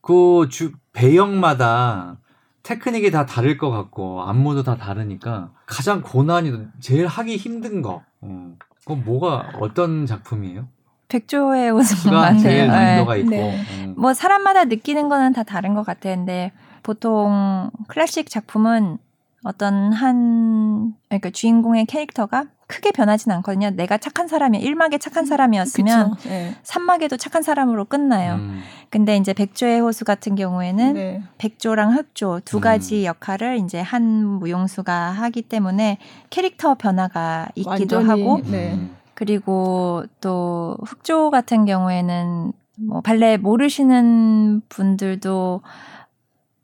[0.00, 2.18] 그 주 배역마다
[2.62, 8.02] 테크닉이 다 다를 것 같고 안무도 다 다르니까 가장 고난이 제일 하기 힘든 거.
[8.20, 8.52] 어.
[8.84, 10.68] 그럼 뭐가 어떤 작품이에요?
[11.08, 12.38] 백조의 웃음 같아요.
[12.38, 13.20] 제일 난이도가 네.
[13.20, 13.30] 있고.
[13.30, 13.64] 네.
[13.84, 13.94] 음.
[13.98, 16.16] 뭐 사람마다 느끼는 거는 다 다른 것 같아요.
[16.16, 16.52] 근데
[16.82, 18.98] 보통 클래식 작품은
[19.44, 23.68] 어떤 한 그러니까 주인공의 캐릭터가 크게 변하진 않거든요.
[23.68, 26.56] 내가 착한 사람이 일막에 착한 사람이었으면 그쵸, 네.
[26.62, 28.36] 3막에도 착한 사람으로 끝나요.
[28.36, 28.62] 음.
[28.88, 31.22] 근데 이제 백조의 호수 같은 경우에는 네.
[31.36, 32.60] 백조랑 흑조 두 음.
[32.62, 33.04] 가지 음.
[33.04, 35.98] 역할을 이제 한 무용수가 하기 때문에
[36.30, 38.78] 캐릭터 변화가 있기도 완전히, 하고 네.
[39.12, 45.60] 그리고 또 흑조 같은 경우에는 뭐 발레 모르시는 분들도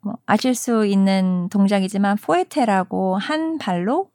[0.00, 4.09] 뭐 아실 수 있는 동작이지만 포에테라고 한 발로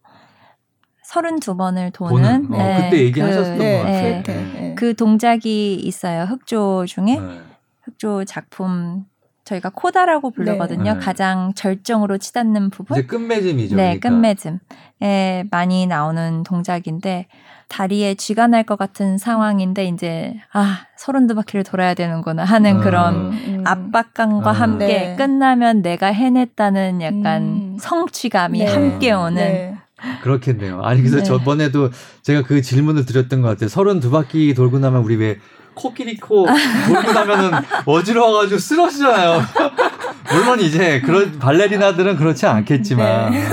[1.13, 4.23] 32번을 도는 어, 네, 그때 얘기하셨던 그, 것 같아요.
[4.23, 4.75] 네, 네.
[4.75, 6.23] 그 동작이 있어요.
[6.23, 7.41] 흑조 중에 네.
[7.83, 9.05] 흑조 작품
[9.45, 10.93] 저희가 코다라고 부르거든요.
[10.93, 10.99] 네.
[10.99, 12.97] 가장 절정으로 치닫는 부분.
[12.97, 13.75] 이제 끝맺음이죠.
[13.75, 14.09] 네, 그러니까.
[14.09, 17.27] 끝맺음에 많이 나오는 동작인데
[17.67, 22.81] 다리에 쥐가 날 것 같은 상황인데 이제 아 서른 두 바퀴를 돌아야 되는구나 하는 음.
[22.81, 23.63] 그런 음.
[23.65, 24.55] 압박감과 음.
[24.55, 25.15] 함께 네.
[25.17, 27.77] 끝나면 내가 해냈다는 약간 음.
[27.79, 28.73] 성취감이 네.
[28.73, 29.77] 함께 오는 네.
[30.21, 30.81] 그렇겠네요.
[30.83, 31.23] 아니 그래서 네.
[31.23, 31.89] 저번에도
[32.21, 33.69] 제가 그 질문을 드렸던 것 같아요.
[33.69, 35.39] 서른 두 바퀴 돌고 나면 우리 왜
[35.75, 37.51] 코끼리 코 돌고 나면은
[37.85, 39.41] 어지러워가지고 쓰러지잖아요.
[40.31, 43.47] 물론 이제 그런 발레리나들은 그렇지 않겠지만 네.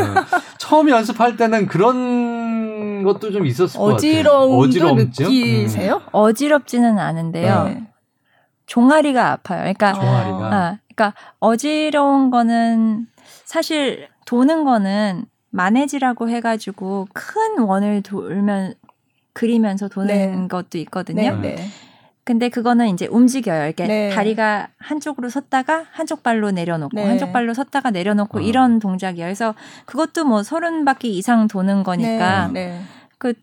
[0.58, 4.20] 처음 연습할 때는 그런 것도 좀 있었을 것 같아요.
[4.20, 5.94] 어지러움도 느끼세요?
[5.96, 6.08] 음.
[6.12, 7.64] 어지럽지는 않은데요.
[7.64, 7.86] 네.
[8.66, 9.60] 종아리가 아파요.
[9.60, 10.56] 그러니까 종아리가.
[10.56, 13.06] 아, 그러니까 어지러운 거는
[13.44, 18.74] 사실 도는 거는 마네지라고 해가지고 큰 원을 돌면
[19.32, 20.48] 그리면서 도는 네.
[20.48, 21.36] 것도 있거든요.
[21.36, 21.66] 네, 네.
[22.24, 23.64] 근데 그거는 이제 움직여요.
[23.64, 24.10] 이렇게 네.
[24.10, 27.04] 다리가 한쪽으로 섰다가 한쪽 발로 내려놓고 네.
[27.06, 28.40] 한쪽 발로 섰다가 내려놓고 어.
[28.40, 29.26] 이런 동작이에요.
[29.26, 29.54] 그래서
[29.86, 32.50] 그것도 뭐 서른 바퀴 이상 도는 거니까.
[33.18, 33.34] 그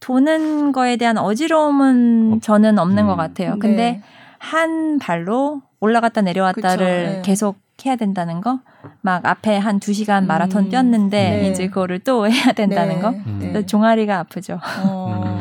[0.00, 2.38] 도는 거에 대한 어지러움은 어.
[2.42, 3.06] 저는 없는 음.
[3.06, 3.58] 것 같아요.
[3.60, 4.02] 근데 네.
[4.38, 7.56] 한 발로 올라갔다 내려왔다를 그쵸, 계속
[7.86, 8.60] 해야 된다는 거.
[9.00, 10.68] 막 앞에 한 두 시간 마라톤 음.
[10.70, 13.10] 뛰었는데 이제 그거를 또 해야 된다는 거.
[13.10, 13.62] 음.
[13.66, 14.58] 종아리가 아프죠.
[14.84, 15.32] 어.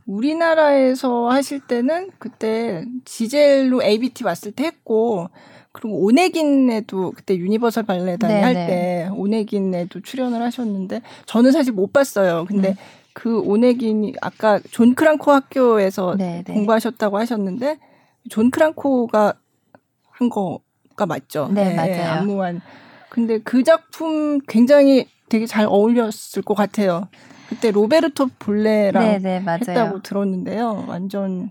[0.06, 5.28] 우리나라에서 하실 때는 그때 지젤로 ABT 왔을 때 했고
[5.72, 9.08] 그리고 오네긴에도 그때 유니버설 발레단이 네, 할때 네.
[9.14, 12.44] 오네긴에도 출연을 하셨는데 저는 사실 못 봤어요.
[12.48, 12.74] 근데 음.
[13.12, 16.54] 그 오네긴이 아까 존 크랑코 학교에서 네, 네.
[16.54, 17.78] 공부하셨다고 하셨는데
[18.28, 19.34] 존 크랑코가
[20.10, 20.60] 한 거
[21.00, 21.48] 가 맞죠?
[21.50, 22.20] 네, 네 맞아요.
[22.20, 22.60] 안무한.
[23.08, 27.08] 근데 그 작품 굉장히 되게 잘 어울렸을 것 같아요.
[27.48, 30.84] 그때 로베르토 볼레랑 네네, 네, 했다고 들었는데요.
[30.86, 31.50] 완전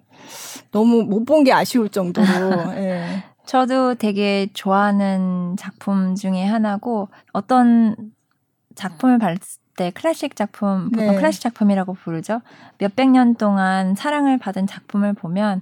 [0.72, 2.28] 너무 못 본 게 아쉬울 정도로.
[2.72, 3.24] 네.
[3.45, 7.95] 저도 되게 좋아하는 작품 중에 하나고 어떤
[8.76, 11.16] 작품을 봤을 때 클래식 작품 보통 네.
[11.16, 12.41] 클래식 작품이라고 부르죠.
[12.78, 15.62] 몇백 년 동안 사랑을 받은 작품을 보면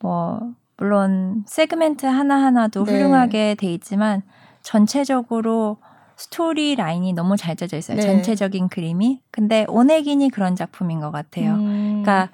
[0.00, 0.40] 뭐
[0.82, 2.92] 물론 세그멘트 하나하나도 네.
[2.92, 4.22] 훌륭하게 돼 있지만
[4.62, 5.76] 전체적으로
[6.16, 7.98] 스토리 라인이 너무 잘 짜져 있어요.
[7.98, 8.02] 네.
[8.02, 9.20] 전체적인 그림이.
[9.30, 11.54] 근데 오네긴이 그런 작품인 것 같아요.
[11.54, 12.02] 음.
[12.02, 12.30] 그러니까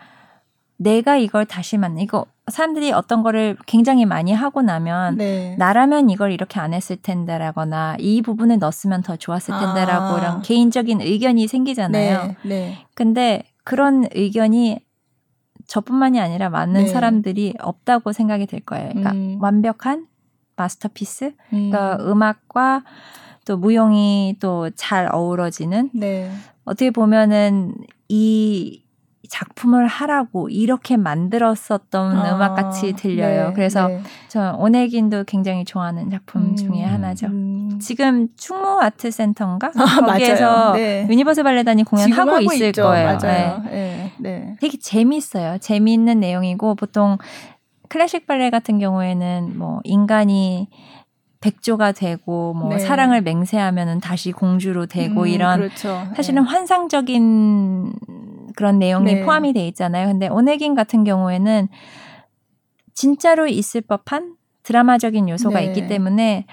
[0.78, 5.54] 내가 이걸 다시 만나 이거 사람들이 어떤 거를 굉장히 많이 하고 나면 네.
[5.58, 10.18] 나라면 이걸 이렇게 안 했을 텐데라거나 이 부분을 넣었으면 더 좋았을 텐데라고 아.
[10.18, 12.22] 이런 개인적인 의견이 생기잖아요.
[12.22, 12.36] 네.
[12.44, 12.78] 네.
[12.94, 14.80] 근데 그런 의견이
[15.68, 16.86] 저뿐만이 아니라 많은 네.
[16.88, 18.88] 사람들이 없다고 생각이 될 거예요.
[18.88, 19.38] 그러니까 음.
[19.40, 20.06] 완벽한
[20.56, 22.10] masterpiece, 그러니까 음.
[22.10, 22.82] 음악과
[23.44, 26.30] 또 무용이 또 잘 어우러지는 네.
[26.64, 27.74] 어떻게 보면은
[28.08, 28.82] 이
[29.28, 33.48] 작품을 하라고 이렇게 만들었었던 아, 음악 같이 들려요.
[33.48, 34.00] 네, 그래서 네.
[34.28, 37.26] 저 오네긴도 굉장히 좋아하는 작품 음, 중에 하나죠.
[37.26, 37.78] 음.
[37.80, 41.06] 지금 충무 아트 센터인가 아, 거기에서 네.
[41.08, 42.84] 유니버설 발레단이 공연하고 있을 있죠.
[42.84, 43.06] 거예요.
[43.06, 43.62] 맞아요.
[43.66, 43.70] 네.
[43.70, 44.12] 네.
[44.18, 44.56] 네.
[44.60, 45.58] 되게 재미있어요.
[45.58, 47.18] 재미있는 내용이고 보통
[47.88, 50.68] 클래식 발레 같은 경우에는 뭐 인간이
[51.40, 52.78] 백조가 되고 뭐 네.
[52.78, 56.06] 사랑을 맹세하면은 다시 공주로 되고 음, 이런 그렇죠.
[56.16, 56.50] 사실은 네.
[56.50, 57.92] 환상적인
[58.58, 59.20] 그런 내용이 네.
[59.24, 60.08] 포함이 돼 있잖아요.
[60.08, 61.68] 근데 오네긴 같은 경우에는
[62.92, 64.34] 진짜로 있을 법한
[64.64, 65.66] 드라마적인 요소가 네.
[65.66, 66.44] 있기 때문에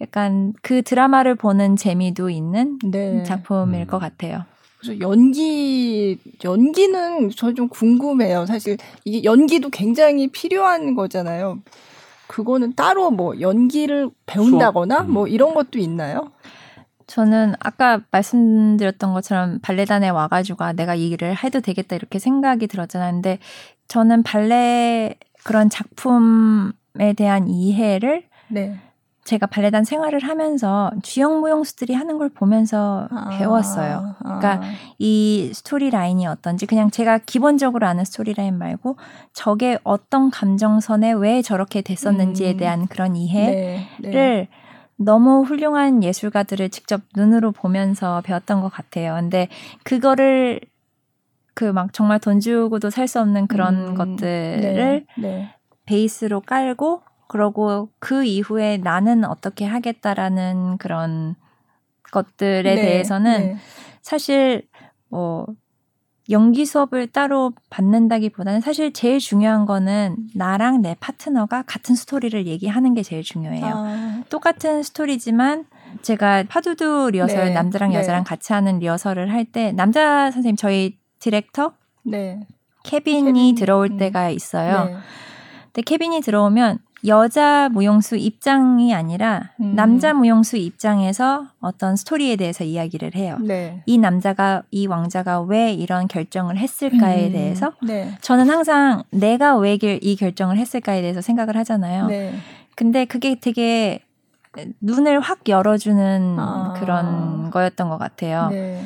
[0.00, 3.22] 약간 그 드라마를 보는 재미도 있는 네.
[3.24, 3.86] 작품일 음.
[3.88, 4.44] 것 같아요.
[4.80, 8.46] 그래서 연기 연기는 저 좀 궁금해요.
[8.46, 11.58] 사실 이게 연기도 굉장히 필요한 거잖아요.
[12.26, 15.12] 그거는 따로 뭐 연기를 배운다거나 음.
[15.12, 16.30] 뭐 이런 것도 있나요?
[17.10, 23.12] 저는 아까 말씀드렸던 것처럼 발레단에 와가지고 아, 내가 이 일을 해도 되겠다 이렇게 생각이 들었잖아요.
[23.12, 23.38] 근데
[23.88, 28.78] 저는 발레 그런 작품에 대한 이해를 네.
[29.24, 34.14] 제가 발레단 생활을 하면서 주영 무용수들이 하는 걸 보면서 아, 배웠어요.
[34.20, 34.72] 그러니까 아.
[34.98, 38.96] 이 스토리 라인이 어떤지 그냥 제가 기본적으로 아는 스토리 라인 말고
[39.32, 42.56] 저게 어떤 감정선에 왜 저렇게 됐었는지에 음.
[42.56, 43.54] 대한 그런 이해를
[43.98, 44.48] 네, 네.
[45.02, 49.14] 너무 훌륭한 예술가들을 직접 눈으로 보면서 배웠던 것 같아요.
[49.14, 49.48] 근데
[49.84, 50.60] 그거를
[51.54, 55.48] 그 막 정말 돈 주고도 살 수 없는 그런 음, 것들을 네, 네.
[55.86, 61.34] 베이스로 깔고 그러고 그 이후에 나는 어떻게 하겠다라는 그런
[62.12, 63.56] 것들에 네, 대해서는 네.
[64.02, 64.68] 사실
[65.08, 65.46] 뭐
[66.30, 73.02] 연기 수업을 따로 받는다기보다는 사실 제일 중요한 거는 나랑 내 파트너가 같은 스토리를 얘기하는 게
[73.02, 73.66] 제일 중요해요.
[73.66, 74.22] 아.
[74.28, 75.64] 똑같은 스토리지만
[76.02, 77.96] 제가 pas de deux 리허설 네, 남자랑 네.
[77.98, 81.72] 여자랑 같이 하는 리허설을 할 때 남자 선생님 저희 디렉터
[82.04, 82.40] 네.
[82.84, 83.54] 케빈이 케빈.
[83.56, 83.96] 들어올 음.
[83.96, 84.84] 때가 있어요.
[84.84, 84.96] 네.
[85.64, 89.74] 근데 케빈이 들어오면 여자 무용수 입장이 아니라 음.
[89.74, 93.38] 남자 무용수 입장에서 어떤 스토리에 대해서 이야기를 해요.
[93.40, 93.82] 네.
[93.86, 97.32] 이 남자가 이 왕자가 왜 이런 결정을 했을까에 음.
[97.32, 98.14] 대해서 네.
[98.20, 102.06] 저는 항상 내가 왜 이 결정을 했을까에 대해서 생각을 하잖아요.
[102.06, 102.34] 네.
[102.74, 104.00] 근데 그게 되게
[104.80, 106.74] 눈을 확 열어주는 아.
[106.78, 108.48] 그런 거였던 것 같아요.
[108.50, 108.84] 네.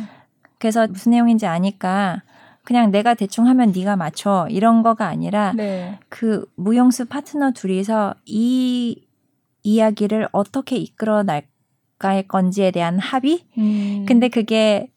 [0.59, 2.23] 그래서 무슨 내용인지 아니까
[2.65, 5.99] 그냥 내가 대충 하면 네가 맞춰 이런 거가 아니라 네.
[6.09, 9.05] 그 무용수 파트너 둘이서 이
[9.63, 13.47] 이야기를 어떻게 이끌어 나갈 건지에 대한 합의.
[13.59, 14.05] 음.
[14.09, 14.91] 근데 그게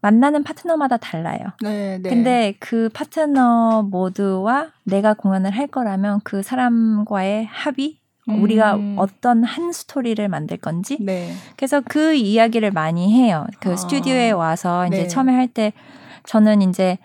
[0.00, 1.40] 만나는 파트너마다 달라요.
[1.62, 2.10] 네, 네.
[2.10, 7.98] 근데 그 파트너 모두와 내가 공연을 할 거라면 그 사람과의 합의
[8.28, 8.42] 음.
[8.42, 10.98] 우리가 어떤 한 스토리를 만들 건지.
[11.00, 11.32] 네.
[11.56, 13.46] 그래서 그 이야기를 많이 해요.
[13.60, 13.76] 그 아.
[13.76, 15.08] 스튜디오에 와서 이제 네.
[15.08, 15.72] 처음에 할 때
[16.26, 16.98] 저는 이제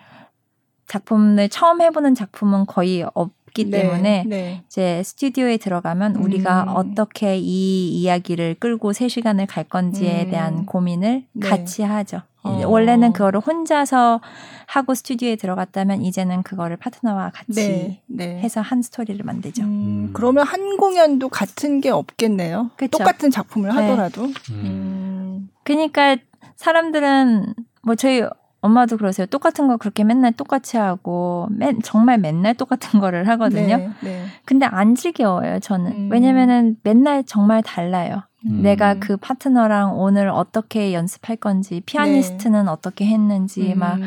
[0.87, 4.63] 작품을 처음 해보는 작품은 거의 없기 네, 때문에 네.
[4.67, 6.23] 이제 스튜디오에 들어가면 음.
[6.23, 10.31] 우리가 어떻게 이 이야기를 끌고 3시간을 갈 건지에 음.
[10.31, 11.49] 대한 고민을 네.
[11.49, 12.23] 같이 하죠.
[12.43, 12.63] 어.
[12.65, 14.19] 원래는 그거를 혼자서
[14.65, 18.39] 하고 스튜디오에 들어갔다면 이제는 그거를 파트너와 같이 네, 네.
[18.39, 19.61] 해서 한 스토리를 만들죠.
[19.61, 20.09] 음, 음.
[20.13, 22.71] 그러면 한 공연도 같은 게 없겠네요.
[22.77, 22.97] 그쵸?
[22.97, 23.75] 똑같은 작품을 네.
[23.75, 24.27] 하더라도.
[24.49, 25.49] 음.
[25.63, 26.17] 그러니까
[26.55, 27.53] 사람들은
[27.83, 28.23] 뭐 저희
[28.61, 29.25] 엄마도 그러세요.
[29.25, 33.77] 똑같은 거 그렇게 맨날 똑같이 하고 맨 정말 맨날 똑같은 거를 하거든요.
[33.77, 34.25] 네, 네.
[34.45, 35.91] 근데 안 지겨워요, 저는.
[35.91, 36.09] 음.
[36.11, 38.21] 왜냐면은 맨날 정말 달라요.
[38.45, 38.61] 음.
[38.61, 42.71] 내가 그 파트너랑 오늘 어떻게 연습할 건지, 피아니스트는 네.
[42.71, 43.79] 어떻게 했는지, 음.
[43.79, 43.99] 막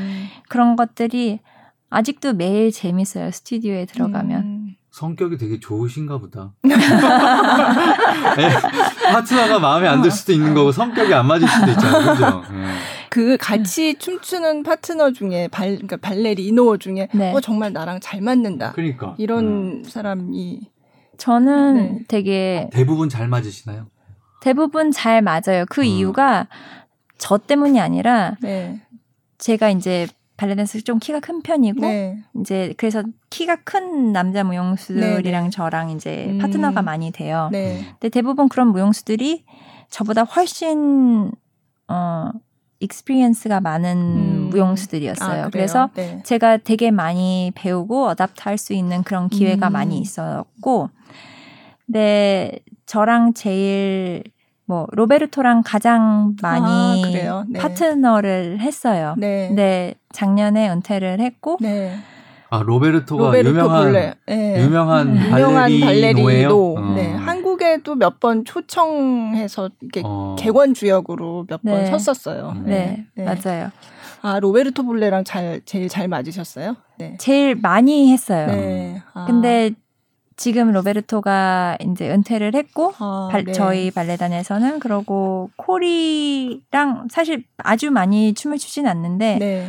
[0.48, 1.40] 그런 것들이
[1.90, 3.32] 아직도 매일 재밌어요.
[3.32, 4.63] 스튜디오에 들어가면.
[4.94, 4.96] 음.
[4.96, 6.52] 성격이 되게 좋으신가 보다.
[6.62, 8.48] 네,
[9.12, 12.12] 파트너가 마음에 안 들 수도 있는 거고 성격이 안 맞을 수도 있잖아요.
[12.12, 12.42] 그죠?
[12.52, 12.66] 네.
[13.10, 17.32] 그 같이 춤추는 파트너 중에 발 그러니까 발레리노 중에 네.
[17.32, 18.72] 어 정말 나랑 잘 맞는다.
[18.72, 19.84] 그러니까 이런 음.
[19.84, 20.60] 사람이
[21.16, 21.98] 저는 네.
[22.08, 23.86] 되게 대부분 잘 맞으시나요?
[24.40, 25.64] 대부분 잘 맞아요.
[25.70, 25.86] 그 음.
[25.86, 26.48] 이유가
[27.18, 28.80] 저 때문이 아니라 네.
[29.38, 30.06] 제가 이제
[30.36, 32.18] 발레단에서 좀 키가 큰 편이고 네.
[32.40, 35.50] 이제 그래서 키가 큰 남자 무용수들이랑 네, 네.
[35.50, 36.38] 저랑 이제 음.
[36.38, 37.48] 파트너가 많이 돼요.
[37.52, 37.84] 네.
[37.92, 39.44] 근데 대부분 그런 무용수들이
[39.90, 41.30] 저보다 훨씬
[41.88, 42.30] 어
[42.80, 44.48] experience가 많은 음.
[44.50, 45.44] 무용수들이었어요.
[45.44, 46.20] 아, 그래서 네.
[46.24, 49.72] 제가 되게 많이 배우고 adapt 할 수 있는 그런 기회가 음.
[49.72, 50.90] 많이 있었고
[51.86, 54.24] 근데 저랑 제일
[54.66, 57.60] 뭐 로베르토랑 가장 많이 아, 네.
[57.60, 59.14] 파트너를 했어요.
[59.18, 59.48] 네.
[59.48, 61.94] 근데 작년에 은퇴를 했고 네.
[62.50, 63.92] 아 로베르토가 로베르토 유명한
[64.22, 64.60] 네.
[64.62, 65.80] 유명한 음.
[65.80, 66.74] 발레리노예요.
[66.76, 66.94] 어.
[66.94, 67.12] 네.
[67.12, 70.34] 한국 한국에도 몇 번 초청해서 이렇게 어.
[70.38, 71.86] 객원 주역으로 몇번 네.
[71.86, 72.54] 섰었어요.
[72.64, 73.06] 네.
[73.14, 73.24] 네.
[73.24, 73.24] 네.
[73.24, 73.70] 맞아요.
[74.22, 76.76] 아 로베르토 볼레랑 잘 제일 잘 맞으셨어요?
[76.98, 77.16] 네.
[77.18, 78.46] 제일 많이 했어요.
[78.46, 79.02] 네.
[79.12, 79.26] 아.
[79.26, 79.72] 근데
[80.36, 83.52] 지금 로베르토가 이제 은퇴를 했고 아, 발, 네.
[83.52, 89.68] 저희 발레단에서는 그러고 코리랑 사실 아주 많이 춤을 추진 않는데 네.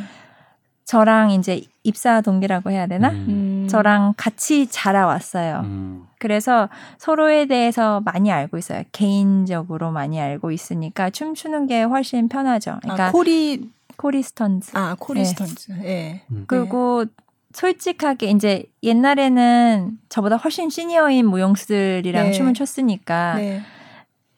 [0.86, 3.10] 저랑 이제 입사 동기라고 해야 되나?
[3.10, 3.68] 음.
[3.70, 5.62] 저랑 같이 자라왔어요.
[5.66, 6.06] 음.
[6.20, 6.70] 그래서
[7.00, 8.84] 서로에 대해서 많이 알고 있어요.
[8.92, 12.78] 개인적으로 많이 알고 있으니까 춤추는 게 훨씬 편하죠.
[12.84, 14.72] 그러니까 아, 코리 코리 스턴즈.
[14.76, 15.26] 아, 코리 네.
[15.26, 15.72] 스턴즈.
[15.84, 16.22] 예.
[16.28, 16.44] 네.
[16.48, 17.06] 그리고
[17.54, 22.32] 솔직하게 이제 옛날에는 저보다 훨씬 시니어인 무용수들이랑 네.
[22.32, 23.62] 춤을 췄으니까 네.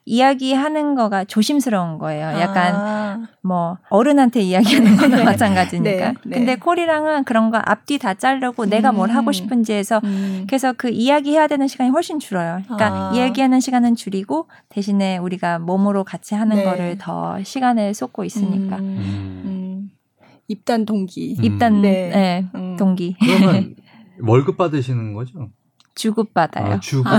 [0.08, 2.40] 이야기하는 거가 조심스러운 거예요.
[2.40, 3.28] 약간 아.
[3.42, 5.24] 뭐 어른한테 이야기하는 거나 네.
[5.24, 6.12] 마찬가지니까.
[6.12, 6.14] 네.
[6.24, 6.36] 네.
[6.38, 8.70] 근데 콜이랑은 그런 거 앞뒤 다 자르고 음.
[8.70, 9.32] 내가 뭘 하고 음.
[9.32, 10.44] 싶은지 해서 음.
[10.48, 12.60] 그래서 그 이야기해야 되는 시간이 훨씬 줄어요.
[12.64, 13.12] 그러니까 아.
[13.14, 16.64] 이야기하는 시간은 줄이고 대신에 우리가 몸으로 같이 하는 네.
[16.64, 18.76] 거를 더 시간을 쏟고 있으니까.
[18.76, 19.42] 음.
[19.44, 19.90] 음.
[20.48, 21.36] 입단 동기.
[21.42, 22.08] 입단 네,
[22.54, 22.76] 네.
[22.78, 23.16] 동기.
[23.20, 23.74] 그러면
[24.26, 25.50] 월급 받으시는 거죠?
[26.02, 26.74] 주급 받아요.
[26.74, 27.06] 아, 주급.
[27.06, 27.18] 아.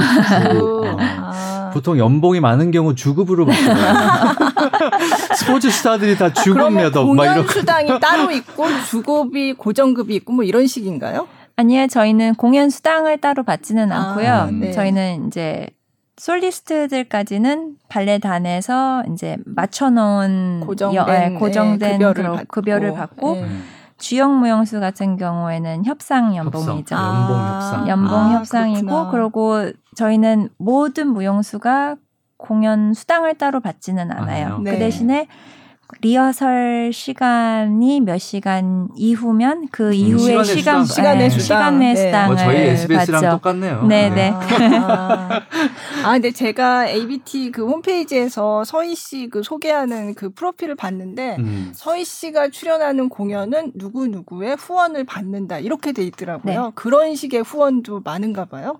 [0.99, 1.69] 아.
[1.73, 3.75] 보통 연봉이 많은 경우 주급으로 받거든요.
[5.35, 10.43] 스포츠 스타들이 다 주급 몇 억 공연 이런 수당이 따로 있고 주급이 고정급이 있고 뭐
[10.43, 11.27] 이런 식인가요?
[11.57, 14.31] 아니요, 저희는 공연 수당을 따로 받지는 아, 않고요.
[14.33, 14.71] 아, 네.
[14.71, 15.67] 저희는 이제
[16.17, 23.45] 솔리스트들까지는 발레단에서 이제 맞춰놓은 고정된, 여, 네, 고정된 급여를, 받고, 급여를 받고 네.
[23.99, 26.77] 주역 무용수 같은 경우에는 협상 연봉이죠.
[26.95, 26.97] 협상.
[26.97, 27.87] 연봉 협상.
[27.87, 29.11] 연봉 아, 협상이고 그렇구나.
[29.11, 31.97] 그리고 저희는 모든 무용수가
[32.37, 34.55] 공연 수당을 따로 받지는 않아요.
[34.55, 34.71] 아, 네.
[34.71, 35.27] 그 대신에
[36.01, 42.35] 리허설 시간이 몇 시간 이후면 그 음, 이후의 시간 시간 네, 시간 내 수당을 뭐
[42.35, 43.35] 저희 SBS랑 받죠.
[43.37, 43.83] 똑같네요.
[43.83, 44.31] 네, 네.
[44.33, 45.41] 아,
[46.03, 51.71] 아, 근데 제가 ABT 그 홈페이지에서 서희 씨 그 소개하는 그 프로필을 봤는데 음.
[51.73, 56.65] 서희 씨가 출연하는 공연은 누구 누구의 후원을 받는다 이렇게 돼 있더라고요.
[56.65, 56.71] 네.
[56.75, 58.79] 그런 식의 후원도 많은가 봐요.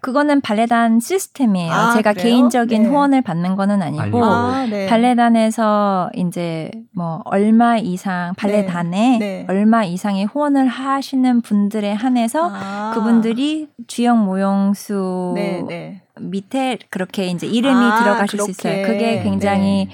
[0.00, 1.72] 그거는 발레단 시스템이에요.
[1.72, 2.24] 아, 제가 그래요?
[2.24, 2.88] 개인적인 네.
[2.88, 4.86] 후원을 받는 거는 아니고 아, 네.
[4.86, 9.18] 발레단에서 이제 뭐 얼마 이상 발레단에 네.
[9.18, 9.46] 네.
[9.48, 12.92] 얼마 이상의 후원을 하시는 분들에 한해서 아.
[12.94, 16.02] 그분들이 주역 모형수 네, 네.
[16.20, 18.52] 밑에 그렇게 이제 이름이 아, 들어가실 그렇게.
[18.52, 18.86] 수 있어요.
[18.86, 19.88] 그게 굉장히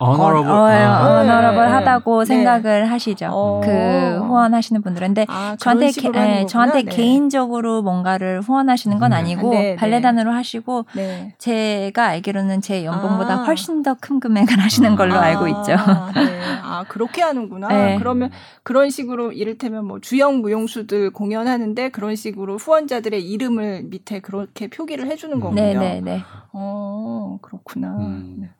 [0.00, 1.76] 어너러블 어, 어, 너러블 아.
[1.76, 2.24] 하다고 네.
[2.26, 3.30] 생각을 하시죠.
[3.32, 3.60] 어.
[3.64, 6.90] 그 후원하시는 분들은 근데 아, 저한테 게, 네, 저한테 네.
[6.94, 9.16] 개인적으로 뭔가를 후원하시는 건 음.
[9.16, 11.34] 아니고 네, 네, 발레단으로 하시고 네.
[11.38, 13.44] 제가 알기로는 제 연봉보다 아.
[13.44, 15.22] 훨씬 더 큰 금액을 하시는 걸로 아.
[15.22, 15.74] 알고 있죠.
[16.62, 17.96] 아 그렇게 하는구나.
[17.98, 18.30] 그러면
[18.62, 25.40] 그런 식으로 이를테면 뭐 주역 무용수들 공연하는데 그런 식으로 후원자들의 이름을 밑에 그렇게 표기를 해주는
[25.40, 25.60] 거군요.
[25.60, 26.22] 네네네.
[26.52, 27.96] 어 그렇구나.
[27.98, 28.50] 음.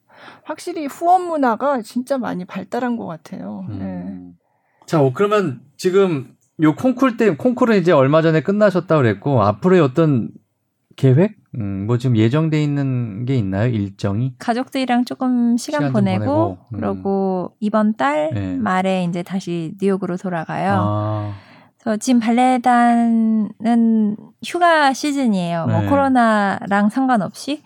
[0.44, 3.66] 확실히 후원 문화가 진짜 많이 발달한 것 같아요.
[3.68, 3.78] 음.
[3.78, 4.86] 네.
[4.86, 10.30] 자, 어, 그러면 지금 요 콩쿨 때 콩쿨은 이제 얼마 전에 끝나셨다 그랬고 앞으로의 어떤
[10.96, 11.36] 계획?
[11.54, 13.68] 음, 뭐 지금 예정돼 있는 게 있나요?
[13.68, 14.34] 일정이?
[14.38, 16.76] 가족들이랑 조금 시간, 시간 보내고, 보내고 음.
[16.76, 18.56] 그러고 이번 달 네.
[18.56, 20.74] 말에 이제 다시 뉴욕으로 돌아가요.
[20.76, 21.34] 아.
[21.80, 25.66] 그래서 지금 발레단은 휴가 시즌이에요.
[25.66, 25.80] 뭐 네.
[25.80, 27.62] 뭐 코로나랑 상관없이.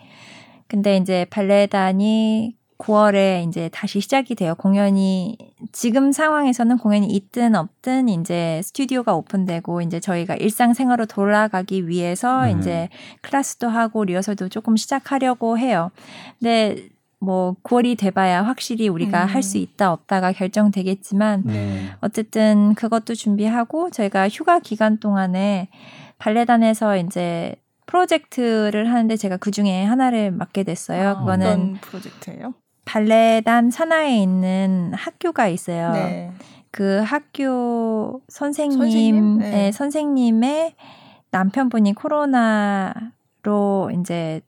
[0.73, 4.55] 근데 이제 발레단이 9월에 이제 다시 시작이 돼요.
[4.55, 5.37] 공연이
[5.71, 12.57] 지금 상황에서는 공연이 있든 없든 이제 스튜디오가 오픈되고 이제 저희가 일상생활로 돌아가기 위해서 음.
[12.57, 12.89] 이제
[13.21, 15.91] 클래스도 하고 리허설도 조금 시작하려고 해요.
[16.39, 19.27] 근데 뭐 9월이 돼봐야 확실히 우리가 음.
[19.27, 21.85] 할수 있다 없다가 결정되겠지만 네.
[22.01, 25.67] 어쨌든 그것도 준비하고 저희가 휴가 기간 동안에
[26.17, 31.09] 발레단에서 이제 프로젝트를 하는데 제가 그 중에 하나를 맡게 됐어요.
[31.09, 32.53] 아, 그거는 어떤 프로젝트예요?
[32.85, 35.91] 발레단 산하에 있는 학교가 있어요.
[35.93, 36.31] 네.
[36.71, 39.37] 그 학교 선생님, 선생님?
[39.39, 39.71] 네.
[39.71, 40.75] 선생님의
[41.31, 43.01] 남편분이 코로나로
[43.99, 44.41] 이제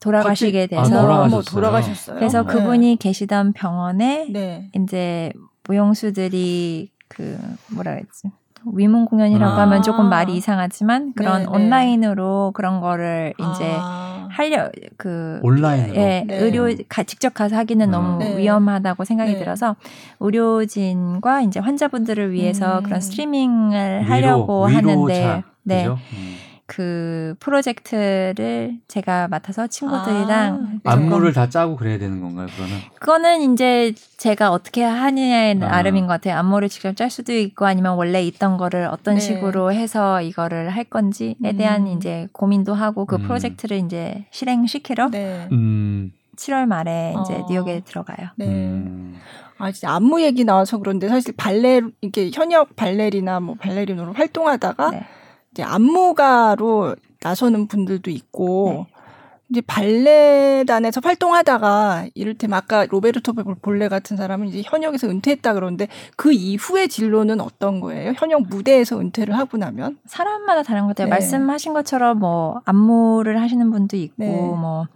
[0.00, 2.16] 돌아가시게 아, 돼서 아, 돌아가셨어요.
[2.16, 2.52] 그래서 네.
[2.52, 4.70] 그분이 계시던 병원에 네.
[4.74, 5.32] 이제
[5.64, 7.38] 무용수들이 그
[7.72, 8.30] 뭐라 그랬지
[8.72, 9.62] 위문 공연이라고 아.
[9.62, 11.44] 하면 조금 말이 이상하지만 그런 네네.
[11.44, 11.64] 네.
[11.64, 14.28] 온라인으로 그런 거를 이제 아.
[14.30, 16.38] 하려 그 온라인으로 예, 네.
[16.38, 17.90] 의료 가, 직접 가서 하기는 음.
[17.90, 18.36] 너무 네.
[18.36, 19.38] 위험하다고 생각이 네.
[19.38, 19.76] 들어서
[20.20, 22.82] 의료진과 이제 환자분들을 위해서 음.
[22.84, 25.86] 그런 스트리밍을 하려고 위로, 하는데 네.
[25.86, 25.96] 음.
[26.68, 32.78] 그 프로젝트를 제가 맡아서 친구들이랑 아, 안무를 다 짜고 그래야 되는 건가요, 그러면?
[33.00, 35.54] 그거는 이제 제가 어떻게 하느냐에 아.
[35.54, 36.36] 나름인 것 같아요.
[36.36, 39.20] 안무를 직접 짤 수도 있고 아니면 원래 있던 거를 어떤 네.
[39.20, 41.96] 식으로 해서 이거를 할 건지에 대한 음.
[41.96, 43.22] 이제 고민도 하고 그 음.
[43.22, 45.48] 프로젝트를 이제 실행시키러 네.
[45.50, 46.12] 음.
[46.36, 47.46] 7월 말에 이제 어.
[47.48, 48.28] 뉴욕에 들어가요.
[48.36, 48.46] 네.
[48.46, 49.18] 음.
[49.56, 55.06] 아, 진짜 안무 얘기 나와서 그런데 사실 발레, 이게 현역 발레리나 뭐 발레리노로 활동하다가 네.
[55.58, 58.98] 이제 안무가로 나서는 분들도 있고 네.
[59.50, 66.88] 이제 발레단에서 활동하다가 이를테면 아까 로베르토 볼레 같은 사람은 이제 현역에서 은퇴했다 그러는데 그 이후의
[66.88, 68.12] 진로는 어떤 거예요?
[68.16, 71.06] 현역 무대에서 은퇴를 하고 나면 사람마다 다른 것 같아요.
[71.06, 71.10] 네.
[71.10, 74.30] 말씀하신 것처럼 뭐 안무를 하시는 분도 있고 네.
[74.30, 74.86] 뭐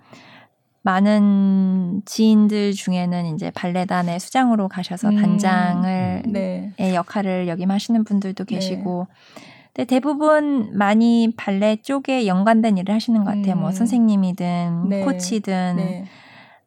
[0.82, 5.16] 많은 지인들 중에는 이제 발레단의 수장으로 가셔서 음.
[5.16, 6.72] 단장을 네.
[6.78, 9.51] 역할을 역임하시는 분들도 계시고 네.
[9.74, 13.54] 근데 대부분 많이 발레 쪽에 연관된 일을 하시는 것 같아요.
[13.54, 13.60] 뭐 음.
[13.60, 15.04] 뭐 선생님이든 네.
[15.04, 16.04] 코치든 네.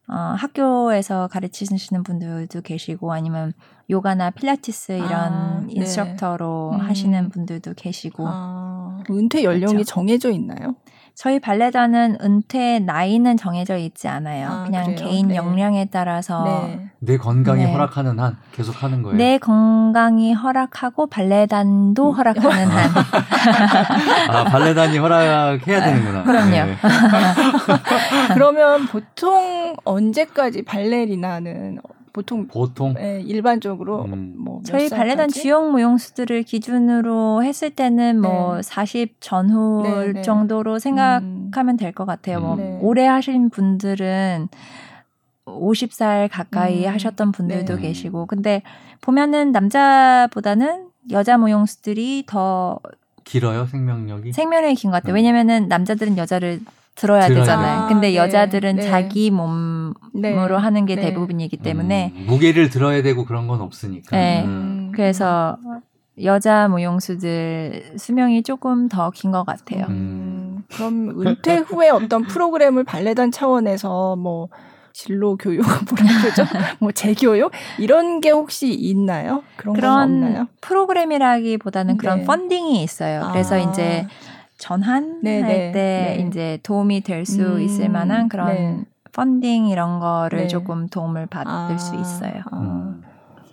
[0.08, 3.54] 어, 학교에서 가르치시는 분들도 계시고 아니면
[3.90, 5.74] 요가나 필라테스 이런 아, 네.
[5.74, 6.80] instructor로 음.
[6.80, 9.84] 하시는 분들도 계시고 아, 은퇴 연령이 그렇죠.
[9.84, 10.76] 정해져 있나요?
[11.16, 14.50] 저희 발레단은 은퇴 나이는 정해져 있지 않아요.
[14.50, 14.98] 아, 그냥 그래요?
[14.98, 15.36] 개인 네.
[15.36, 16.90] 역량에 따라서 네.
[17.00, 17.72] 내 건강이 네.
[17.72, 19.18] 허락하는 한 계속 하는 거예요.
[19.18, 22.14] 내 건강이 허락하고 발레단도 음.
[22.16, 22.90] 허락하는 한.
[24.30, 26.24] 아 발레단이 허락해야 되는구나.
[26.24, 26.50] 그럼요.
[26.52, 26.76] 네.
[28.34, 31.80] 그러면 보통 언제까지 발레리나는
[32.16, 34.36] 보통 보통 네, 일반적으로 음.
[34.38, 38.62] 뭐 저희 발레단 주역 무용수들을 기준으로 했을 때는 뭐 네.
[38.62, 40.22] 40 전후 네, 네.
[40.22, 41.78] 정도로 생각하면 음.
[41.78, 42.40] 될것 같아요.
[42.40, 42.80] 뭐 네.
[42.82, 44.48] 오래 하신 분들은
[45.46, 46.94] 50살 가까이 음.
[46.94, 47.82] 하셨던 분들도 네.
[47.82, 48.62] 계시고 근데
[49.02, 52.80] 보면은 남자보다는 여자 무용수들이 더
[53.26, 55.14] 길어요 생명력이 생명력이 긴 것 같아요.
[55.14, 55.16] 음.
[55.16, 56.62] 왜냐면은 남자들은 여자를
[56.96, 57.82] 들어야 들어야 되잖아요.
[57.84, 58.82] 아, 근데 네, 여자들은 네.
[58.84, 60.34] 자기 몸으로 네.
[60.56, 61.02] 하는 게 네.
[61.04, 64.16] 대부분이기 때문에 음, 무게를 들어야 되고 그런 건 없으니까.
[64.16, 64.44] 네.
[64.46, 64.92] 음.
[64.96, 65.58] 그래서
[66.24, 69.86] 여자 무용수들 수명이 조금 더 긴 것 같아요.
[69.90, 70.64] 음.
[70.74, 74.48] 그럼 은퇴 후에 어떤 프로그램을 발레단 차원에서 뭐
[74.94, 75.60] 진로 교육
[75.92, 76.46] 뭐라 그러죠?
[76.80, 79.44] 뭐 재교육 이런 게 혹시 있나요?
[79.58, 80.48] 그런, 그런 없나요?
[80.62, 83.28] 프로그램이라기보다는 그런 펀딩이 있어요.
[83.34, 83.58] 그래서 아.
[83.60, 84.08] 이제
[84.58, 86.26] 전환할 때 네.
[86.28, 88.86] 이제 도움이 될수 음, 있을 만한 그런 네.
[89.12, 90.48] 펀딩 이런 거를 네.
[90.48, 92.42] 조금 도움을 받을 아, 수 있어요.
[92.52, 92.58] 아.
[92.58, 93.04] 음.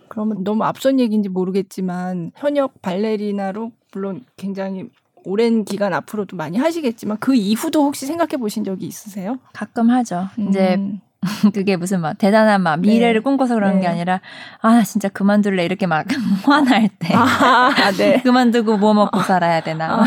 [0.09, 4.91] 그러면 너무 앞선 얘기인지 모르겠지만 현역 발레리나로 물론 굉장히
[5.25, 9.39] 오랜 기간 앞으로도 많이 하시겠지만 그 이후도 혹시 생각해 보신 적이 있으세요?
[9.55, 10.29] 가끔 하죠.
[10.39, 10.49] 음.
[10.49, 10.79] 이제
[11.55, 13.21] 그게 무슨 막 대단한 막 미래를 네.
[13.21, 13.83] 꿈꿔서 그런 네.
[13.83, 14.21] 게 아니라
[14.61, 16.07] 아 진짜 그만둘래 이렇게 막
[16.45, 18.21] 화날 때 아, 네.
[18.25, 20.05] 그만두고 뭐 먹고 살아야 되나 아.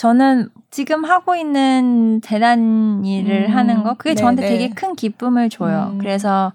[0.00, 4.56] 저는 지금 하고 있는 대단 일을 음, 하는 거 그게 저한테 네, 네.
[4.56, 5.90] 되게 큰 기쁨을 줘요.
[5.92, 5.98] 음.
[5.98, 6.54] 그래서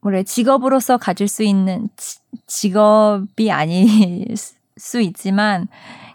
[0.00, 3.88] 뭐래 직업으로서 가질 수 있는 지, 직업이 아닐
[4.76, 5.66] 수 있지만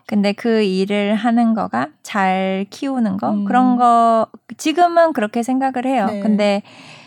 [0.07, 3.43] 근데 그 일을 하는 거가 잘 키우는 거 음.
[3.43, 6.07] 그런 거 지금은 그렇게 생각을 해요.
[6.09, 6.21] 네.
[6.21, 6.61] 근데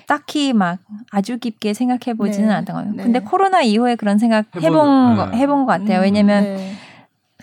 [0.07, 0.81] 딱히 막
[1.11, 2.55] 아주 깊게 생각해 보지는 네.
[2.57, 2.93] 않던 거예요.
[2.95, 3.05] 네.
[3.05, 6.01] 근데 코로나 이후에 그런 생각 해본 거 해본 것 같아요.
[6.01, 6.59] 음, 왜냐면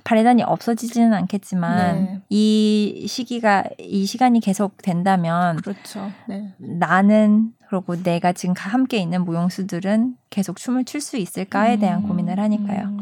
[0.06, 0.10] 네.
[0.10, 2.22] 발레단이 없어지지는 않겠지만 네.
[2.30, 6.11] 이 시기가 이 시간이 계속 된다면 그렇죠.
[6.30, 6.53] 네.
[6.57, 11.80] 나는 그리고 내가 지금 함께 있는 무용수들은 계속 춤을 출 수 있을까에 음.
[11.80, 12.86] 대한 고민을 하니까요.
[12.86, 12.99] 음.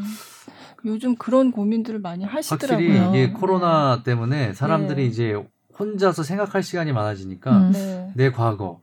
[0.85, 2.87] 요즘 그런 고민들을 많이 하시더라고요.
[2.87, 3.33] 확실히 이게 네.
[3.33, 4.03] 코로나 네.
[4.03, 5.07] 때문에 사람들이 네.
[5.07, 5.41] 이제
[5.77, 7.71] 혼자서 생각할 시간이 많아지니까 음.
[7.71, 8.11] 네.
[8.15, 8.81] 내 과거,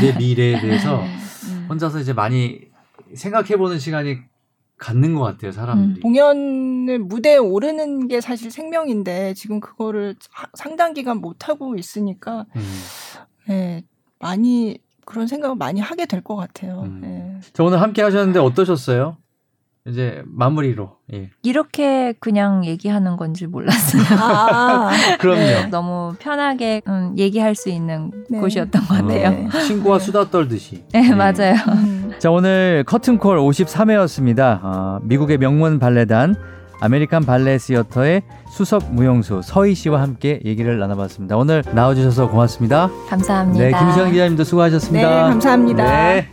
[0.00, 1.66] 내 미래에 대해서 음.
[1.68, 2.60] 혼자서 이제 많이
[3.14, 4.18] 생각해보는 시간이
[4.80, 6.00] 갖는 것 같아요, 사람들이.
[6.00, 6.02] 음.
[6.02, 10.16] 공연을 무대에 오르는 게 사실 생명인데 지금 그거를
[10.54, 12.62] 상당 기간 못 하고 있으니까 음.
[13.46, 13.84] 네,
[14.18, 16.82] 많이 그런 생각을 많이 하게 될 것 같아요.
[16.82, 17.00] 음.
[17.02, 17.40] 네.
[17.52, 19.18] 자, 오늘 함께 하셨는데 어떠셨어요?
[19.86, 21.30] 이제 마무리로 예.
[21.42, 24.02] 이렇게 그냥 얘기하는 건지 몰랐어요.
[24.18, 25.40] 아, 그럼요.
[25.40, 28.40] 네, 너무 편하게 음, 얘기할 수 있는 네.
[28.40, 29.30] 곳이었던 것 같아요.
[29.30, 29.48] 네.
[29.66, 30.84] 친구와 수다 떨듯이.
[30.92, 31.14] 네, 네.
[31.14, 31.54] 맞아요.
[31.68, 32.12] 음.
[32.18, 34.60] 자 오늘 커튼콜 53회였습니다.
[34.62, 36.36] 어, 미국의 명문 발레단
[36.82, 41.36] 아메리칸 발레 시어터의 수석 무용수 서희 씨와 함께 얘기를 나눠봤습니다.
[41.36, 42.90] 오늘 나와주셔서 고맙습니다.
[43.08, 43.64] 감사합니다.
[43.64, 45.08] 네, 김수영 기자님도 수고하셨습니다.
[45.08, 45.84] 네, 감사합니다.
[45.84, 46.28] 네.